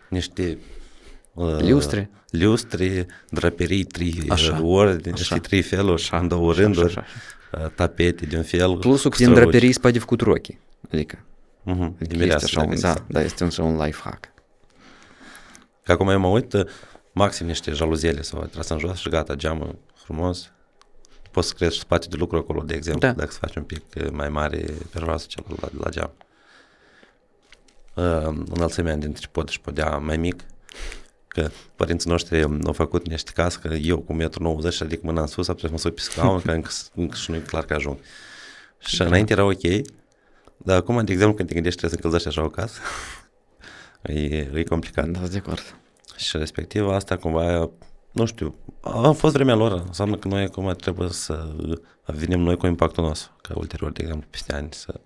Niște 0.09 0.59
uh, 1.35 1.57
Lustre. 1.61 2.11
lustre, 2.31 3.07
draperii, 3.31 3.85
trei 3.85 4.23
Așa. 4.29 4.53
uh, 4.57 4.61
ori, 4.63 5.11
Așa. 5.13 5.35
și 5.35 5.41
trei 5.41 5.63
feluri, 5.63 6.03
Așa. 6.03 6.19
în 6.19 6.29
două 6.29 6.51
Așa, 6.51 6.61
rânduri, 6.61 6.87
așa, 6.87 7.05
uh, 7.53 7.71
tapete 7.75 8.27
de 8.27 8.37
un 8.37 8.43
fel. 8.43 8.77
Plusul 8.77 9.11
cu 9.11 9.17
că 9.17 9.23
din 9.23 9.27
străuci. 9.27 9.41
draperii 9.51 9.73
spate 9.73 9.93
de 9.93 9.99
făcut 9.99 10.21
rochii. 10.21 10.61
Adică, 10.93 11.25
Mhm, 11.63 11.83
adică 11.83 11.95
de 11.99 12.05
este 12.05 12.17
mireasă, 12.17 12.45
așa 12.45 12.57
dacă 12.61 12.71
un, 12.71 12.77
se 12.77 12.83
da, 12.87 12.93
sa- 12.93 13.05
da, 13.09 13.23
este 13.23 13.43
un, 13.43 13.49
așa 13.49 13.63
un 13.63 13.77
life 13.85 14.01
hack. 14.05 14.33
Că 15.83 15.93
acum 15.93 16.09
eu 16.09 16.19
mă 16.21 16.27
uit, 16.29 16.53
uh, 16.53 16.65
maxim 17.13 17.47
niște 17.47 17.71
jaluzele 17.73 18.23
sau 18.23 18.45
tras 18.45 18.69
în 18.69 18.79
jos 18.79 18.99
și 18.99 19.09
gata, 19.09 19.35
geamul 19.35 19.79
frumos. 20.05 20.51
Poți 21.31 21.49
să 21.49 21.55
crești 21.55 21.81
spate 21.81 22.07
de 22.11 22.17
lucru 22.17 22.37
acolo, 22.37 22.63
de 22.63 22.75
exemplu, 22.75 23.09
Da. 23.09 23.13
dacă 23.15 23.31
să 23.33 23.39
faci 23.41 23.57
un 23.57 23.63
pic 23.63 23.83
uh, 23.97 24.11
mai 24.13 24.29
mare 24.29 24.65
pervasul 24.93 25.29
celor 25.29 25.61
la, 25.61 25.69
la 25.85 25.91
geam. 25.91 26.11
Uh, 27.97 28.45
înălțimea 28.55 28.97
dintre 28.97 29.29
pod 29.33 29.49
și 29.49 29.61
podea 29.61 29.97
mai 29.97 30.17
mic, 30.17 30.45
că 31.29 31.51
părinții 31.77 32.11
noștri 32.11 32.43
au 32.43 32.73
făcut 32.73 33.09
niște 33.09 33.31
casă, 33.35 33.59
că 33.59 33.75
eu 33.75 33.99
cu 33.99 34.13
1,90 34.13 34.39
m 34.39 34.59
ridic 34.81 35.03
mâna 35.03 35.21
în 35.21 35.27
sus, 35.27 35.49
apoi 35.49 35.71
mă 35.71 35.79
sui 35.79 35.91
pe 35.91 36.01
scaun, 36.01 36.41
că 36.41 36.51
încă, 36.51 36.71
încă 36.95 37.17
și 37.17 37.31
nu 37.31 37.37
e 37.37 37.41
clar 37.41 37.65
că 37.65 37.75
ajung. 37.75 37.97
Și 38.79 38.99
da. 38.99 39.05
înainte 39.05 39.33
era 39.33 39.45
ok, 39.45 39.61
dar 40.57 40.77
acum, 40.77 41.05
de 41.05 41.13
exemplu, 41.13 41.37
când 41.37 41.49
te 41.49 41.55
gândești 41.55 41.79
trebuie 41.79 42.01
să 42.01 42.05
încălzești 42.05 42.29
așa 42.29 42.47
o 42.47 42.51
casă, 42.51 42.81
e, 44.03 44.51
e 44.55 44.63
complicat. 44.63 45.09
Da, 45.09 45.19
de 45.19 45.37
acord. 45.37 45.77
Și 46.17 46.37
respectiv 46.37 46.89
asta 46.89 47.17
cumva, 47.17 47.71
nu 48.11 48.25
știu, 48.25 48.55
a 48.81 49.11
fost 49.11 49.35
vremea 49.35 49.55
lor, 49.55 49.73
înseamnă 49.87 50.17
că 50.17 50.29
noi 50.29 50.43
acum 50.43 50.75
trebuie 50.75 51.09
să 51.09 51.55
venim 52.05 52.41
noi 52.41 52.57
cu 52.57 52.67
impactul 52.67 53.05
nostru, 53.05 53.31
ca 53.43 53.55
ulterior, 53.57 53.93
de 53.93 54.03
exemplu, 54.03 54.27
peste 54.31 54.55
ani 54.55 54.69
să... 54.73 55.01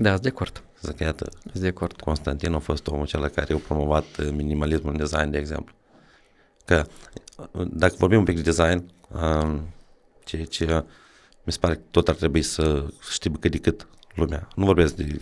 Da, 0.00 0.18
de 0.18 0.28
acord. 0.28 0.62
Să 0.80 0.92
că 0.92 1.04
iată, 1.04 1.28
de 1.52 1.66
acord. 1.66 2.00
Constantin 2.00 2.52
a 2.52 2.58
fost 2.58 2.86
omul 2.86 3.06
cel 3.06 3.28
care 3.28 3.54
a 3.54 3.56
promovat 3.56 4.32
minimalismul 4.32 4.92
în 4.92 4.98
design, 4.98 5.30
de 5.30 5.38
exemplu. 5.38 5.74
Că 6.64 6.86
dacă 7.66 7.94
vorbim 7.98 8.18
un 8.18 8.24
pic 8.24 8.36
de 8.36 8.42
design, 8.42 8.92
um, 9.08 9.74
ce, 10.24 10.42
ce 10.42 10.84
mi 11.44 11.52
se 11.52 11.58
pare 11.58 11.74
că 11.74 11.80
tot 11.90 12.08
ar 12.08 12.14
trebui 12.14 12.42
să 12.42 12.86
știi 13.10 13.30
cât 13.30 13.50
de 13.50 13.58
cât 13.58 13.86
lumea. 14.14 14.48
Nu 14.54 14.64
vorbesc 14.64 14.94
de 14.94 15.20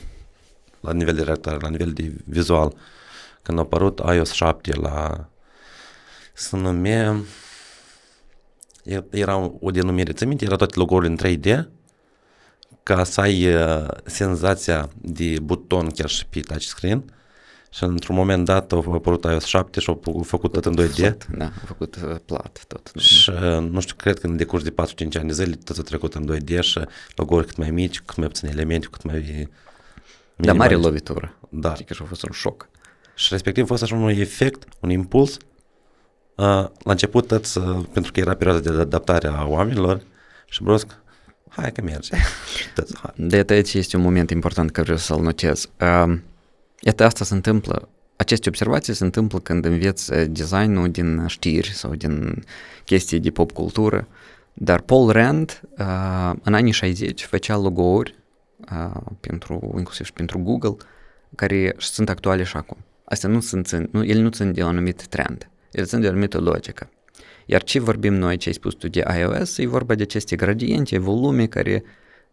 la 0.81 0.93
nivel 0.93 1.15
de 1.15 1.21
redactare, 1.21 1.59
la 1.61 1.69
nivel 1.69 1.93
de 1.93 2.13
vizual. 2.25 2.75
Când 3.43 3.59
a 3.59 3.61
apărut 3.61 3.99
iOS 3.99 4.33
7 4.33 4.75
la 4.75 5.29
să 6.33 6.57
numea 6.57 7.17
era 9.11 9.37
o 9.61 9.71
denumire, 9.71 10.13
ți 10.13 10.25
minte, 10.25 10.45
era 10.45 10.57
toate 10.57 10.79
logo-urile 10.79 11.17
în 11.17 11.39
3D 11.39 11.78
ca 12.89 13.05
să 13.05 13.21
ai 13.21 13.55
uh, 13.55 13.89
senzația 14.05 14.89
de 15.01 15.37
buton 15.43 15.89
chiar 15.89 16.09
și 16.09 16.27
pe 16.27 16.41
touchscreen 16.41 17.05
și 17.71 17.85
într-un 17.85 18.17
moment 18.17 18.45
dat 18.45 18.73
au 18.73 18.93
apărut 18.93 19.25
iOS 19.25 19.45
7 19.45 19.81
și 19.81 19.89
au 19.89 20.23
făcut 20.25 20.53
tot 20.53 20.65
în 20.65 20.77
2D. 20.81 21.17
Da, 21.37 21.45
au 21.45 21.51
făcut 21.67 21.97
uh, 21.97 22.17
plat 22.25 22.65
tot. 22.67 22.93
Și 23.01 23.31
uh, 23.31 23.69
nu 23.71 23.81
știu, 23.81 23.95
cred 23.97 24.19
că 24.19 24.27
în 24.27 24.37
decurs 24.37 24.63
de 24.63 24.71
4-5 24.71 24.75
ani 25.19 25.27
de 25.27 25.33
zile 25.33 25.55
tot 25.65 25.79
a 25.79 25.83
trecut 25.83 26.15
în 26.15 26.37
2D 26.37 26.59
și 26.61 26.81
logo-uri 27.17 27.47
cât 27.47 27.57
mai 27.57 27.71
mici, 27.71 28.01
cât 28.01 28.17
mai 28.17 28.27
puține 28.27 28.51
elemente, 28.53 28.87
cât 28.91 29.03
mai 29.03 29.49
Da, 30.37 30.53
mare 30.53 30.75
lovitură. 30.75 31.39
Da. 31.49 31.71
Adică 31.73 31.95
și 31.95 32.03
a 32.03 32.07
fost 32.07 32.23
un 32.23 32.33
șoc. 32.33 32.69
Și 33.15 33.29
respectiv 33.31 33.65
a 33.65 33.67
fost 33.67 33.83
așa 33.83 33.95
un 33.95 34.09
efect, 34.09 34.65
un 34.81 34.91
impuls. 34.91 35.33
Uh, 35.33 36.45
la 36.83 36.91
început, 36.91 37.27
tăți, 37.27 37.59
uh, 37.59 37.85
pentru 37.93 38.13
că 38.13 38.21
era 38.21 38.35
perioada 38.35 38.71
de 38.71 38.81
adaptare 38.81 39.29
a 39.29 39.45
oamenilor 39.47 40.01
și 40.47 40.63
brusc, 40.63 40.97
hai 41.61 41.73
că 41.73 41.83
merge. 41.83 42.17
De 43.17 43.45
aici 43.49 43.75
este 43.75 43.97
un 43.97 44.03
moment 44.03 44.31
important 44.31 44.71
care 44.71 44.83
vreau 44.83 44.99
să-l 44.99 45.21
notez. 45.21 45.71
Uh, 45.81 46.19
iată, 46.81 47.05
asta 47.05 47.25
se 47.25 47.35
întâmplă, 47.35 47.89
aceste 48.17 48.49
observații 48.49 48.95
se 48.95 49.05
întâmplă 49.05 49.39
când 49.39 49.65
înveți 49.65 50.13
designul 50.15 50.91
din 50.91 51.27
știri 51.27 51.71
sau 51.71 51.95
din 51.95 52.45
chestii 52.85 53.21
de 53.21 53.31
pop 53.31 53.53
cultură, 53.53 54.09
dar 54.53 54.81
Paul 54.81 55.11
Rand 55.11 55.61
uh, 55.79 56.33
în 56.43 56.55
anii 56.55 56.73
60 56.73 57.25
făcea 57.25 57.57
logo-uri 57.57 58.15
uh, 58.73 59.01
pentru, 59.21 59.73
inclusiv 59.77 60.07
și 60.07 60.13
pentru 60.13 60.39
Google, 60.39 60.77
care 61.35 61.75
sunt 61.79 62.09
actuale 62.09 62.43
și 62.43 62.57
acum. 62.57 62.77
Astea 63.05 63.29
nu 63.29 63.41
sunt, 63.41 63.71
nu, 63.93 64.05
ele 64.05 64.21
nu 64.21 64.33
sunt 64.33 64.55
de 64.55 64.63
un 64.63 64.69
anumit 64.69 65.07
trend, 65.07 65.51
ele 65.73 65.85
sunt 65.85 66.01
de 66.01 66.07
o 66.07 66.11
anumită 66.11 66.39
logică. 66.41 66.91
Iar 67.51 67.63
ce 67.63 67.81
vorbim 67.81 68.15
noi, 68.15 68.37
ce 68.37 68.49
ai 68.49 68.55
spus 68.55 68.75
tu 68.75 68.89
de 68.89 69.03
iOS, 69.19 69.59
e 69.59 69.67
vorba 69.67 69.95
de 69.95 70.03
aceste 70.03 70.37
gradiente, 70.37 70.99
volume 70.99 71.47
care 71.47 71.85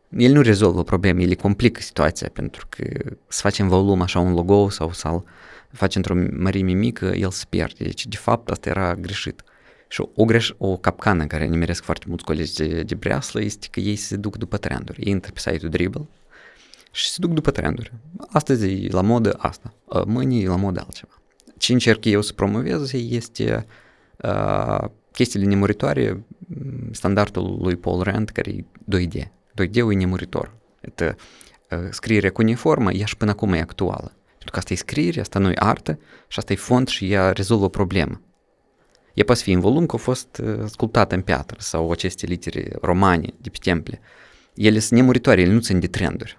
el 0.09 0.31
nu 0.31 0.41
rezolvă 0.41 0.83
probleme, 0.83 1.21
ele 1.21 1.35
complică 1.35 1.81
situația, 1.81 2.29
pentru 2.33 2.65
că 2.69 2.83
să 3.27 3.41
facem 3.41 3.67
volum 3.67 4.01
așa 4.01 4.19
un 4.19 4.33
logo 4.33 4.69
sau 4.69 4.91
să-l 4.91 5.23
faci 5.71 5.95
într-o 5.95 6.15
mărime 6.37 6.71
mică, 6.71 7.05
el 7.05 7.31
se 7.31 7.45
pierde. 7.49 7.83
Deci, 7.83 8.07
de 8.07 8.15
fapt, 8.15 8.49
asta 8.49 8.69
era 8.69 8.95
greșit. 8.95 9.43
Și 9.87 10.07
o, 10.15 10.25
greș, 10.25 10.53
o 10.57 10.77
capcană 10.77 11.25
care 11.25 11.45
nimeresc 11.45 11.83
foarte 11.83 12.05
mulți 12.07 12.23
colegi 12.23 12.53
de, 12.53 12.83
de 12.83 12.95
breaslă 12.95 13.41
este 13.41 13.67
că 13.71 13.79
ei 13.79 13.95
se 13.95 14.15
duc 14.15 14.37
după 14.37 14.57
trenduri. 14.57 15.01
Ei 15.01 15.11
intră 15.11 15.31
pe 15.31 15.39
site-ul 15.39 15.71
Dribble 15.71 16.07
și 16.91 17.09
se 17.09 17.17
duc 17.19 17.31
după 17.31 17.51
trenduri. 17.51 17.93
Astăzi 18.27 18.65
e 18.65 18.87
la 18.91 19.01
modă 19.01 19.35
asta, 19.37 19.73
mâine 20.05 20.35
e 20.35 20.47
la 20.47 20.55
modă 20.55 20.79
altceva. 20.79 21.21
Ce 21.57 21.73
încerc 21.73 22.05
eu 22.05 22.21
să 22.21 22.33
promovez 22.33 22.93
este 22.93 23.65
uh, 24.17 24.85
chestiile 25.14 25.46
nemuritoare, 25.46 26.24
standardul 26.90 27.58
lui 27.62 27.76
Paul 27.76 28.02
Rand, 28.02 28.28
care 28.28 28.50
e 28.50 28.64
2D. 28.96 29.22
2D-ul 29.62 29.92
e 29.92 29.94
nemuritor. 29.94 30.52
Это 30.80 31.16
uh, 31.70 31.78
scrierea 31.90 32.30
cuneiformă, 32.30 32.92
ea 32.92 33.06
și 33.06 33.16
până 33.16 33.30
acum 33.30 33.52
e 33.52 33.60
actuală. 33.60 34.12
Pentru 34.26 34.50
că 34.50 34.58
asta 34.58 34.72
e 34.72 34.76
scriere, 34.76 35.20
asta 35.20 35.38
nu 35.38 35.50
e 35.50 35.54
artă 35.54 35.98
și 36.28 36.38
asta 36.38 36.52
e 36.52 36.56
font 36.56 36.88
și 36.88 37.12
ea 37.12 37.32
rezolvă 37.32 37.64
o 37.64 37.68
problemă. 37.68 38.20
Ea 39.14 39.24
poate 39.24 39.40
fi 39.42 39.50
în 39.50 39.60
volum 39.60 39.86
că 39.86 39.94
a 39.96 39.98
fost 39.98 40.42
sculptată 40.66 41.14
în 41.14 41.20
piatră 41.20 41.56
sau 41.60 41.90
aceste 41.90 42.26
litere 42.26 42.68
romane 42.80 43.34
de 43.40 43.48
pe 43.48 43.58
temple. 43.60 44.00
Ele 44.54 44.78
sunt 44.78 44.98
nemuritoare, 44.98 45.40
ele 45.40 45.52
nu 45.52 45.60
țin 45.60 45.80
de 45.80 45.86
trenduri. 45.86 46.38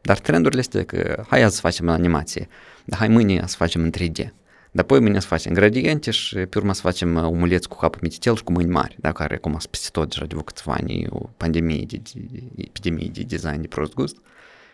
Dar 0.00 0.18
trendurile 0.18 0.60
astea 0.60 0.84
că 0.84 1.24
hai 1.28 1.42
azi 1.42 1.54
să 1.54 1.60
facem 1.60 1.88
animație, 1.88 2.48
dar 2.84 2.98
hai 2.98 3.08
mâine 3.08 3.42
să 3.46 3.56
facem 3.56 3.82
în 3.82 3.92
3D. 3.98 4.28
Dar 4.75 4.83
apoi 4.83 4.99
mâine 4.99 5.19
să 5.19 5.27
facem 5.27 5.53
gradiente 5.53 6.11
și 6.11 6.35
pe 6.35 6.57
urmă 6.57 6.73
să 6.73 6.81
facem 6.81 7.15
omuleți 7.15 7.67
cu 7.69 7.77
capul 7.77 7.99
mititel 8.01 8.35
și 8.35 8.43
cu 8.43 8.51
mâini 8.51 8.71
mari, 8.71 8.95
da, 8.99 9.11
care 9.11 9.35
acum 9.35 9.51
sunt 9.51 9.65
peste 9.65 9.89
tot 9.91 10.09
deja 10.09 10.25
de 10.25 10.35
câțiva 10.45 10.73
ani, 10.73 11.07
o 11.09 11.29
pandemie, 11.37 11.83
de, 11.87 12.01
de, 12.13 12.43
epidemie 12.55 13.09
de 13.13 13.21
design 13.21 13.61
de 13.61 13.67
prost 13.67 13.93
gust. 13.93 14.17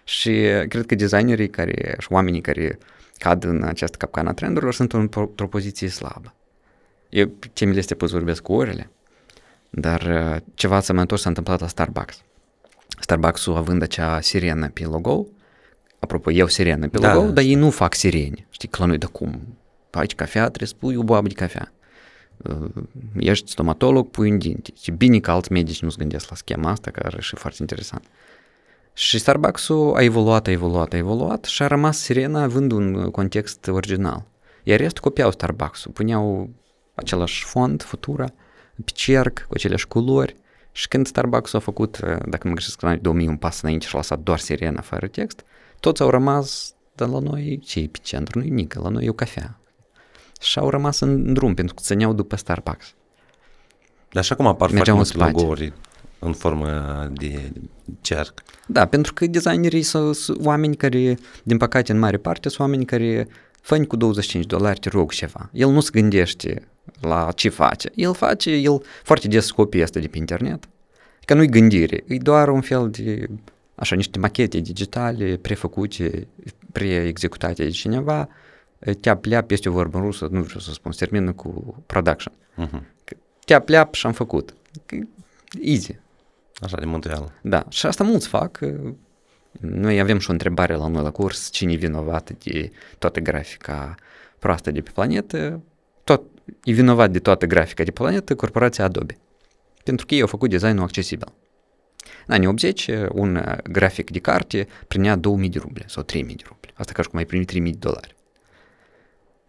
Și 0.03 0.31
cred 0.67 0.85
că 0.85 0.95
designerii 0.95 1.49
care, 1.49 1.95
și 1.99 2.07
oamenii 2.11 2.41
care 2.41 2.77
cad 3.17 3.43
în 3.43 3.63
această 3.63 3.97
capcană 3.97 4.29
a 4.29 4.33
trendurilor 4.33 4.73
sunt 4.73 4.93
într-o 4.93 5.47
poziție 5.49 5.87
slabă. 5.87 6.33
Eu 7.09 7.31
temele 7.53 7.79
astea 7.79 7.95
pot 7.95 8.09
vorbesc 8.09 8.41
cu 8.41 8.53
orele, 8.53 8.89
dar 9.69 10.01
ceva 10.53 10.75
asemănător 10.75 11.17
s-a 11.17 11.29
întâmplat 11.29 11.59
la 11.59 11.67
Starbucks. 11.67 12.21
Starbucks-ul 12.99 13.55
având 13.55 13.81
acea 13.81 14.21
sirenă 14.21 14.69
pe 14.69 14.83
logo, 14.83 15.27
apropo, 15.99 16.31
eu 16.31 16.47
sirenă 16.47 16.87
pe 16.87 16.97
da. 16.97 17.13
logo, 17.13 17.31
dar 17.31 17.43
ei 17.43 17.55
nu 17.55 17.69
fac 17.69 17.93
sirene. 17.93 18.47
Știi, 18.49 18.67
că 18.67 18.77
la 18.79 18.85
noi 18.85 18.97
de 18.97 19.05
cum? 19.05 19.59
Faci 19.91 20.15
cafea, 20.15 20.47
trebuie 20.47 20.67
să 20.67 20.75
pui 20.79 20.95
o 20.95 21.03
boabă 21.03 21.27
de 21.27 21.33
cafea. 21.33 21.73
Ești 23.19 23.51
stomatolog, 23.51 24.09
pui 24.09 24.31
un 24.31 24.37
dinte. 24.37 24.73
Și 24.81 24.91
bine 24.91 25.19
că 25.19 25.31
alți 25.31 25.51
medici 25.51 25.81
nu 25.81 25.89
se 25.89 25.95
gândesc 25.99 26.29
la 26.29 26.35
schema 26.35 26.69
asta, 26.69 26.91
care 26.91 27.15
e 27.17 27.21
și 27.21 27.35
foarte 27.35 27.57
interesant. 27.59 28.05
Și 28.93 29.19
Starbucks-ul 29.19 29.95
a 29.95 30.01
evoluat, 30.01 30.47
a 30.47 30.51
evoluat, 30.51 30.93
a 30.93 30.97
evoluat 30.97 31.43
și 31.43 31.63
a 31.63 31.67
rămas 31.67 31.97
sirena 31.99 32.41
având 32.41 32.71
un 32.71 33.11
context 33.11 33.67
original. 33.67 34.25
Iar 34.63 34.79
restul 34.79 35.01
copiau 35.03 35.31
Starbucks-ul, 35.31 35.91
puneau 35.91 36.49
același 36.95 37.43
font, 37.43 37.83
futura, 37.83 38.25
pe 38.85 38.91
cerc, 38.93 39.45
cu 39.47 39.53
aceleași 39.53 39.87
culori 39.87 40.35
și 40.71 40.87
când 40.87 41.07
Starbucks 41.07 41.53
a 41.53 41.59
făcut, 41.59 41.99
dacă 42.25 42.47
mă 42.47 42.53
greșesc, 42.53 42.81
în 42.81 42.87
anii 42.87 43.01
2000 43.01 43.27
un 43.27 43.37
pas 43.37 43.61
înainte 43.61 43.85
și 43.85 43.95
a 43.95 43.97
lăsat 43.97 44.19
doar 44.19 44.39
sirena 44.39 44.81
fără 44.81 45.07
text, 45.07 45.43
toți 45.79 46.01
au 46.01 46.09
rămas, 46.09 46.75
dar 46.95 47.07
la 47.07 47.19
noi 47.19 47.59
ce 47.63 47.79
e 47.79 47.87
pe 47.87 47.99
centru? 48.01 48.39
Nu 48.39 48.45
e 48.45 48.49
nică, 48.49 48.79
la 48.83 48.89
noi 48.89 49.05
e 49.05 49.09
o 49.09 49.13
cafea. 49.13 49.59
Și 50.41 50.59
au 50.59 50.69
rămas 50.69 50.99
în 50.99 51.33
drum 51.33 51.53
pentru 51.53 51.73
că 51.73 51.81
țineau 51.85 52.13
după 52.13 52.35
Starbucks. 52.35 52.93
Dar 54.11 54.21
așa 54.23 54.35
cum 54.35 54.47
apar 54.47 54.71
Mergeau 54.71 54.95
foarte 54.95 55.17
multe 55.17 55.31
logo-uri 55.37 55.73
în 56.19 56.33
formă 56.33 56.67
de 57.13 57.51
cerc. 58.01 58.43
Da, 58.67 58.85
pentru 58.85 59.13
că 59.13 59.25
designerii 59.25 59.81
sunt, 59.81 60.15
sunt 60.15 60.45
oameni 60.45 60.75
care, 60.75 61.17
din 61.43 61.57
păcate, 61.57 61.91
în 61.91 61.99
mare 61.99 62.17
parte, 62.17 62.49
sunt 62.49 62.59
oameni 62.59 62.85
care 62.85 63.27
fă 63.61 63.85
cu 63.85 63.95
25 63.95 64.45
dolari, 64.45 64.79
te 64.79 64.89
rog 64.89 65.11
ceva. 65.11 65.49
El 65.53 65.69
nu 65.69 65.79
se 65.79 65.89
gândește 65.93 66.67
la 67.01 67.31
ce 67.35 67.49
face. 67.49 67.91
El 67.95 68.13
face, 68.13 68.51
el 68.51 68.81
foarte 69.03 69.27
des 69.27 69.51
copii 69.51 69.83
asta 69.83 69.99
de 69.99 70.07
pe 70.07 70.17
internet. 70.17 70.69
Că 71.25 71.33
nu-i 71.33 71.47
gândire, 71.47 72.03
e 72.07 72.17
doar 72.17 72.49
un 72.49 72.61
fel 72.61 72.89
de, 72.89 73.27
așa, 73.75 73.95
niște 73.95 74.19
machete 74.19 74.59
digitale 74.59 75.37
prefăcute, 75.41 76.27
pre-executate 76.71 77.63
de 77.63 77.69
cineva, 77.69 78.29
te 78.99 79.15
pleap, 79.15 79.51
este 79.51 79.69
o 79.69 79.71
vorbă 79.71 79.97
în 79.97 80.03
rusă, 80.03 80.27
nu 80.31 80.41
vreau 80.41 80.59
să 80.59 80.71
spun, 80.71 80.91
se 80.91 81.05
termină 81.05 81.33
cu 81.33 81.83
production. 81.85 82.33
Uh-huh. 82.57 82.81
Te 83.45 83.59
pleap 83.59 83.93
și 83.93 84.05
am 84.05 84.13
făcut. 84.13 84.53
Easy. 85.61 85.95
Așa, 86.61 86.77
de 86.77 86.85
mântuială. 86.85 87.33
Da, 87.41 87.65
și 87.69 87.85
asta 87.85 88.03
mulți 88.03 88.27
fac. 88.27 88.59
Noi 89.59 89.99
avem 89.99 90.19
și 90.19 90.29
o 90.29 90.31
întrebare 90.31 90.75
la 90.75 90.87
noi 90.87 91.03
la 91.03 91.11
curs, 91.11 91.49
cine 91.51 91.71
e 91.71 91.75
vinovat 91.75 92.31
de 92.43 92.71
toată 92.97 93.19
grafica 93.19 93.95
proastă 94.39 94.71
de 94.71 94.81
pe 94.81 94.91
planetă? 94.93 95.61
Tot, 96.03 96.21
e 96.63 96.71
vinovat 96.71 97.11
de 97.11 97.19
toată 97.19 97.45
grafica 97.45 97.83
de 97.83 97.91
planetă 97.91 98.35
corporația 98.35 98.83
Adobe. 98.83 99.17
Pentru 99.83 100.05
că 100.05 100.13
ei 100.13 100.21
au 100.21 100.27
făcut 100.27 100.49
designul 100.49 100.83
accesibil. 100.83 101.27
În 102.27 102.33
anii 102.33 102.47
80, 102.47 102.89
un 103.11 103.59
grafic 103.63 104.11
de 104.11 104.19
carte 104.19 104.67
primea 104.87 105.15
2000 105.15 105.49
de 105.49 105.59
ruble 105.59 105.83
sau 105.87 106.03
3000 106.03 106.35
de 106.35 106.43
ruble. 106.47 106.69
Asta 106.73 106.91
ca 106.91 107.01
și 107.01 107.09
cum 107.09 107.17
ai 107.17 107.25
primit 107.25 107.47
3000 107.47 107.71
de 107.71 107.77
dolari. 107.77 108.15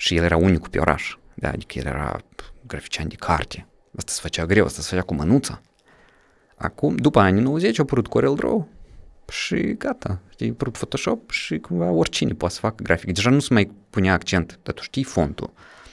Și 0.02 0.16
el 0.16 0.24
era 0.24 0.36
unicul 0.36 0.68
pe 0.68 0.78
oraș. 0.78 1.16
Da, 1.34 1.48
adică 1.48 1.78
el 1.78 1.86
era 1.86 2.20
grafician 2.66 3.08
de 3.08 3.14
carte. 3.14 3.66
Asta 3.96 4.12
se 4.12 4.18
făcea 4.22 4.46
greu, 4.46 4.64
asta 4.64 4.82
se 4.82 4.88
făcea 4.88 5.02
cu 5.02 5.14
mânuța. 5.14 5.60
Acum, 6.56 6.96
după 6.96 7.20
anii 7.20 7.42
90, 7.42 7.78
a 7.78 7.82
apărut 7.82 8.06
CorelDRAW 8.06 8.68
și 9.28 9.74
gata. 9.78 10.20
Știi, 10.30 10.48
a 10.48 10.50
apărut 10.50 10.72
Photoshop 10.72 11.30
și 11.30 11.58
cumva 11.58 11.90
oricine 11.90 12.32
poate 12.32 12.54
să 12.54 12.60
facă 12.60 12.82
grafic. 12.82 13.12
Deja 13.12 13.30
nu 13.30 13.40
se 13.40 13.52
mai 13.52 13.70
punea 13.90 14.12
accent, 14.12 14.58
dar 14.62 14.74
tu 14.74 14.82
știi 14.82 15.04
fontul, 15.04 15.50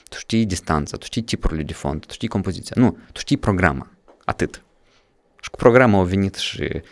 tu 0.08 0.18
știi 0.18 0.46
distanța, 0.46 0.96
tu 0.96 1.04
știi 1.04 1.22
tipurile 1.22 1.62
de 1.62 1.72
font, 1.72 2.06
tu 2.06 2.12
știi 2.12 2.28
compoziția. 2.28 2.76
Nu, 2.78 2.98
tu 3.12 3.20
știi 3.20 3.36
programa. 3.36 3.90
Atât. 4.24 4.62
Și 5.40 5.50
cu 5.50 5.56
programul 5.56 5.98
au 5.98 6.04
venit 6.04 6.34
și 6.34 6.82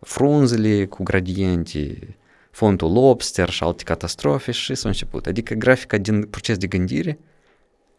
frunzele 0.00 0.86
cu 0.86 1.02
gradiente, 1.02 2.16
fontul 2.57 2.91
lobster 2.91 3.49
și 3.49 3.63
alte 3.63 3.83
catastrofe 3.83 4.51
și 4.51 4.75
s-a 4.75 4.87
început. 4.87 5.25
Adică 5.25 5.53
grafica 5.53 5.97
din 5.97 6.23
proces 6.23 6.57
de 6.57 6.67
gândire 6.67 7.19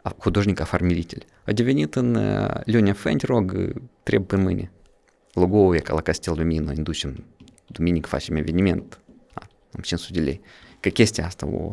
a 0.03 0.15
hudожника 0.19 0.65
Farmiritel 0.65 1.23
a 1.45 1.53
devenit 1.53 1.95
în 1.95 2.15
uh, 2.15 2.49
Leonia 2.65 2.93
Fent, 2.93 3.23
rog, 3.23 3.73
trebuie 4.03 4.27
pe 4.27 4.37
mâine. 4.37 4.71
Logo-ul 5.33 5.75
e 5.75 5.79
ca 5.79 5.95
la 5.95 6.01
Castel 6.01 6.35
Lumino, 6.37 6.73
inducem, 6.73 7.25
duminică 7.67 8.09
facem 8.09 8.37
eveniment, 8.37 9.01
a, 9.35 9.47
am 9.77 9.81
500 9.81 10.19
de 10.19 10.25
lei. 10.25 10.41
Că 10.81 10.89
chestia 10.89 11.25
asta 11.25 11.47
o... 11.47 11.73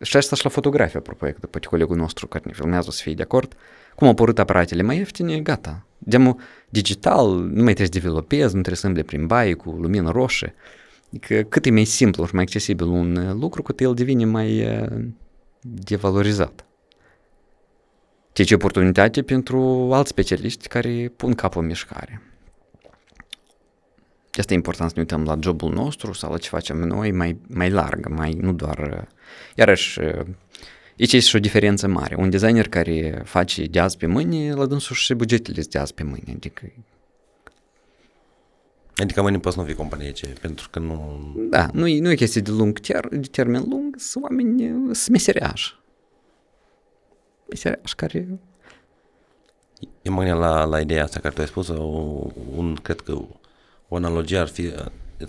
Și 0.00 0.16
asta 0.16 0.36
și 0.36 0.44
la 0.44 0.50
fotografie, 0.50 0.98
apropo, 0.98 1.26
că 1.26 1.34
după 1.40 1.58
colegul 1.58 1.96
nostru 1.96 2.26
care 2.26 2.44
ne 2.46 2.52
filmează 2.52 2.86
o 2.88 2.90
să 2.90 3.02
fie 3.02 3.14
de 3.14 3.22
acord, 3.22 3.56
cum 3.94 4.06
au 4.06 4.12
apărut 4.12 4.38
aparatele 4.38 4.82
mai 4.82 4.96
ieftine, 4.96 5.40
gata. 5.40 5.86
Demo 5.98 6.36
digital, 6.68 7.28
nu 7.28 7.62
mai 7.62 7.74
trebuie 7.74 7.86
să 7.86 7.98
developezi, 7.98 8.44
nu 8.44 8.60
trebuie 8.60 8.76
să 8.76 8.86
îmble 8.86 9.02
prin 9.02 9.26
baie 9.26 9.54
cu 9.54 9.70
lumină 9.70 10.10
roșie. 10.10 10.54
Adică 11.13 11.41
cât 11.41 11.65
e 11.65 11.71
mai 11.71 11.83
simplu 11.83 12.25
și 12.25 12.35
mai 12.35 12.43
accesibil 12.43 12.87
un 12.87 13.39
lucru, 13.39 13.61
cât 13.61 13.79
el 13.79 13.93
devine 13.93 14.25
mai 14.25 14.67
devalorizat. 15.61 16.65
Deci 18.33 18.51
oportunitate 18.51 19.21
pentru 19.21 19.89
alți 19.93 20.09
specialiști 20.09 20.67
care 20.67 21.11
pun 21.15 21.33
capul 21.33 21.61
în 21.61 21.67
mișcare. 21.67 22.21
De 24.31 24.39
asta 24.39 24.53
e 24.53 24.55
important 24.55 24.89
să 24.89 24.95
ne 24.95 25.01
uităm 25.01 25.23
la 25.23 25.37
jobul 25.41 25.73
nostru 25.73 26.13
sau 26.13 26.31
la 26.31 26.37
ce 26.37 26.49
facem 26.49 26.77
noi 26.77 27.11
mai, 27.11 27.39
mai 27.47 27.69
larg, 27.69 28.07
mai 28.07 28.31
nu 28.33 28.53
doar... 28.53 29.07
Iarăși, 29.55 29.99
aici 29.99 31.13
este 31.13 31.19
și 31.19 31.35
o 31.35 31.39
diferență 31.39 31.87
mare. 31.87 32.15
Un 32.15 32.29
designer 32.29 32.67
care 32.67 33.21
face 33.25 33.65
de 33.65 33.79
azi 33.79 33.97
pe 33.97 34.05
mâine, 34.05 34.53
la 34.53 34.65
dânsul 34.65 34.95
și 34.95 35.13
bugetele 35.13 35.61
de 35.69 35.79
azi 35.79 35.93
pe 35.93 36.03
mâine. 36.03 36.33
Adică 36.35 36.71
Adică 38.95 39.21
mâine 39.21 39.39
poți 39.39 39.57
nu 39.57 39.63
fi 39.63 39.73
companie 39.73 40.11
ce, 40.11 40.35
pentru 40.41 40.69
că 40.69 40.79
nu... 40.79 41.19
Da, 41.49 41.69
nu 41.73 41.87
e, 41.87 41.99
nu 41.99 42.11
e 42.11 42.15
chestie 42.15 42.41
de 42.41 42.51
lung 42.51 42.79
ter, 42.79 43.07
de 43.07 43.27
termen 43.31 43.65
lung, 43.69 43.95
sunt 43.99 44.23
oameni, 44.23 44.59
sunt 44.95 45.07
meseriași. 45.09 45.75
Meseriași 47.49 47.95
care... 47.95 48.39
Eu 50.01 50.13
mă 50.13 50.33
la, 50.33 50.63
la 50.63 50.79
ideea 50.79 51.03
asta 51.03 51.19
care 51.19 51.33
tu 51.33 51.41
ai 51.41 51.47
spus, 51.47 51.67
un, 52.55 52.75
cred 52.75 52.99
că 52.99 53.21
o 53.87 53.95
analogie 53.95 54.37
ar 54.37 54.47
fi, 54.47 54.73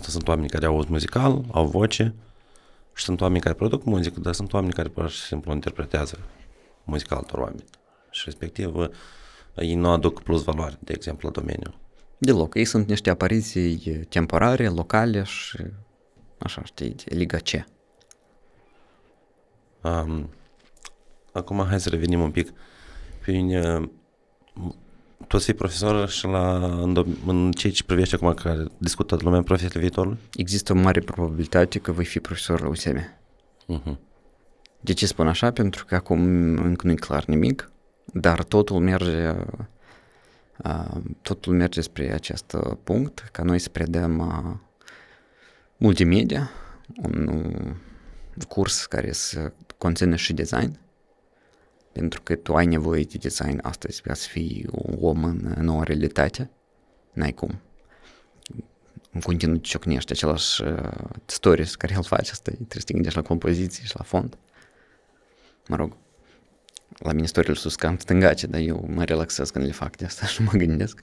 sunt 0.01 0.29
oameni 0.29 0.49
care 0.49 0.67
au 0.67 0.85
muzical, 0.89 1.45
au 1.51 1.67
voce 1.67 2.15
și 2.95 3.05
sunt 3.05 3.21
oameni 3.21 3.41
care 3.41 3.55
produc 3.55 3.85
muzică, 3.85 4.21
dar 4.21 4.33
sunt 4.33 4.53
oameni 4.53 4.73
care 4.73 4.89
pur 4.89 5.11
și 5.11 5.21
simplu 5.21 5.53
interpretează 5.53 6.19
muzica 6.85 7.17
altor 7.17 7.39
oameni. 7.39 7.65
Și 8.11 8.23
respectiv 8.25 8.75
ei 9.55 9.75
nu 9.75 9.89
aduc 9.89 10.23
plus 10.23 10.43
valoare, 10.43 10.77
de 10.79 10.93
exemplu, 10.93 11.29
la 11.29 11.41
domeniu. 11.41 11.75
Deloc. 12.25 12.55
Ei 12.55 12.65
sunt 12.65 12.89
niște 12.89 13.11
apariții 13.11 14.07
temporare, 14.09 14.69
locale 14.69 15.23
și 15.23 15.59
așa, 16.39 16.65
știi, 16.65 16.95
Liga 17.05 17.39
C. 17.39 17.51
Um, 19.81 20.31
acum 21.33 21.65
hai 21.69 21.81
să 21.81 21.89
revenim 21.89 22.21
un 22.21 22.31
pic. 22.31 22.53
Prin, 23.21 23.57
uh, 23.57 23.89
tu 25.27 25.39
să 25.39 25.45
fii 25.45 25.55
profesor 25.55 26.09
și 26.09 26.27
la, 26.27 26.57
în, 26.67 27.17
în 27.27 27.53
ceea 27.53 27.73
ce 27.73 27.85
privește 27.85 28.15
acum 28.15 28.35
care 28.35 28.65
discută 28.79 29.17
lumea 29.21 29.39
în 29.39 29.45
profesiile 29.45 29.81
viitorului? 29.81 30.19
Există 30.37 30.73
o 30.73 30.77
mare 30.77 31.01
probabilitate 31.01 31.79
că 31.79 31.93
voi 31.93 32.05
fi 32.05 32.21
profesor 32.21 32.61
la 32.61 32.69
USM. 32.69 33.19
Uh-huh. 33.69 33.97
De 34.81 34.93
ce 34.93 35.07
spun 35.07 35.29
așa? 35.29 35.51
Pentru 35.51 35.85
că 35.85 35.95
acum 35.95 36.21
încă 36.57 36.87
nu 36.87 36.93
e 36.93 36.95
clar 36.95 37.25
nimic, 37.25 37.71
dar 38.05 38.43
totul 38.43 38.81
merge 38.81 39.35
totul 41.23 41.55
merge 41.55 41.81
spre 41.81 42.13
acest 42.13 42.57
punct, 42.85 43.19
ca 43.19 43.43
noi 43.43 43.59
să 43.59 43.69
predăm 43.69 44.61
multimedia, 45.77 46.51
un 47.03 47.77
curs 48.49 48.87
care 48.87 49.13
să 49.13 49.53
conține 49.79 50.17
și 50.17 50.33
design, 50.33 50.79
pentru 51.93 52.23
că 52.23 52.35
tu 52.35 52.55
ai 52.55 52.67
nevoie 52.67 53.05
de 53.05 53.19
design 53.19 53.59
astăzi 53.63 54.03
ca 54.03 54.15
să 54.15 54.29
fii 54.29 54.67
un 54.71 54.97
om 55.01 55.25
în 55.25 55.55
noua 55.61 55.83
realitate, 55.83 56.51
n-ai 57.13 57.33
cum. 57.33 57.61
În 59.13 59.21
continuu 59.21 59.57
ciocnești 59.57 60.13
același 60.13 60.63
stories 61.27 61.75
care 61.75 61.93
el 61.97 62.03
face, 62.03 62.31
asta 62.31 62.51
trebuie 62.51 62.81
să 62.81 62.85
te 62.87 62.93
gândești 62.93 63.19
la 63.19 63.25
compoziții 63.25 63.85
și 63.85 63.97
la 63.97 64.05
fond. 64.05 64.39
Mă 65.69 65.77
rog, 65.77 65.97
la 67.03 67.13
mine 67.13 67.25
istoriile 67.25 67.55
sus 67.55 67.75
cam 67.75 67.97
stângace, 67.99 68.47
dar 68.47 68.61
eu 68.61 68.89
mă 68.95 69.05
relaxez 69.05 69.51
când 69.51 69.65
le 69.65 69.73
fac 69.73 69.97
de 69.97 70.05
asta 70.05 70.27
și 70.33 70.43
mă 70.43 70.53
gândesc. 70.53 71.03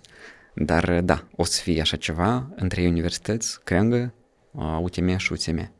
Dar 0.53 1.01
da, 1.01 1.27
o 1.35 1.43
să 1.43 1.61
fie 1.61 1.81
așa 1.81 1.97
ceva 1.97 2.49
în 2.55 2.67
trei 2.67 2.87
universități, 2.87 3.59
Creangă, 3.63 4.13
UTM 4.81 5.17
și 5.17 5.33
UTM. 5.33 5.71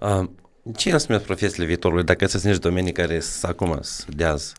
Uh, 0.00 0.28
ce 0.76 0.90
înseamnă 0.90 1.24
profesiile 1.24 1.66
viitorului, 1.66 2.04
dacă 2.04 2.26
sunt 2.26 2.42
niște 2.42 2.58
domenii 2.58 2.92
care 2.92 3.20
sunt 3.20 3.50
acum, 3.50 3.80
de 4.08 4.24
azi, 4.24 4.52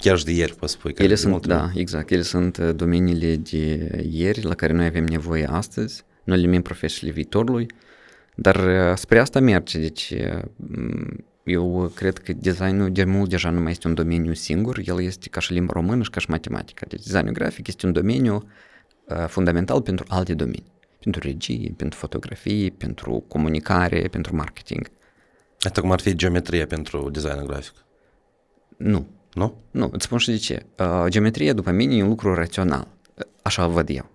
chiar 0.00 0.18
și 0.18 0.24
de 0.24 0.32
ieri, 0.32 0.54
poți 0.54 0.72
spui? 0.72 0.94
Ele 0.96 1.14
sunt, 1.14 1.46
da, 1.46 1.70
exact, 1.74 2.10
ele 2.10 2.22
sunt 2.22 2.58
domeniile 2.58 3.36
de 3.36 3.90
ieri 4.10 4.42
la 4.42 4.54
care 4.54 4.72
noi 4.72 4.86
avem 4.86 5.04
nevoie 5.04 5.46
astăzi, 5.50 6.04
noi 6.24 6.36
le 6.36 6.44
numim 6.44 6.62
profesiile 6.62 7.12
viitorului, 7.12 7.66
dar 8.34 8.58
spre 8.96 9.18
asta 9.18 9.40
merge, 9.40 9.78
deci 9.78 10.14
eu 11.50 11.92
cred 11.94 12.18
că 12.18 12.32
designul 12.32 12.92
de 12.92 13.04
mult 13.04 13.30
deja 13.30 13.50
nu 13.50 13.60
mai 13.60 13.70
este 13.70 13.88
un 13.88 13.94
domeniu 13.94 14.32
singur, 14.32 14.80
el 14.84 15.02
este 15.02 15.28
ca 15.28 15.40
și 15.40 15.52
limba 15.52 15.72
română 15.72 16.02
și 16.02 16.10
ca 16.10 16.20
și 16.20 16.30
matematică. 16.30 16.84
Deci 16.88 17.02
designul 17.02 17.32
grafic 17.32 17.66
este 17.66 17.86
un 17.86 17.92
domeniu 17.92 18.48
uh, 19.04 19.24
fundamental 19.28 19.82
pentru 19.82 20.04
alte 20.08 20.34
domenii. 20.34 20.72
Pentru 21.00 21.20
regie, 21.20 21.74
pentru 21.76 21.98
fotografie, 21.98 22.70
pentru 22.70 23.24
comunicare, 23.28 24.08
pentru 24.10 24.36
marketing. 24.36 24.90
Asta 25.60 25.80
cum 25.80 25.90
ar 25.92 26.00
fi 26.00 26.14
geometria 26.14 26.66
pentru 26.66 27.10
designul 27.10 27.46
grafic? 27.46 27.74
Nu. 28.76 29.06
Nu? 29.34 29.62
Nu, 29.70 29.88
îți 29.92 30.04
spun 30.04 30.18
și 30.18 30.30
de 30.30 30.36
ce. 30.36 30.66
Uh, 30.78 31.04
geometria, 31.08 31.52
după 31.52 31.70
mine, 31.70 31.94
e 31.94 32.02
un 32.02 32.08
lucru 32.08 32.34
rațional. 32.34 32.88
Așa 33.42 33.66
văd 33.66 33.88
eu. 33.88 34.10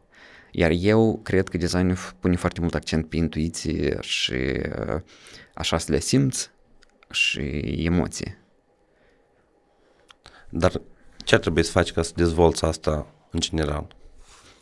Iar 0.52 0.72
eu 0.76 1.20
cred 1.24 1.48
că 1.48 1.58
designul 1.58 1.98
pune 2.20 2.36
foarte 2.36 2.62
mult 2.62 2.76
accent 2.76 3.10
pe 3.10 3.16
intuiție 3.16 3.98
și 4.02 4.34
uh, 4.34 5.02
așa 5.54 5.78
să 5.78 5.92
le 5.92 6.00
simți 6.00 6.54
și 7.12 7.42
emoție. 7.86 8.40
Dar 10.50 10.82
ce 11.18 11.36
ar 11.36 11.42
trebui 11.42 11.64
să 11.64 11.72
faci 11.72 11.92
ca 11.92 12.02
să 12.02 12.12
dezvolți 12.16 12.66
asta 12.66 13.14
în 13.32 13.40
general? 13.40 13.96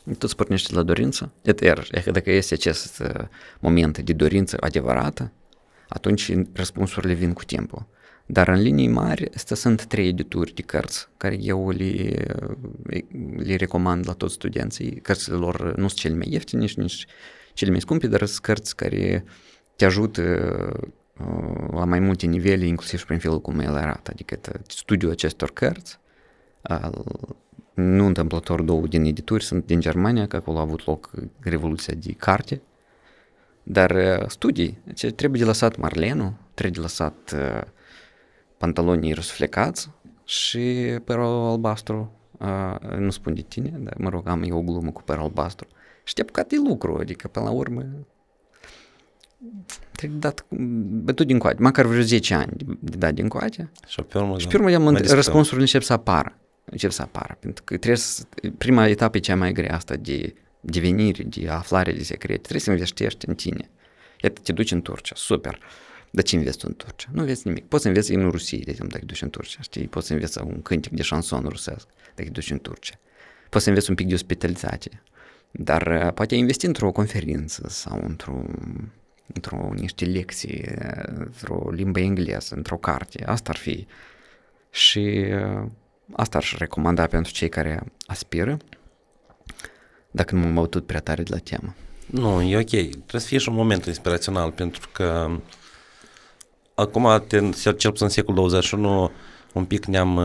Tu 0.04 0.18
îți 0.20 0.36
pornești 0.36 0.74
la 0.74 0.82
dorință. 0.82 1.32
Iată, 1.42 1.64
iar, 1.64 1.86
dacă 2.12 2.30
este 2.30 2.54
acest 2.54 2.98
uh, 2.98 3.24
moment 3.60 3.98
de 3.98 4.12
dorință 4.12 4.56
adevărată, 4.60 5.32
atunci 5.88 6.32
răspunsurile 6.52 7.12
vin 7.12 7.32
cu 7.32 7.44
timpul. 7.44 7.86
Dar 8.26 8.48
în 8.48 8.60
linii 8.60 8.88
mari, 8.88 9.34
astea 9.34 9.56
sunt 9.56 9.84
trei 9.84 10.08
edituri 10.08 10.54
de 10.54 10.62
cărți 10.62 11.08
care 11.16 11.36
eu 11.40 11.70
le, 11.70 12.24
le 13.36 13.56
recomand 13.56 14.06
la 14.06 14.12
toți 14.12 14.34
studenții. 14.34 15.00
Cărțile 15.00 15.36
lor 15.36 15.74
nu 15.76 15.88
sunt 15.88 16.00
cele 16.00 16.14
mai 16.14 16.26
ieftine 16.30 16.66
și 16.66 16.78
nici 16.78 17.06
cele 17.52 17.70
mai 17.70 17.80
scumpe, 17.80 18.06
dar 18.06 18.24
sunt 18.24 18.42
cărți 18.42 18.76
care 18.76 19.24
te 19.76 19.84
ajută 19.84 20.22
la 21.70 21.84
mai 21.84 21.98
multe 21.98 22.26
nivele, 22.26 22.66
inclusiv 22.66 22.98
și 22.98 23.06
prin 23.06 23.18
felul 23.18 23.40
cum 23.40 23.60
el 23.60 23.76
arată. 23.76 24.10
Adică 24.10 24.38
studiul 24.66 25.10
acestor 25.10 25.50
cărți, 25.50 25.98
nu 27.74 28.06
întâmplător 28.06 28.62
două 28.62 28.86
din 28.86 29.04
edituri 29.04 29.44
sunt 29.44 29.66
din 29.66 29.80
Germania, 29.80 30.26
că 30.26 30.36
acolo 30.36 30.58
a 30.58 30.60
avut 30.60 30.86
loc 30.86 31.10
revoluția 31.40 31.94
de 31.96 32.12
carte, 32.12 32.60
dar 33.62 34.24
studii, 34.28 34.78
ce 34.94 35.10
trebuie 35.10 35.40
de 35.40 35.46
lăsat 35.46 35.76
marlenul, 35.76 36.32
trebuie 36.54 36.74
de 36.74 36.80
lăsat 36.80 37.34
pantalonii 38.56 39.12
răsflecați 39.12 39.90
și 40.24 40.94
părul 41.04 41.24
albastru, 41.24 42.12
nu 42.98 43.10
spun 43.10 43.34
de 43.34 43.40
tine, 43.40 43.78
dar 43.78 43.94
mă 43.98 44.08
rog, 44.08 44.28
am 44.28 44.42
eu 44.42 44.58
o 44.58 44.62
glumă 44.62 44.90
cu 44.90 45.02
părul 45.02 45.22
albastru. 45.22 45.68
Și 46.04 46.14
te 46.14 46.20
apucat 46.20 46.48
de 46.48 46.56
lucru, 46.68 46.96
adică 47.00 47.28
până 47.28 47.44
la 47.44 47.50
urmă 47.50 47.86
trebuie 49.96 50.18
dat 50.18 50.46
bătut 51.04 51.26
din 51.26 51.38
coate, 51.38 51.62
măcar 51.62 51.86
vreo 51.86 52.02
10 52.02 52.34
ani 52.34 52.52
de 52.80 52.96
dat 52.96 53.14
din 53.14 53.28
coate. 53.28 53.70
Și 53.86 54.02
pe 54.02 54.18
urmă, 54.18 54.38
și 54.38 54.46
pe 54.46 54.56
urmă 54.56 54.92
da, 54.92 55.14
răspunsurile 55.14 55.60
încep 55.60 55.82
să 55.82 55.92
apară. 55.92 56.38
Încep 56.64 56.90
să 56.90 57.02
apară, 57.02 57.36
pentru 57.40 57.64
că 57.64 57.76
trebuie 57.76 57.96
să, 57.96 58.24
prima 58.58 58.86
etapă 58.86 59.16
e 59.16 59.20
cea 59.20 59.36
mai 59.36 59.52
grea 59.52 59.74
asta 59.74 59.94
de 59.94 60.34
devenire, 60.60 61.22
de 61.22 61.48
aflare 61.48 61.92
de 61.92 62.02
secrete. 62.02 62.40
Trebuie 62.40 62.60
să 62.60 62.70
investești 62.70 63.28
în 63.28 63.34
tine. 63.34 63.70
Iată, 64.22 64.40
te 64.44 64.52
duci 64.52 64.70
în 64.70 64.82
Turcia, 64.82 65.14
super. 65.18 65.58
Dar 66.10 66.24
ce 66.24 66.36
înveți 66.36 66.58
tu 66.58 66.64
în 66.68 66.74
Turcia? 66.74 67.08
Nu 67.12 67.20
înveți 67.20 67.46
nimic. 67.46 67.64
Poți 67.64 67.82
să 67.82 67.88
înveți 67.88 68.12
în 68.12 68.30
Rusie, 68.30 68.60
de 68.64 68.70
exemplu, 68.70 68.92
dacă 68.92 69.04
te 69.04 69.12
duci 69.12 69.22
în 69.22 69.30
Turcia. 69.30 69.60
Știi? 69.62 69.86
Poți 69.86 70.06
să 70.06 70.12
înveți 70.12 70.42
un 70.42 70.62
cântic 70.62 70.92
de 70.92 71.02
șanson 71.02 71.44
rusesc, 71.48 71.86
dacă 72.14 72.28
te 72.28 72.30
duci 72.30 72.50
în 72.50 72.58
Turcia. 72.58 72.94
Poți 73.48 73.64
să 73.64 73.68
înveți 73.70 73.90
un 73.90 73.96
pic 73.96 74.06
de 74.06 74.14
ospitalitate. 74.14 75.02
Dar 75.50 76.12
poate 76.12 76.34
investi 76.34 76.66
într-o 76.66 76.92
conferință 76.92 77.66
sau 77.68 78.00
într-un 78.04 78.46
într-o 79.26 79.70
niște 79.74 80.04
lecții, 80.04 80.64
într-o 81.04 81.70
limbă 81.70 82.00
engleză, 82.00 82.54
într-o 82.54 82.76
carte. 82.76 83.24
Asta 83.24 83.50
ar 83.50 83.56
fi. 83.56 83.86
Și 84.70 85.24
asta 86.12 86.38
aș 86.38 86.56
recomanda 86.56 87.06
pentru 87.06 87.32
cei 87.32 87.48
care 87.48 87.82
aspiră, 88.06 88.56
dacă 90.10 90.34
nu 90.34 90.40
m-am 90.40 90.54
băutut 90.54 90.86
prea 90.86 91.00
tare 91.00 91.22
de 91.22 91.30
la 91.32 91.38
temă. 91.38 91.74
Nu, 92.06 92.42
e 92.42 92.56
ok. 92.56 92.90
Trebuie 92.90 93.20
să 93.20 93.26
fie 93.26 93.38
și 93.38 93.48
un 93.48 93.54
moment 93.54 93.84
inspirațional, 93.84 94.50
pentru 94.50 94.88
că 94.92 95.30
acum, 96.74 97.24
te, 97.26 97.38
cel 97.76 97.90
puțin 97.90 98.06
în 98.06 98.08
secolul 98.08 98.34
21, 98.34 99.10
un 99.52 99.64
pic 99.64 99.84
ne-am 99.84 100.18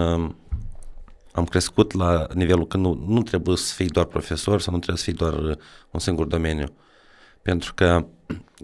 am 1.32 1.46
crescut 1.46 1.94
la 1.94 2.28
nivelul 2.34 2.68
că 2.68 2.78
nu, 2.78 3.04
nu 3.08 3.22
trebuie 3.22 3.58
să 3.58 3.74
fii 3.74 3.88
doar 3.88 4.06
profesor 4.06 4.62
sau 4.62 4.74
nu 4.74 4.80
trebuie 4.80 4.98
să 4.98 5.04
fii 5.04 5.14
doar 5.14 5.58
un 5.92 6.00
singur 6.00 6.26
domeniu. 6.26 6.74
Pentru 7.42 7.74
că 7.74 8.06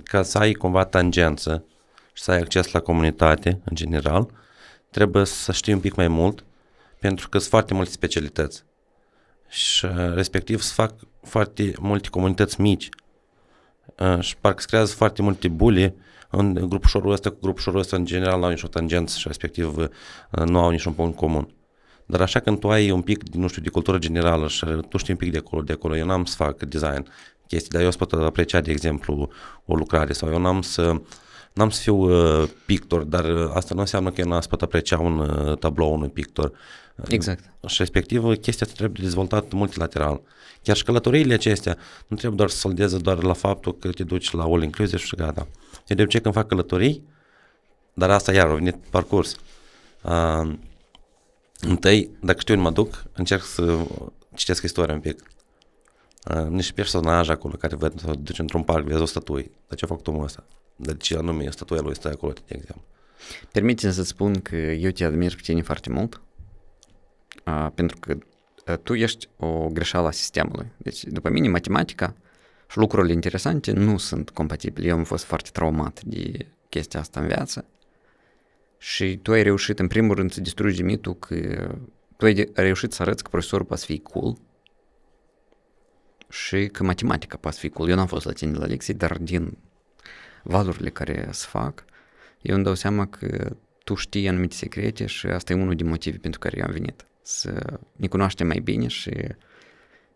ca 0.04 0.24
să 0.24 0.38
ai 0.38 0.54
cumva 0.54 0.86
tangență 0.86 1.66
și 2.14 2.24
să 2.24 2.32
ai 2.32 2.38
acces 2.38 2.72
la 2.72 2.80
comunitate 2.80 3.62
în 3.64 3.76
general, 3.76 4.30
trebuie 4.90 5.26
să 5.26 5.52
știi 5.52 5.74
un 5.74 5.80
pic 5.80 5.96
mai 5.96 6.08
mult 6.08 6.44
pentru 7.00 7.30
că 7.30 7.38
sunt 7.38 7.50
foarte 7.50 7.74
multe 7.74 7.92
specialități 7.92 8.64
și 9.50 9.88
respectiv 10.14 10.62
să 10.62 10.74
fac 10.74 10.94
foarte 11.22 11.74
multe 11.80 12.10
comunități 12.10 12.62
mici 12.62 12.90
și 14.20 14.38
parcă 14.38 14.62
se 14.62 14.68
creează 14.68 14.94
foarte 14.94 15.22
multe 15.22 15.48
buli 15.48 15.96
în 16.30 16.54
grupul 16.54 17.12
ăsta 17.12 17.30
cu 17.30 17.38
grupul 17.42 17.78
ăsta 17.78 17.96
în 17.96 18.06
general 18.06 18.38
nu 18.38 18.44
au 18.44 18.50
nicio 18.50 18.68
tangență 18.68 19.18
și 19.18 19.28
respectiv 19.28 19.90
nu 20.30 20.60
au 20.60 20.70
niciun 20.70 20.94
punct 20.94 21.18
comun. 21.18 21.54
Dar 22.06 22.22
așa 22.22 22.40
când 22.40 22.60
tu 22.60 22.70
ai 22.70 22.92
un 22.92 23.02
pic, 23.02 23.24
nu 23.34 23.48
știu, 23.48 23.62
de 23.62 23.70
cultură 23.70 23.98
generală 23.98 24.48
și 24.48 24.66
tu 24.90 24.98
știi 24.98 25.14
un 25.14 25.20
pic 25.20 25.32
de 25.32 25.38
acolo, 25.38 25.62
de 25.62 25.74
acolo, 25.74 25.98
eu 25.98 26.06
n-am 26.06 26.26
să 26.26 26.36
fac 26.36 26.64
design 26.64 27.08
chestii, 27.56 27.72
dar 27.72 27.82
eu 27.82 27.92
să 27.92 27.98
pot 27.98 28.14
aprecia, 28.14 28.62
de 28.62 28.72
exemplu, 28.72 29.30
o 29.66 29.76
lucrare 29.76 30.14
sau 30.14 30.32
eu 30.32 30.40
n-am 30.40 30.62
să 30.62 31.02
n-am 31.54 31.70
să 31.70 31.82
fiu 31.82 31.96
uh, 31.96 32.50
pictor, 32.66 33.04
dar 33.04 33.26
uh, 33.26 33.52
asta 33.54 33.74
nu 33.74 33.80
înseamnă 33.80 34.12
că 34.12 34.22
eu 34.22 34.28
n-am 34.28 34.42
să 34.42 34.48
pot 34.48 34.62
aprecia 34.62 35.00
un 35.00 35.20
uh, 35.20 35.58
tablou 35.58 35.94
unui 35.94 36.10
pictor. 36.10 36.52
Exact. 37.08 37.44
Și 37.68 37.76
respectiv, 37.78 38.24
chestia 38.24 38.66
asta 38.66 38.74
trebuie 38.78 39.04
dezvoltat 39.04 39.52
multilateral. 39.52 40.22
Chiar 40.64 40.76
și 40.76 40.84
călătoriile 40.84 41.34
acestea 41.34 41.78
nu 42.08 42.18
trebuie 42.18 42.38
doar 42.38 42.50
să 42.50 42.58
soldeze 42.58 42.98
doar 42.98 43.24
la 43.24 43.34
faptul 43.34 43.78
că 43.78 43.90
te 43.90 44.04
duci 44.04 44.32
la 44.32 44.44
all 44.44 44.64
inclusive 44.64 44.98
și 44.98 45.16
gata. 45.16 45.48
Eu 45.88 45.96
de 45.96 46.02
obicei 46.02 46.22
când 46.22 46.34
fac 46.34 46.48
călătorii, 46.48 47.04
dar 47.94 48.10
asta 48.10 48.34
iar 48.34 48.48
a 48.48 48.54
venit 48.54 48.76
parcurs. 48.76 49.38
Uh, 50.02 50.54
întâi, 51.60 52.10
dacă 52.22 52.40
știu 52.40 52.54
unde 52.54 52.66
mă 52.66 52.74
duc, 52.74 53.04
încerc 53.14 53.44
să 53.44 53.78
citesc 54.34 54.64
istoria 54.64 54.94
un 54.94 55.00
pic. 55.00 55.35
Uh, 56.34 56.48
niște 56.48 56.74
personaje 56.74 57.32
acolo 57.32 57.56
care 57.56 57.76
văd, 57.76 58.00
să 58.00 58.14
duci 58.20 58.40
într-un 58.40 58.64
parc, 58.64 58.86
vezi 58.86 59.02
o 59.02 59.06
statuie. 59.06 59.52
Dar 59.68 59.78
ce 59.78 59.86
a 59.86 59.88
făcut 59.88 60.08
omul 60.08 60.24
ăsta? 60.24 60.44
De 60.76 60.96
ce 60.96 61.18
anume 61.18 61.50
statuia 61.50 61.82
lui 61.82 61.96
stă 61.96 62.08
acolo, 62.08 62.32
de 62.32 62.42
exemplu? 62.46 62.84
Permiteți 63.52 63.96
să 63.96 64.04
spun 64.04 64.42
că 64.42 64.56
eu 64.56 64.92
te 64.92 65.04
admir 65.04 65.36
pe 65.36 65.42
tine 65.42 65.62
foarte 65.62 65.90
mult, 65.90 66.22
uh, 67.46 67.68
pentru 67.76 67.98
că 68.00 68.18
uh, 68.68 68.78
tu 68.78 68.94
ești 68.94 69.28
o 69.38 69.68
greșeală 69.68 70.08
a 70.08 70.12
sistemului. 70.12 70.72
Deci, 70.78 71.04
după 71.04 71.30
mine, 71.30 71.48
matematica 71.48 72.16
și 72.70 72.78
lucrurile 72.78 73.14
interesante 73.14 73.72
nu 73.72 73.98
sunt 73.98 74.30
compatibile. 74.30 74.88
Eu 74.88 74.98
am 74.98 75.04
fost 75.04 75.24
foarte 75.24 75.50
traumat 75.54 76.04
de 76.04 76.46
chestia 76.70 77.00
asta 77.00 77.20
în 77.20 77.28
viață 77.28 77.66
și 78.78 79.18
tu 79.18 79.32
ai 79.32 79.44
reușit, 79.44 79.80
în 79.80 79.88
primul 79.88 80.16
rând, 80.16 80.32
să 80.32 80.42
distrugi 80.42 80.82
mitul 80.82 81.16
că 81.16 81.70
tu 82.18 82.26
ai 82.26 82.52
reușit 82.54 82.92
să 82.92 83.02
arăți 83.02 83.24
că 83.24 83.30
profesorul 83.30 83.66
poate 83.66 83.84
fi 83.86 84.00
cool 84.00 84.38
și 86.30 86.68
că 86.68 86.84
matematica 86.84 87.38
poate 87.38 87.58
fi 87.60 87.70
cool. 87.70 87.90
Eu 87.90 87.96
n-am 87.96 88.08
fost 88.08 88.26
la 88.26 88.32
tine 88.32 88.58
la 88.58 88.66
lecții, 88.66 88.94
dar 88.94 89.18
din 89.18 89.58
valurile 90.44 90.90
care 90.90 91.28
se 91.32 91.46
fac, 91.50 91.86
eu 92.42 92.56
îmi 92.56 92.64
dau 92.64 92.74
seama 92.74 93.08
că 93.08 93.56
tu 93.84 93.96
știi 93.96 94.28
anumite 94.28 94.56
secrete 94.56 95.06
și 95.06 95.28
asta 95.28 95.54
e 95.54 95.56
unul 95.56 95.76
din 95.76 95.88
motive 95.88 96.18
pentru 96.18 96.40
care 96.40 96.58
eu 96.58 96.66
am 96.66 96.72
venit. 96.72 97.06
Să 97.22 97.80
ne 97.96 98.08
cunoaștem 98.08 98.48
mai 98.48 98.60
bine 98.60 98.88
și 98.88 99.14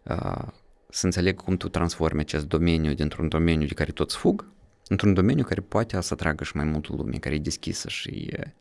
uh, 0.03 0.47
să 0.89 1.05
înțeleg 1.05 1.41
cum 1.41 1.57
tu 1.57 1.69
transformi 1.69 2.19
acest 2.19 2.47
domeniu 2.47 2.93
dintr-un 2.93 3.27
domeniu 3.27 3.67
de 3.67 3.73
care 3.73 3.91
toți 3.91 4.17
fug, 4.17 4.45
într-un 4.87 5.13
domeniu 5.13 5.43
care 5.43 5.61
poate 5.61 6.01
să 6.01 6.13
atragă 6.13 6.43
și 6.43 6.55
mai 6.55 6.65
mult 6.65 6.89
lume, 6.89 7.17
care 7.17 7.35
e 7.35 7.39
deschisă 7.39 7.89
și 7.89 8.09
e 8.09 8.53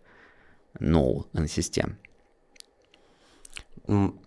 nou 0.73 1.29
în 1.33 1.47
sistem. 1.47 1.99
Mm, 3.85 4.21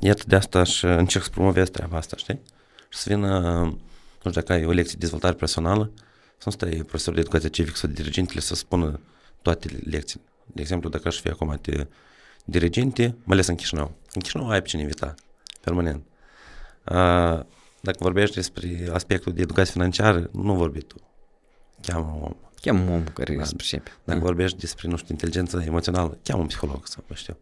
iată 0.00 0.22
de 0.26 0.36
asta 0.36 0.62
și 0.62 0.84
încerc 0.84 1.24
să 1.24 1.30
promovez 1.30 1.68
treaba 1.68 1.96
asta, 1.96 2.16
știi? 2.16 2.40
Și 2.88 2.98
să 2.98 3.04
vină, 3.08 3.60
nu 4.22 4.30
știu 4.30 4.30
dacă 4.30 4.52
ai 4.52 4.64
o 4.64 4.70
lecție 4.70 4.94
de 4.98 4.98
dezvoltare 4.98 5.34
personală, 5.34 5.90
să 6.38 6.42
nu 6.44 6.52
stai 6.52 6.70
profesor 6.70 7.14
de 7.14 7.20
educație 7.20 7.48
civică 7.48 7.76
sau 7.76 7.90
dirigentele 7.90 8.40
să 8.40 8.54
spună 8.54 9.00
toate 9.42 9.68
lecțiile. 9.84 10.24
De 10.46 10.60
exemplu, 10.60 10.88
dacă 10.88 11.08
aș 11.08 11.20
fi 11.20 11.28
acum 11.28 11.58
de 11.62 11.86
dirigente, 12.44 13.02
mai 13.02 13.36
ales 13.36 13.46
în 13.46 13.54
Chișinău. 13.54 13.94
În 14.14 14.20
Chișinău 14.20 14.48
ai 14.48 14.62
pe 14.62 14.68
cine 14.68 14.82
invita, 14.82 15.14
permanent. 15.60 16.02
A, 16.84 17.46
dacă 17.80 17.96
vorbești 17.98 18.34
despre 18.34 18.88
aspectul 18.92 19.32
de 19.32 19.42
educație 19.42 19.72
financiară, 19.72 20.30
nu 20.32 20.54
vorbi 20.54 20.80
tu. 20.80 20.96
Cheamă 21.82 22.12
un 22.16 22.22
om. 22.22 22.36
Cheamă 22.60 22.80
un 22.80 22.88
om 22.88 23.04
care 23.04 23.36
da. 23.36 23.44
se 23.44 23.54
pricepe. 23.54 23.90
Dacă 24.04 24.18
da. 24.18 24.24
vorbești 24.24 24.58
despre, 24.58 24.88
nu 24.88 24.96
știu, 24.96 25.08
inteligență 25.10 25.62
emoțională, 25.66 26.18
cheamă 26.22 26.40
un 26.42 26.46
psiholog 26.46 26.86
sau 26.86 27.04
nu 27.06 27.14
știu. 27.14 27.36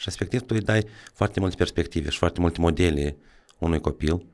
Și 0.00 0.06
respectiv 0.06 0.40
tu 0.40 0.54
îi 0.54 0.60
dai 0.60 0.86
foarte 1.12 1.40
multe 1.40 1.56
perspective 1.56 2.10
și 2.10 2.18
foarte 2.18 2.40
multe 2.40 2.60
modele 2.60 3.16
unui 3.58 3.80
copil 3.80 4.26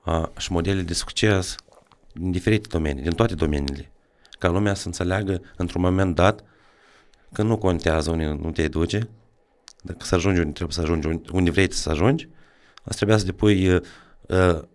a, 0.00 0.32
și 0.36 0.52
modele 0.52 0.82
de 0.82 0.94
succes 0.94 1.56
din 2.12 2.30
diferite 2.30 2.68
domenii, 2.70 3.02
din 3.02 3.12
toate 3.12 3.34
domeniile. 3.34 3.90
Ca 4.38 4.48
lumea 4.48 4.74
să 4.74 4.86
înțeleagă 4.86 5.42
într-un 5.56 5.80
moment 5.80 6.14
dat 6.14 6.44
că 7.32 7.42
nu 7.42 7.58
contează 7.58 8.10
unde 8.10 8.24
nu 8.24 8.50
te 8.50 8.68
duce, 8.68 9.08
dacă 9.82 10.04
să 10.04 10.14
ajungi 10.14 10.38
unde 10.38 10.52
trebuie 10.52 10.74
să 10.74 10.80
ajungi, 10.80 11.30
unde 11.32 11.50
vrei 11.50 11.72
să 11.72 11.90
ajungi, 11.90 12.28
asta 12.74 12.96
trebuie 12.96 13.18
să 13.18 13.24
depui 13.24 13.68
uh, 13.68 13.82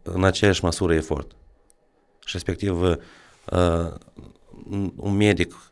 în 0.02 0.24
aceeași 0.24 0.64
măsură 0.64 0.94
efort. 0.94 1.32
Și 2.26 2.30
respectiv, 2.32 2.82
uh, 2.82 2.98
un 4.96 5.16
medic 5.16 5.72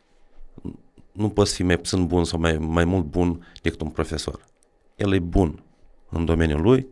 nu 1.12 1.28
poți 1.28 1.54
fi 1.54 1.62
mai 1.62 1.76
puțin 1.76 2.06
bun 2.06 2.24
sau 2.24 2.38
mai, 2.38 2.58
mai 2.58 2.84
mult 2.84 3.04
bun 3.04 3.46
decât 3.62 3.80
un 3.80 3.90
profesor. 3.90 4.46
El 4.98 5.12
e 5.12 5.18
bun 5.18 5.62
în 6.08 6.24
domeniul 6.24 6.60
lui 6.60 6.86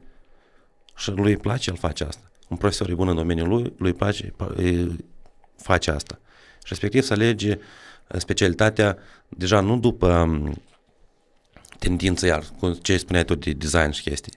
și 0.96 1.11
lui 1.11 1.30
îi 1.30 1.36
place, 1.36 1.70
el 1.70 1.76
face 1.76 2.04
asta. 2.04 2.30
Un 2.48 2.57
profesor 2.57 2.90
e 2.90 2.94
bun 2.94 3.09
în 3.09 3.14
domeniul 3.14 3.48
lui, 3.48 3.62
lui 3.62 3.90
îi 3.90 3.94
place, 3.94 4.34
face 5.57 5.90
asta. 5.90 6.18
Și 6.59 6.68
respectiv 6.68 7.02
să 7.02 7.12
alege 7.12 7.59
specialitatea 8.18 8.98
deja 9.28 9.61
nu 9.61 9.78
după 9.78 10.40
tendință 11.78 12.26
iar, 12.26 12.44
cu 12.59 12.70
ce 12.70 12.96
spuneai 12.96 13.24
tu 13.24 13.34
de 13.34 13.52
design 13.52 13.90
și 13.90 14.02
chestii. 14.02 14.32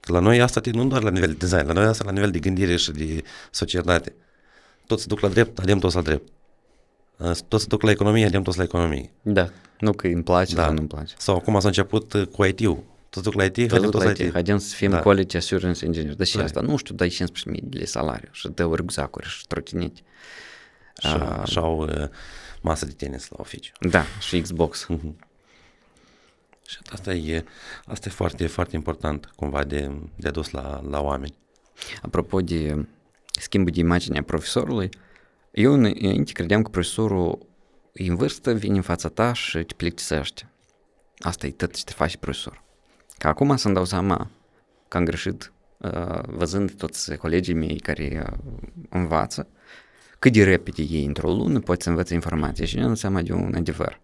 Că 0.00 0.12
la 0.12 0.18
noi 0.18 0.40
asta 0.40 0.60
nu 0.72 0.84
doar 0.84 1.02
la 1.02 1.10
nivel 1.10 1.28
de 1.28 1.34
design, 1.34 1.66
la 1.66 1.72
noi 1.72 1.84
asta 1.84 2.04
la 2.04 2.12
nivel 2.12 2.30
de 2.30 2.38
gândire 2.38 2.76
și 2.76 2.90
de 2.90 3.22
societate. 3.50 4.14
Toți 4.86 5.02
se 5.02 5.08
duc 5.08 5.20
la 5.20 5.28
drept, 5.28 5.58
adem 5.58 5.78
toți 5.78 5.94
la 5.94 6.02
drept. 6.02 6.32
Toți 7.48 7.62
se 7.62 7.68
duc 7.68 7.82
la 7.82 7.90
economie, 7.90 8.26
adem 8.26 8.42
toți 8.42 8.56
la 8.56 8.62
economie. 8.62 9.10
Da, 9.22 9.50
nu 9.78 9.92
că 9.92 10.06
îmi 10.06 10.22
place 10.22 10.54
da. 10.54 10.62
sau 10.62 10.72
nu-mi 10.72 10.88
place. 10.88 11.14
Sau 11.18 11.36
acum 11.36 11.60
s-a 11.60 11.68
început 11.68 12.28
cu 12.32 12.44
IT-ul. 12.44 12.82
Toți 13.14 13.26
duc 13.26 13.34
la 13.34 13.44
IT, 13.44 13.68
toți 13.68 13.82
duc 13.82 14.02
la 14.02 14.10
IT. 14.10 14.32
Haidem 14.32 14.58
să 14.58 14.74
fim 14.74 14.90
da. 14.90 15.00
quality 15.00 15.36
assurance 15.36 15.84
engineer. 15.84 16.14
Dar 16.14 16.26
și 16.26 16.36
da. 16.36 16.42
asta, 16.42 16.60
nu 16.60 16.76
știu, 16.76 16.94
dai 16.94 17.08
15.000 17.08 17.60
de 17.62 17.84
salariu 17.84 18.28
și 18.32 18.48
dă 18.48 18.64
rugzacuri 18.64 19.28
și 19.28 19.46
trotineti. 19.46 20.02
Și, 20.98 21.14
uh, 21.14 21.42
și 21.46 21.58
au 21.58 21.78
uh, 21.78 22.08
masă 22.60 22.86
de 22.86 22.92
tenis 22.92 23.28
la 23.28 23.36
oficiu. 23.40 23.72
Da, 23.80 24.04
și 24.20 24.40
Xbox. 24.40 24.86
Uh-huh. 24.90 25.12
Și 26.68 26.78
asta 26.92 27.14
e, 27.14 27.44
asta 27.86 28.08
e 28.08 28.12
foarte, 28.12 28.46
foarte 28.46 28.76
important 28.76 29.32
cumva 29.36 29.64
de, 29.64 29.90
de 30.16 30.28
adus 30.28 30.50
la, 30.50 30.80
la 30.88 31.00
oameni. 31.00 31.34
Apropo 32.02 32.40
de 32.40 32.86
schimbul 33.40 33.72
de 33.72 33.80
imagine 33.80 34.18
a 34.18 34.22
profesorului, 34.22 34.88
eu 35.50 35.72
înainte 35.72 36.32
credeam 36.32 36.62
că 36.62 36.70
profesorul 36.70 37.46
e 37.92 38.08
în 38.08 38.16
vârstă, 38.16 38.52
vine 38.52 38.76
în 38.76 38.82
fața 38.82 39.08
ta 39.08 39.32
și 39.32 39.58
te 39.58 39.74
plictisește. 39.76 40.50
Asta 41.18 41.46
e 41.46 41.50
tot 41.50 41.74
ce 41.74 41.84
te 41.84 41.92
face 41.92 42.16
profesor. 42.16 42.63
Ca 43.24 43.30
acum 43.30 43.56
să-mi 43.56 43.74
dau 43.74 43.84
seama 43.84 44.30
că 44.88 44.96
am 44.96 45.04
greșit 45.04 45.52
uh, 45.78 46.18
văzând 46.26 46.72
toți 46.72 47.16
colegii 47.16 47.54
mei 47.54 47.78
care 47.78 48.26
uh, 48.26 48.58
învață, 48.88 49.48
cât 50.18 50.32
de 50.32 50.44
repede 50.44 50.82
ei 50.82 51.04
într-o 51.04 51.32
lună 51.32 51.60
pot 51.60 51.82
să 51.82 51.88
învățe 51.88 52.14
informații 52.14 52.66
și 52.66 52.76
ne 52.76 52.82
dăm 52.82 52.94
seama 52.94 53.22
de 53.22 53.32
un 53.32 53.54
adevăr. 53.54 54.00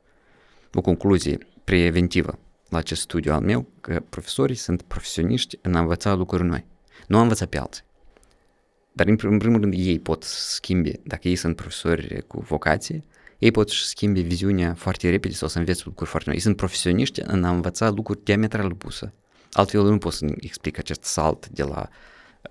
O 0.75 0.81
concluzie 0.81 1.39
preventivă 1.65 2.39
la 2.69 2.79
acest 2.79 3.01
studiu 3.01 3.33
al 3.33 3.41
meu, 3.41 3.67
că 3.81 4.03
profesorii 4.09 4.55
sunt 4.55 4.83
profesioniști 4.83 5.59
în 5.63 5.75
a 5.75 5.81
învăța 5.81 6.15
lucruri 6.15 6.45
noi. 6.45 6.67
Nu 7.07 7.19
a 7.19 7.21
învăța 7.21 7.47
pe 7.47 7.59
alții. 7.59 7.85
Dar 8.93 9.07
în 9.07 9.17
primul, 9.17 9.35
în 9.35 9.41
primul 9.41 9.61
rând 9.61 9.75
ei 9.77 9.99
pot 9.99 10.23
schimbi, 10.23 10.93
dacă 11.03 11.29
ei 11.29 11.37
sunt 11.37 11.57
profesori 11.57 12.25
cu 12.27 12.41
vocație, 12.41 13.05
ei 13.41 13.51
pot 13.51 13.71
să 13.71 13.85
schimbi 13.85 14.21
viziunea 14.21 14.75
foarte 14.75 15.11
repede 15.11 15.35
sau 15.35 15.49
să 15.49 15.59
învețe 15.59 15.83
lucruri 15.85 16.11
foarte 16.11 16.29
noi. 16.29 16.39
Ei 16.39 16.45
sunt 16.45 16.57
profesioniști 16.57 17.21
în 17.25 17.45
a 17.45 17.51
învăța 17.51 17.91
lucruri 17.91 18.25
diametral 18.25 18.71
opuse. 18.71 19.13
Altfel 19.53 19.83
nu 19.83 19.99
pot 19.99 20.13
să 20.13 20.27
explic 20.41 20.79
acest 20.79 21.03
salt 21.03 21.49
de 21.49 21.63
la 21.63 21.89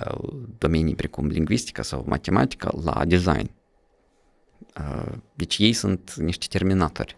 uh, 0.06 0.30
domenii 0.58 0.96
precum 0.96 1.28
lingvistica 1.28 1.82
sau 1.82 2.04
matematica 2.08 2.72
la 2.84 3.06
design. 3.06 3.52
Uh, 4.80 5.12
deci 5.34 5.58
ei 5.58 5.74
sunt 5.74 6.14
niște 6.16 6.46
terminatori, 6.50 7.18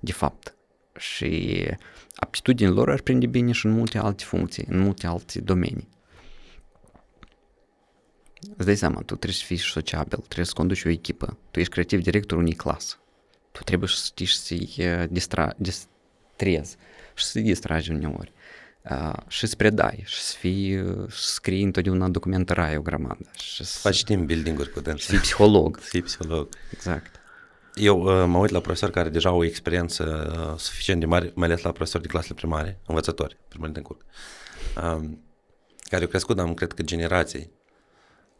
de 0.00 0.12
fapt. 0.12 0.54
Și 0.96 1.64
aptitudinile 2.14 2.74
lor 2.74 2.90
ar 2.90 3.00
prinde 3.00 3.26
bine 3.26 3.52
și 3.52 3.66
în 3.66 3.72
multe 3.72 3.98
alte 3.98 4.24
funcții, 4.24 4.64
în 4.68 4.78
multe 4.78 5.06
alte 5.06 5.40
domenii. 5.40 5.88
Îți 8.56 8.66
dai 8.66 8.76
seama, 8.76 8.98
tu 8.98 9.04
trebuie 9.04 9.32
să 9.32 9.44
fii 9.44 9.56
sociabil, 9.56 10.18
trebuie 10.18 10.46
să 10.46 10.52
conduci 10.54 10.84
o 10.84 10.88
echipă, 10.88 11.36
tu 11.50 11.58
ești 11.60 11.72
creativ 11.72 12.02
director 12.02 12.38
unei 12.38 12.52
clasă, 12.52 12.96
tu 13.52 13.62
trebuie 13.62 13.88
să 13.88 14.02
știi 14.04 14.26
să-i 14.26 14.74
uh, 14.78 15.04
distra, 15.10 15.54
distrezi 15.56 16.76
și 17.14 17.24
să-i 17.24 17.42
distragi 17.42 17.90
uneori. 17.90 18.32
Uh, 18.90 19.12
și 19.28 19.46
să 19.46 19.56
predai, 19.56 20.02
și 20.06 20.20
să 20.20 20.36
fii, 20.38 20.76
uh, 20.80 21.08
să 21.08 21.28
scrii 21.32 21.62
întotdeauna 21.62 22.08
documentărai 22.08 22.76
o 22.76 22.80
grămadă. 22.80 23.30
Și 23.38 23.64
să 23.64 23.78
Faci 23.78 24.04
team 24.04 24.26
building-uri 24.26 24.70
cu 24.70 24.80
dânsul. 24.80 25.00
să 25.00 25.10
fii 25.10 25.18
psiholog. 25.20 25.78
Să 25.80 25.88
fii 25.92 26.02
psiholog. 26.02 26.48
Exact. 26.72 27.20
Eu 27.74 28.00
uh, 28.00 28.24
mă 28.26 28.38
uit 28.38 28.50
la 28.50 28.60
profesori 28.60 28.92
care 28.92 29.08
deja 29.08 29.28
au 29.28 29.38
o 29.38 29.44
experiență 29.44 30.32
uh, 30.50 30.58
suficient 30.58 31.00
de 31.00 31.06
mare, 31.06 31.32
mai 31.34 31.46
ales 31.48 31.62
la 31.62 31.72
profesori 31.72 32.02
de 32.02 32.08
clasele 32.08 32.34
primare, 32.34 32.78
învățători, 32.86 33.36
primări 33.48 33.72
din 33.72 33.82
curc, 33.82 34.00
um, 34.82 35.22
care 35.82 36.02
au 36.02 36.08
crescut, 36.08 36.38
am 36.38 36.54
cred 36.54 36.72
că 36.72 36.82
generații 36.82 37.50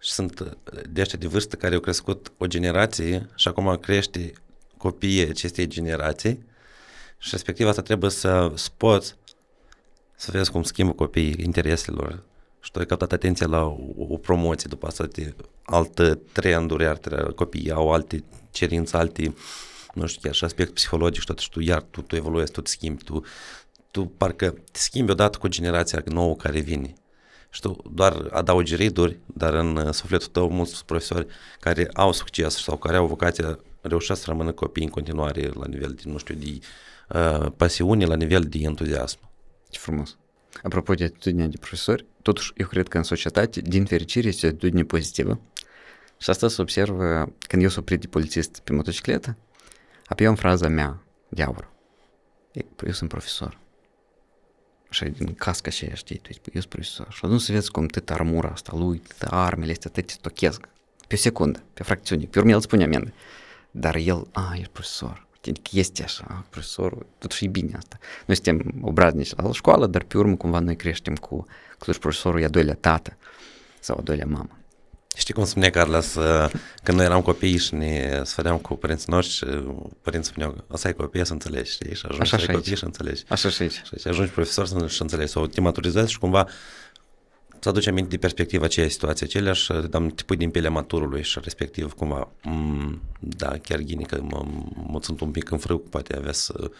și 0.03 0.12
sunt 0.12 0.40
uh, 0.40 0.50
de 0.90 1.00
ăștia 1.00 1.18
de 1.18 1.26
vârstă 1.26 1.57
care 1.57 1.74
au 1.74 1.80
crescut 1.80 2.32
o 2.38 2.46
generație 2.46 3.28
și 3.34 3.48
acum 3.48 3.76
crește 3.76 4.32
copiii 4.76 5.28
acestei 5.28 5.66
generații 5.66 6.46
și 7.18 7.28
respectiv 7.30 7.66
asta 7.66 7.82
trebuie 7.82 8.11
să 8.11 8.53
spoți 8.55 9.16
să 10.14 10.30
vezi 10.30 10.50
cum 10.50 10.62
schimbă 10.62 10.92
copiii 10.92 11.36
intereselor 11.38 12.22
și 12.61 12.70
tu 12.70 12.78
ai 12.78 12.86
captat 12.86 13.12
atenția 13.12 13.46
la 13.46 13.64
o, 13.64 13.76
o 14.09 14.16
promoție 14.16 14.66
după 14.68 14.86
asta 14.86 15.07
de 15.07 15.34
altă 15.62 16.14
trenduri, 16.32 16.82
iar 16.82 16.98
copiii 17.34 17.70
au 17.70 17.92
alte 17.92 18.24
cerințe, 18.50 18.96
alte, 18.96 19.34
nu 19.94 20.07
știu, 20.07 20.20
chiar 20.22 20.34
și 20.34 20.44
aspect 20.44 20.74
psihologic 20.74 21.20
și 21.20 21.26
tot 21.26 21.38
și 21.38 21.50
tu 21.50 21.61
iar 21.61 21.82
tu, 21.82 22.00
tu 22.00 22.16
evoluezi, 22.16 22.53
tu 22.53 22.61
te 22.61 22.70
schimbi, 22.70 23.05
tu, 23.05 23.24
tu 23.90 24.05
parcă 24.05 24.50
te 24.50 24.78
schimbi 24.78 25.11
odată 25.11 25.38
cu 25.38 25.48
generația 25.48 26.03
nouă 26.05 26.36
care 26.36 26.61
vine. 26.61 26.94
Și 27.53 27.61
tu 27.61 27.76
doar 27.94 28.28
adaugi 28.30 28.74
riduri, 28.74 29.18
dar 29.34 29.55
în 29.55 29.76
uh, 29.76 29.92
sufletul 29.92 30.26
tău 30.26 30.50
mulți 30.50 30.84
profesori 30.84 31.26
care 31.61 31.88
au 31.92 32.12
succes 32.12 32.55
sau 32.55 32.76
care 32.76 32.96
au 32.96 33.07
vocația 33.07 33.59
reușesc 33.80 34.20
să 34.20 34.26
rămână 34.28 34.53
copii 34.53 34.84
în 34.84 34.90
continuare 34.90 35.50
la 35.55 35.66
nivel 35.66 35.92
de, 35.92 36.03
nu 36.05 36.18
știu, 36.18 36.34
de 36.34 36.59
uh, 37.09 37.53
pasiune, 37.57 38.05
la 38.05 38.14
nivel 38.14 38.42
de 38.42 38.59
entuziasm. 38.59 39.18
Ce 39.70 39.78
frumos. 39.78 40.16
Apropo 40.62 40.94
de 40.94 41.05
atitudinea 41.05 41.46
de 41.46 41.57
profesori, 41.57 42.07
totuși 42.22 42.53
eu 42.57 42.66
cred 42.66 42.88
că 42.88 42.96
în 42.96 43.03
societate, 43.03 43.61
din 43.61 43.84
fericire, 43.84 44.28
este 44.28 44.46
o 44.46 44.48
atitudine 44.48 44.82
pozitivă. 44.82 45.40
Și 46.18 46.30
asta 46.30 46.48
se 46.48 46.62
observă 46.62 47.32
când 47.38 47.62
eu 47.62 47.68
sunt 47.68 47.80
oprit 47.80 48.00
de 48.00 48.07
polițist 48.07 48.61
pe 48.64 48.72
motocicletă, 48.72 49.36
apoi 50.07 50.24
eu 50.24 50.30
am 50.30 50.36
fraza 50.36 50.68
mea 50.68 51.03
de 51.28 51.42
aur. 51.42 51.70
Ei, 52.53 52.66
păi 52.76 52.86
eu 52.88 52.92
sunt 52.92 53.09
profesor. 53.09 53.62
Și 54.93 55.05
din 55.05 55.34
casca 55.34 55.70
și 55.70 55.84
aia, 55.84 55.95
știi, 55.95 56.16
tu 56.16 56.28
ești, 56.28 56.40
păi 56.40 56.53
eu 56.55 56.61
sunt 56.61 56.72
profesor. 56.72 57.07
Și 57.11 57.20
atunci 57.22 57.40
să 57.40 57.53
vezi 57.53 57.70
cum 57.70 57.86
tot 57.86 58.11
armura 58.11 58.49
asta 58.49 58.76
lui, 58.76 59.03
tot 59.18 59.28
armele 59.30 59.72
astea, 59.72 59.90
tot 59.90 60.07
te 60.07 60.12
stochesc. 60.12 60.68
Pe 61.09 61.14
o 61.14 61.18
secundă, 61.18 61.62
pe 61.74 61.82
fracțiune. 61.82 62.24
Pe 62.24 62.38
urmă 62.38 62.51
el 62.51 62.57
îți 62.57 62.68
pune 62.68 62.84
amendă. 62.84 63.12
Dar 63.70 63.95
el, 63.95 64.26
a, 64.32 64.53
ești 64.55 64.68
profesor. 64.72 65.26
Adică 65.49 65.70
este 65.72 66.03
așa, 66.03 66.45
profesorul, 66.51 67.07
totuși 67.18 67.45
e 67.45 67.49
bine 67.49 67.74
asta. 67.76 67.99
Noi 68.26 68.36
suntem 68.36 68.74
obraznici 68.80 69.34
la 69.34 69.53
școală, 69.53 69.86
dar 69.86 70.03
pe 70.03 70.18
urmă 70.18 70.36
cumva 70.36 70.59
noi 70.59 70.76
creștem 70.76 71.14
cu, 71.14 71.47
cu 71.78 71.93
profesorul 72.01 72.40
e 72.40 72.45
a 72.45 72.49
doilea 72.49 72.74
tată 72.74 73.16
sau 73.80 73.97
a 73.99 74.03
doilea 74.03 74.26
mamă. 74.26 74.59
Știi 75.17 75.35
cum 75.35 75.45
spunea 75.45 75.71
Carlos, 75.71 76.13
când 76.83 76.97
noi 76.97 77.07
eram 77.07 77.23
copii 77.23 77.57
și 77.59 77.75
ne 77.75 78.21
sfădeam 78.25 78.59
cu 78.59 78.75
părinții 78.75 79.13
noștri 79.13 79.35
și 79.35 79.45
părinții 80.03 80.31
spuneau, 80.31 80.65
o 80.69 80.77
să 80.77 80.87
ai 80.87 80.93
copii 80.95 81.27
să 81.27 81.33
înțelegi, 81.33 81.71
știi? 81.71 81.95
Și 81.95 82.03
ajungi 82.05 82.21
Așa 82.23 82.37
să 82.37 82.43
și 82.43 82.49
ai 82.51 82.55
aici. 82.55 82.65
copii 82.65 82.77
și 82.79 82.85
înțelegi. 82.85 83.23
Așa 83.29 83.49
și 83.49 83.63
aici. 83.63 83.83
Și 84.01 84.09
ajungi 84.09 84.31
profesor 84.31 84.67
să 84.67 84.87
și 84.87 85.03
înțelegi, 85.03 85.31
sau 85.31 85.47
te 85.47 85.61
maturizezi 85.61 86.11
și 86.13 86.19
cumva 86.19 86.49
să 87.61 87.69
aduci 87.69 87.87
aminte 87.87 88.09
de 88.11 88.17
perspectiva 88.17 88.65
aceea 88.65 88.89
situație 88.89 89.27
acelea 89.27 89.53
și 89.53 89.73
dam, 89.73 90.09
te 90.09 90.23
pui 90.23 90.37
din 90.37 90.51
pielea 90.51 90.71
maturului 90.71 91.23
și 91.23 91.39
respectiv 91.43 91.93
cumva, 91.93 92.29
m- 92.29 92.99
da, 93.21 93.59
chiar 93.59 93.79
ghini 93.79 94.05
că 94.05 94.21
mă, 94.23 94.45
mă 94.87 94.99
sunt 95.03 95.21
un 95.21 95.31
pic 95.31 95.51
în 95.51 95.59
frâu, 95.59 95.79
poate 95.79 96.17
avea 96.17 96.33
să, 96.33 96.71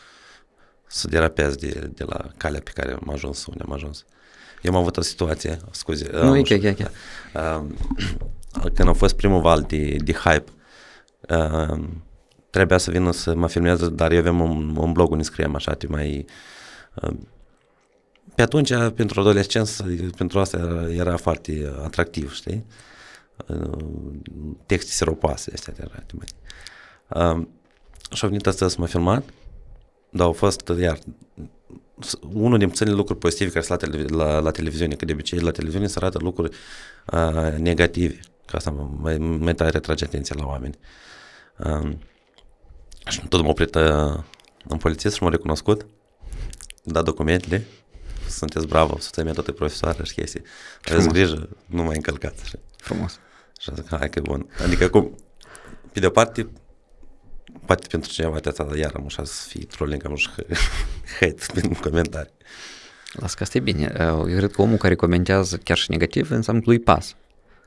să 0.87 1.09
derapez 1.09 1.55
de, 1.55 1.91
de 1.95 2.05
la 2.05 2.31
calea 2.37 2.61
pe 2.61 2.71
care 2.75 2.93
am 2.93 3.11
ajuns, 3.13 3.47
unde 3.47 3.63
am 3.67 3.73
ajuns. 3.73 4.05
Eu 4.63 4.73
am 4.75 4.81
avut 4.81 4.97
o 4.97 5.01
situație, 5.01 5.59
scuze. 5.71 6.11
Nu, 6.13 6.31
uh, 6.31 6.39
e 6.39 6.43
chiar, 6.43 6.59
chiar, 6.59 6.73
chiar. 6.75 6.91
Uh, 7.61 8.71
când 8.75 8.89
a 8.89 8.93
fost 8.93 9.15
primul 9.17 9.41
val 9.41 9.63
de, 9.63 9.97
de 10.05 10.13
hype, 10.13 10.45
uh, 11.29 11.85
trebuia 12.51 12.79
să 12.79 12.91
vină 12.91 13.13
să 13.13 13.35
mă 13.35 13.49
filmeze, 13.49 13.89
dar 13.89 14.13
eu 14.13 14.19
aveam 14.19 14.41
un, 14.41 14.77
un 14.77 14.93
blog 14.93 15.11
unde 15.11 15.23
scriam 15.23 15.55
așa, 15.55 15.73
te 15.75 15.87
mai... 15.87 16.25
Uh, 17.03 17.11
pe 18.35 18.43
atunci, 18.43 18.73
pentru 18.95 19.21
adolescență, 19.21 19.95
pentru 20.17 20.39
asta 20.39 20.57
era, 20.59 20.91
era 20.93 21.17
foarte 21.17 21.73
atractiv, 21.85 22.33
știi? 22.35 22.67
Uh, 23.47 23.79
texte 24.67 24.91
seropoase, 24.91 25.51
astea 25.55 25.75
era. 25.79 26.03
te 26.07 26.15
mai- 26.17 26.27
Uh, 27.37 27.47
și 28.13 28.25
a 28.25 28.29
venit 28.29 28.47
asta 28.47 28.69
să 28.69 28.77
mă 28.79 28.87
filmat, 28.87 29.23
dar 30.11 30.27
au 30.27 30.33
fost, 30.33 30.73
iar, 30.81 30.99
s- 30.99 31.03
unul 32.33 32.59
din 32.59 32.69
puținele 32.69 32.97
lucruri 32.97 33.19
pozitive 33.19 33.51
care 33.51 33.65
sunt 33.65 33.81
la, 33.81 33.89
televi- 33.89 34.11
la, 34.11 34.39
la 34.39 34.51
televiziune, 34.51 34.95
că 34.95 35.05
de 35.05 35.13
obicei 35.13 35.39
la 35.39 35.51
televiziune 35.51 35.87
se 35.87 35.95
arată 35.97 36.19
lucruri 36.21 36.57
uh, 37.13 37.53
negative, 37.59 38.21
că 38.47 38.57
asta 38.57 38.71
mă- 38.71 38.91
mai, 39.01 39.19
mai 39.19 39.55
tare 39.55 39.71
retrage 39.71 40.05
atenția 40.05 40.37
la 40.39 40.47
oameni. 40.47 40.79
Uh, 41.59 41.93
și 43.09 43.27
tot 43.29 43.43
m-a 43.43 43.49
oprit 43.49 43.75
uh, 43.75 44.19
în 44.69 44.77
polițist 44.79 45.15
și 45.15 45.23
m-a 45.23 45.29
recunoscut, 45.29 45.87
da 46.83 47.03
documentele, 47.03 47.67
sunteți 48.29 48.67
bravo, 48.67 48.99
soția 48.99 49.25
mea 49.25 49.33
tot 49.33 49.49
e 49.49 49.53
profesoară 49.53 50.05
și 50.05 50.15
chestii. 50.15 50.43
Aveți 50.85 51.07
Frumos. 51.07 51.13
grijă, 51.13 51.49
nu 51.67 51.83
mai 51.83 51.97
încălcați. 51.97 52.43
Așa. 52.43 52.59
Frumos. 52.77 53.21
Și 53.61 53.71
am 53.71 53.77
zis, 53.77 53.85
hai 53.91 54.11
că 54.11 54.19
e 54.19 54.23
bun. 54.23 54.47
Adică 54.65 54.85
acum, 54.85 55.15
pe 55.93 56.01
de 56.01 56.07
o 56.07 56.11
parte, 56.11 56.49
poate 57.65 57.87
pentru 57.87 58.11
cineva 58.11 58.39
de 58.39 58.49
asta, 58.49 58.65
dar 58.65 58.77
iar 58.77 58.93
am 58.95 59.05
așa 59.05 59.25
să 59.25 59.49
fie 59.49 59.65
trolling, 59.65 60.05
am 60.05 60.15
și 60.15 60.29
hate 61.21 61.45
prin 61.53 61.75
comentarii. 61.75 62.33
Las 63.13 63.35
că 63.35 63.43
asta 63.43 63.59
e 63.59 63.61
bine. 63.61 63.93
Eu 63.99 64.25
cred 64.25 64.51
că 64.53 64.63
omul 64.63 64.77
care 64.77 64.95
comentează 64.95 65.57
chiar 65.57 65.77
și 65.77 65.91
negativ 65.91 66.31
înseamnă 66.31 66.63
că 66.63 66.69
lui 66.71 66.79
pas. 66.79 67.17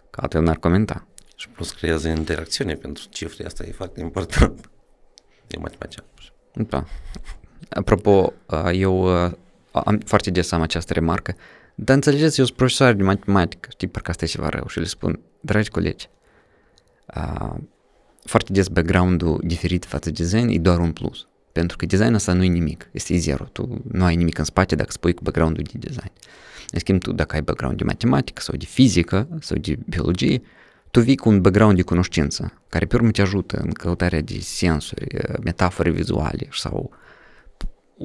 Că 0.09 0.19
altfel 0.21 0.41
n-ar 0.41 0.57
comenta. 0.57 1.07
Și 1.35 1.49
plus 1.49 1.71
creează 1.71 2.07
interacțiune 2.07 2.73
pentru 2.73 3.03
cifre, 3.09 3.45
asta 3.45 3.63
e 3.65 3.71
foarte 3.71 3.99
important. 3.99 4.59
E 5.47 5.57
matematica. 5.57 6.03
Da. 6.53 6.85
Apropo, 7.69 8.33
eu 8.73 9.25
uh, 9.25 9.31
am 9.71 9.99
foarte 10.05 10.29
des 10.31 10.51
am 10.51 10.61
această 10.61 10.93
remarcă, 10.93 11.35
dar 11.75 11.95
înțelegeți, 11.95 12.39
eu 12.39 12.45
sunt 12.45 12.57
profesor 12.57 12.93
de 12.93 13.03
matematică, 13.03 13.69
știi, 13.71 13.87
parcă 13.87 14.09
asta 14.09 14.25
e 14.25 14.27
ceva 14.27 14.49
rău 14.49 14.67
și 14.67 14.79
le 14.79 14.85
spun, 14.85 15.19
dragi 15.39 15.69
colegi, 15.69 16.09
uh, 17.15 17.55
foarte 18.25 18.51
des 18.51 18.67
background-ul 18.67 19.41
diferit 19.43 19.85
față 19.85 20.09
de 20.09 20.23
design 20.23 20.47
e 20.47 20.59
doar 20.59 20.79
un 20.79 20.91
plus. 20.91 21.27
Pentru 21.51 21.77
că 21.77 21.85
design 21.85 22.13
asta 22.13 22.33
nu 22.33 22.43
e 22.43 22.47
nimic, 22.47 22.89
este 22.91 23.17
zero. 23.17 23.43
Tu 23.43 23.81
nu 23.91 24.03
ai 24.03 24.15
nimic 24.15 24.37
în 24.37 24.43
spate 24.43 24.75
dacă 24.75 24.91
spui 24.91 25.13
cu 25.13 25.23
background-ul 25.23 25.63
de 25.71 25.77
design. 25.77 26.11
În 26.71 26.79
schimb, 26.79 27.01
tu 27.01 27.11
dacă 27.11 27.35
ai 27.35 27.41
background 27.41 27.77
de 27.77 27.83
matematică 27.83 28.41
sau 28.41 28.55
de 28.55 28.65
fizică 28.65 29.27
sau 29.39 29.57
de 29.57 29.77
biologie, 29.89 30.41
tu 30.91 31.01
vii 31.01 31.15
cu 31.15 31.29
un 31.29 31.41
background 31.41 31.75
de 31.75 31.81
cunoștință, 31.81 32.61
care 32.69 32.85
pe 32.85 32.95
urmă 32.95 33.11
te 33.11 33.21
ajută 33.21 33.57
în 33.57 33.71
căutarea 33.71 34.21
de 34.21 34.39
sensuri, 34.39 35.05
eh, 35.07 35.33
metafore 35.43 35.89
vizuale 35.89 36.47
sau 36.51 36.91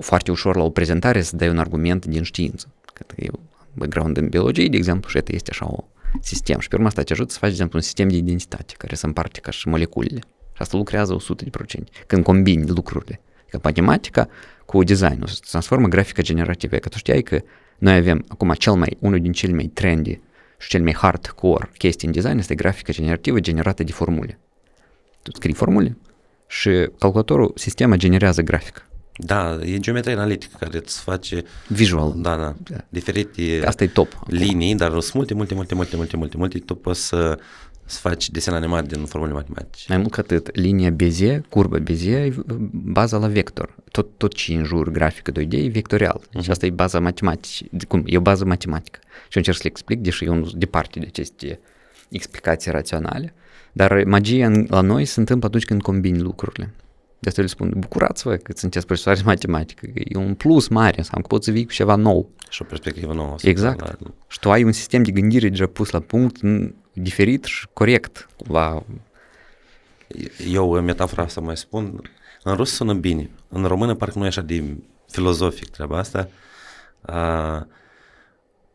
foarte 0.00 0.30
ușor 0.30 0.56
la 0.56 0.62
o 0.62 0.70
prezentare 0.70 1.22
să 1.22 1.36
dai 1.36 1.48
un 1.48 1.58
argument 1.58 2.06
din 2.06 2.22
știință. 2.22 2.74
Că 2.94 3.04
eu 3.16 3.40
background 3.72 4.16
în 4.16 4.28
biologie, 4.28 4.68
de 4.68 4.76
exemplu, 4.76 5.08
și 5.10 5.18
este 5.24 5.50
așa 5.50 5.66
o, 5.66 5.84
sistem. 6.20 6.58
Și 6.58 6.68
pe 6.68 6.74
urmă 6.74 6.86
asta 6.86 7.02
te 7.02 7.12
ajută 7.12 7.32
să 7.32 7.38
faci, 7.38 7.48
de 7.48 7.54
exemplu, 7.54 7.78
un 7.78 7.84
sistem 7.84 8.08
de 8.08 8.16
identitate 8.16 8.74
care 8.76 8.94
se 8.94 9.06
împarte 9.06 9.40
ca 9.40 9.50
și 9.50 9.68
moleculele. 9.68 10.20
Și 10.52 10.62
asta 10.62 10.76
lucrează 10.76 11.16
100%. 11.16 12.06
Când 12.06 12.24
combini 12.24 12.68
lucrurile. 12.68 13.20
Că 13.48 13.58
matematica 13.62 14.28
cu 14.64 14.82
designul 14.82 15.26
se 15.26 15.40
transformă 15.50 15.84
în 15.84 15.90
grafică 15.90 16.22
generativă. 16.22 16.76
Că 16.76 16.88
tu 16.88 16.98
știai 16.98 17.22
că 17.22 17.40
noi 17.78 17.96
avem 17.96 18.24
acum 18.28 18.52
cel 18.52 18.72
mai, 18.72 18.96
unul 19.00 19.20
din 19.20 19.32
cele 19.32 19.52
mai 19.52 19.70
trendy 19.74 20.20
și 20.58 20.68
cel 20.68 20.82
mai 20.82 20.94
hardcore 20.94 21.70
chestii 21.78 22.06
în 22.06 22.12
design 22.12 22.38
este 22.38 22.54
grafica 22.54 22.92
generativă 22.92 23.40
generată 23.40 23.82
de 23.82 23.92
formule. 23.92 24.38
Tu 25.22 25.30
scrii 25.34 25.54
formule 25.54 25.96
și 26.46 26.88
calculatorul, 26.98 27.52
sistema 27.54 27.96
generează 27.96 28.42
grafică. 28.42 28.89
Da, 29.22 29.58
e 29.62 29.78
geometria 29.78 30.14
analitică 30.14 30.56
care 30.60 30.76
îți 30.76 31.00
face, 31.00 31.42
Visual. 31.68 32.14
da, 32.16 32.36
da, 32.36 32.54
diferite 32.88 33.62
Asta 33.66 33.84
e 33.84 33.86
top. 33.86 34.12
acum. 34.16 34.36
linii, 34.36 34.74
dar 34.74 34.90
sunt 35.00 35.12
multe, 35.14 35.34
multe, 35.34 35.54
multe, 35.54 35.74
multe, 35.74 35.96
multe, 35.96 36.16
multe, 36.16 36.36
multe, 36.36 36.58
tu 36.58 36.74
poți 36.74 37.06
să, 37.06 37.38
să 37.84 37.98
faci 38.00 38.30
desen 38.30 38.54
animat 38.54 38.86
din 38.86 39.04
formule 39.04 39.32
matematice. 39.32 39.84
Mai 39.88 39.96
mult 39.98 40.10
ca 40.10 40.20
atât, 40.22 40.56
linia 40.56 40.90
Bezier, 40.90 41.40
curba 41.48 41.78
Bezier, 41.78 42.22
e 42.26 42.34
baza 42.72 43.16
la 43.18 43.26
vector. 43.26 43.74
Tot, 43.90 44.08
tot 44.16 44.34
ce 44.34 44.52
e 44.52 44.56
în 44.56 44.64
jur 44.64 44.90
grafică 44.90 45.30
2D 45.32 45.52
e 45.52 45.68
vectorial. 45.68 46.20
Deci 46.32 46.48
asta 46.48 46.66
e 46.66 46.70
baza 46.70 47.00
matematică. 47.00 47.76
Cum? 47.88 48.02
E 48.06 48.16
o 48.16 48.20
bază 48.20 48.44
matematică. 48.44 48.98
Și 49.02 49.08
eu 49.36 49.42
încerc 49.46 49.56
să 49.56 49.62
le 49.64 49.70
explic, 49.70 49.98
deși 50.00 50.24
eu 50.24 50.34
nu 50.34 50.44
sunt 50.46 50.60
departe 50.60 50.98
de 50.98 51.06
aceste 51.08 51.60
explicații 52.08 52.70
raționale. 52.70 53.34
Dar 53.72 54.04
magia 54.04 54.46
în- 54.46 54.66
la 54.68 54.80
noi 54.80 55.04
se 55.04 55.20
întâmplă 55.20 55.46
atunci 55.48 55.64
când 55.64 55.82
combini 55.82 56.18
lucrurile. 56.20 56.70
Destul 57.20 57.42
le 57.42 57.48
spun, 57.48 57.72
bucurați-vă 57.76 58.36
că 58.36 58.52
sunteți 58.56 58.86
profesori 58.86 59.16
de 59.16 59.22
matematică, 59.24 59.86
că 59.86 60.00
e 60.04 60.16
un 60.16 60.34
plus 60.34 60.68
mare, 60.68 60.94
înseamnă 60.96 61.20
că 61.26 61.34
poți 61.34 61.44
să 61.44 61.50
vii 61.50 61.64
cu 61.66 61.72
ceva 61.72 61.94
nou. 61.94 62.30
Și 62.48 62.62
o 62.62 62.64
perspectivă 62.64 63.12
nouă. 63.14 63.34
Exact. 63.42 63.80
La, 63.80 63.94
Și 64.28 64.38
tu 64.38 64.50
ai 64.50 64.62
un 64.64 64.72
sistem 64.72 65.02
de 65.02 65.10
gândire 65.10 65.48
deja 65.48 65.66
pus 65.66 65.90
la 65.90 66.00
punct 66.00 66.38
n- 66.46 66.70
diferit 66.92 67.44
și 67.44 67.66
corect. 67.72 68.28
La... 68.48 68.82
eu, 70.50 70.72
în 70.72 70.84
metafora 70.84 71.28
să 71.28 71.40
mai 71.40 71.56
spun, 71.56 72.10
în 72.42 72.54
rus 72.54 72.72
sună 72.74 72.94
bine. 72.94 73.30
În 73.48 73.64
română 73.64 73.94
parcă 73.94 74.18
nu 74.18 74.24
e 74.24 74.28
așa 74.28 74.40
de 74.40 74.76
filozofic 75.10 75.68
treaba 75.70 75.98
asta. 75.98 76.28
A, 77.00 77.66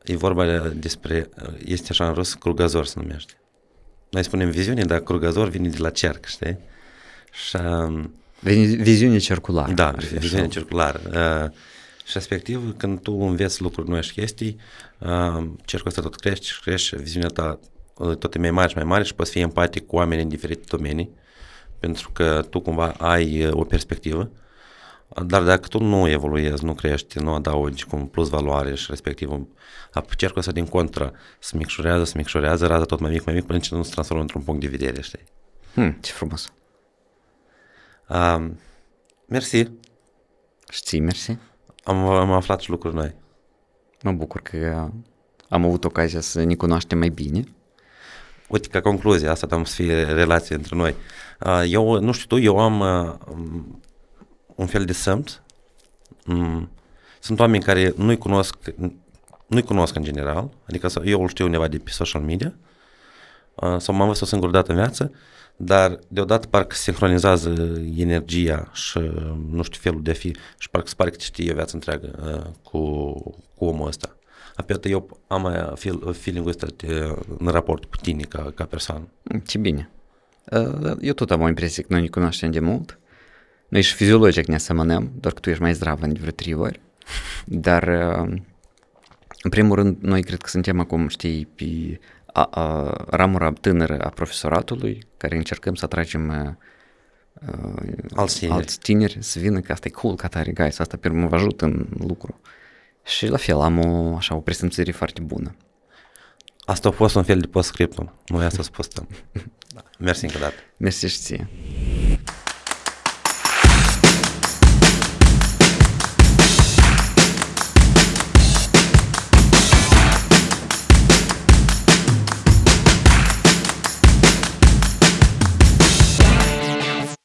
e 0.04 0.16
vorba 0.16 0.46
de- 0.46 0.70
despre, 0.76 1.30
este 1.66 1.88
așa 1.90 2.08
în 2.08 2.14
rus, 2.14 2.34
crugăzor 2.34 2.86
se 2.86 3.00
numește. 3.02 3.34
Noi 4.10 4.24
spunem 4.24 4.50
viziune, 4.50 4.84
dar 4.84 5.00
crugăzor 5.00 5.48
vine 5.50 5.68
de 5.70 5.78
la 5.80 5.90
cerc, 5.90 6.26
știi? 6.26 6.58
Și 7.32 7.56
um, 7.56 8.02
Vizi- 8.04 8.25
Viziune 8.54 9.18
circulară. 9.18 9.72
Da, 9.74 9.88
ar 9.88 10.04
fi 10.04 10.18
viziune 10.18 10.42
așa. 10.42 10.52
circulară. 10.52 11.02
Uh, 11.06 11.52
și 12.06 12.12
respectiv, 12.14 12.74
când 12.78 13.02
tu 13.02 13.12
înveți 13.12 13.62
lucruri 13.62 13.90
noi 13.90 14.04
și 14.04 14.14
chestii, 14.14 14.58
uh, 15.00 15.44
cercul 15.66 15.88
ăsta 15.88 16.02
tot 16.02 16.16
crește 16.16 16.46
și 16.46 16.62
crește, 16.62 16.96
viziunea 16.96 17.30
ta 17.30 17.60
uh, 17.98 18.18
tot 18.18 18.36
e 18.36 18.40
mai 18.40 18.52
mare 18.52 18.68
și 18.68 18.76
mai 18.76 18.84
mare 18.84 19.04
și 19.04 19.16
poți 19.16 19.32
fi 19.32 19.40
empatic 19.40 19.86
cu 19.88 19.96
oameni 19.96 20.22
în 20.22 20.28
diferite 20.28 20.64
domenii, 20.70 21.10
pentru 21.80 22.10
că 22.14 22.46
tu 22.50 22.60
cumva 22.60 22.96
ai 22.98 23.46
uh, 23.46 23.54
o 23.54 23.64
perspectivă, 23.64 24.32
dar 25.26 25.44
dacă 25.44 25.68
tu 25.68 25.84
nu 25.84 26.10
evoluezi, 26.10 26.66
nu 26.66 26.74
crești, 26.74 27.20
nu 27.20 27.34
adaugi 27.34 27.86
cu 27.86 27.96
un 27.96 28.06
plus 28.06 28.30
valoare 28.30 28.76
și 28.76 28.86
respectiv 28.90 29.32
un- 29.32 29.48
ap- 30.00 30.16
cercul 30.16 30.40
ăsta 30.40 30.52
din 30.52 30.66
contră 30.66 31.14
se 31.40 31.58
micșorează, 31.58 32.04
se 32.04 32.14
micșorează, 32.18 32.68
raza 32.68 32.86
tot 32.86 33.00
mai 33.00 33.12
mic, 33.12 33.26
mai 33.26 33.34
mic, 33.34 33.46
până 33.46 33.60
ce 33.60 33.76
nu 33.76 33.84
se 33.84 33.92
transformă 33.92 34.22
într-un 34.22 34.42
punct 34.42 34.62
de 34.62 34.68
vedere, 34.68 35.02
știi? 35.02 35.24
Hmm, 35.74 35.98
ce 36.02 36.12
frumos. 36.12 36.52
Uh, 38.10 38.46
mersi, 39.28 39.58
Și 40.70 40.82
ții, 40.82 41.00
mersi. 41.00 41.38
am, 41.84 41.98
am 42.06 42.32
aflat 42.32 42.60
și 42.62 42.70
lucruri 42.70 42.96
noi. 42.96 43.16
Mă 44.04 44.12
bucur 44.12 44.42
că 44.42 44.90
am 45.50 45.66
avut 45.66 45.84
ocazia 45.84 46.20
să 46.22 46.44
ne 46.44 46.56
cunoaștem 46.56 46.98
mai 46.98 47.10
bine. 47.10 47.44
Uite, 48.48 48.68
ca 48.68 48.82
concluzie, 48.82 49.28
asta 49.28 49.48
am 49.50 49.64
să 49.64 49.74
fie 49.76 50.04
relație 50.04 50.56
între 50.56 50.76
noi. 50.76 50.96
Uh, 51.46 51.64
Eu, 51.68 52.00
nu 52.00 52.12
știu 52.12 52.28
tu, 52.28 52.44
eu 52.44 52.60
am 52.60 52.80
uh, 52.80 53.14
um, 53.32 53.82
un 54.56 54.66
fel 54.66 54.86
de 54.86 54.94
simț. 54.94 55.40
Mm, 56.26 56.70
Sunt 57.20 57.40
oameni 57.40 57.64
care 57.64 57.94
nu-i 57.98 58.18
cunosc, 58.18 58.56
nu-i 59.48 59.64
cunosc 59.64 59.96
în 59.96 60.04
general, 60.04 60.50
adică 60.68 60.88
să- 60.88 61.02
eu 61.06 61.22
îl 61.22 61.28
știu 61.28 61.46
undeva 61.46 61.68
de 61.68 61.78
pe 61.78 61.90
social 61.92 62.22
media, 62.22 62.54
uh, 63.56 63.76
sau 63.80 63.96
m-am 63.96 64.08
văzut 64.08 64.22
o 64.22 64.26
singură 64.26 64.52
dată 64.52 64.72
în 64.72 64.78
viață, 64.78 65.12
dar 65.56 66.00
deodată 66.08 66.48
parcă 66.48 66.76
se 66.76 66.82
sincronizează 66.82 67.80
energia 67.96 68.70
și, 68.74 69.00
nu 69.50 69.64
știu, 69.64 69.80
felul 69.82 70.04
de 70.04 70.12
a 70.12 70.14
fi 70.14 70.36
și 70.58 70.70
parcă 70.70 70.88
se 70.88 70.94
pare 70.98 71.10
că 71.10 71.16
te 71.16 71.24
știe 71.24 71.52
o 71.52 71.56
viață 71.56 71.76
întreagă 71.76 72.10
uh, 72.26 72.52
cu, 72.64 73.12
cu 73.54 73.66
omul 73.66 73.88
ăsta. 73.88 74.16
Apoi 74.56 74.78
eu 74.84 75.20
am 75.28 75.44
uh, 75.44 75.72
feel, 75.76 76.14
feeling-ul 76.14 76.50
ăsta 76.50 76.68
de, 76.76 77.16
în 77.38 77.48
raport 77.48 77.86
cu 77.86 77.96
tine 78.02 78.24
ca, 78.24 78.52
ca 78.56 78.66
persoană. 78.66 79.08
Hmm, 79.24 79.40
Ce 79.40 79.58
bine. 79.58 79.90
Uh, 80.52 80.92
Eu 81.02 81.14
tot 81.14 81.32
am 81.32 81.42
o 81.42 81.48
impresie 81.48 81.84
că 81.84 81.94
noi 81.94 82.02
ne 82.02 82.08
cunoaștem 82.08 82.52
de 82.52 82.60
mult. 82.60 83.00
Noi 83.68 83.82
și 83.82 83.94
fiziologic 83.94 84.46
ne 84.46 84.56
asemănăm, 84.56 85.12
doar 85.20 85.34
că 85.34 85.40
tu 85.40 85.50
ești 85.50 85.62
mai 85.62 85.74
zdravă 85.74 86.06
de 86.06 86.20
vreo 86.20 86.32
trei 86.32 86.54
ori. 86.54 86.80
Dar, 87.46 87.84
uh, 87.84 88.42
în 89.42 89.50
primul 89.50 89.76
rând, 89.76 89.98
noi 90.02 90.24
cred 90.24 90.42
că 90.42 90.50
suntem 90.50 90.80
acum, 90.80 91.08
știi, 91.08 91.46
pe 91.46 92.00
a, 92.36 92.44
a, 92.44 92.94
ramura 93.10 93.52
tânără 93.52 94.00
a 94.00 94.10
profesoratului, 94.10 95.08
care 95.18 95.36
încercăm 95.36 95.76
să 95.76 95.86
atragem 95.86 96.28
uh, 96.30 97.48
uh, 97.48 97.94
Alți 98.16 98.40
tineri. 98.40 98.58
alți 98.58 98.80
tineri 98.80 99.18
să 99.20 99.40
vină, 99.40 99.60
că 99.60 99.72
asta 99.72 99.88
e 99.88 99.92
cool, 99.92 100.16
ca 100.16 100.28
tare, 100.28 100.52
guys, 100.52 100.80
asta 100.80 100.98
pe 100.98 101.08
urmă 101.08 101.28
vă 101.28 101.36
ajută 101.36 101.66
în 101.66 101.88
lucru. 102.08 102.40
Și 103.04 103.28
la 103.28 103.38
fel, 103.38 103.62
am 103.62 103.86
o, 103.86 104.16
așa, 104.16 104.36
o 104.36 104.40
presimțire 104.40 104.92
foarte 104.92 105.22
bună. 105.22 105.56
Asta 106.66 106.88
a 106.88 106.92
fost 106.92 107.16
un 107.16 107.24
fel 107.24 107.40
de 107.40 107.48
post-scriptum. 107.48 108.14
Noi 108.26 108.46
asta 108.46 108.64
să 108.64 108.70
postăm. 108.72 109.08
Da. 109.74 109.84
Mersi 110.00 110.26
încă 110.26 110.38
o 110.38 110.40
dată. 110.40 110.56
Mersi 110.78 111.06
și 111.08 111.18
ție. 111.18 111.48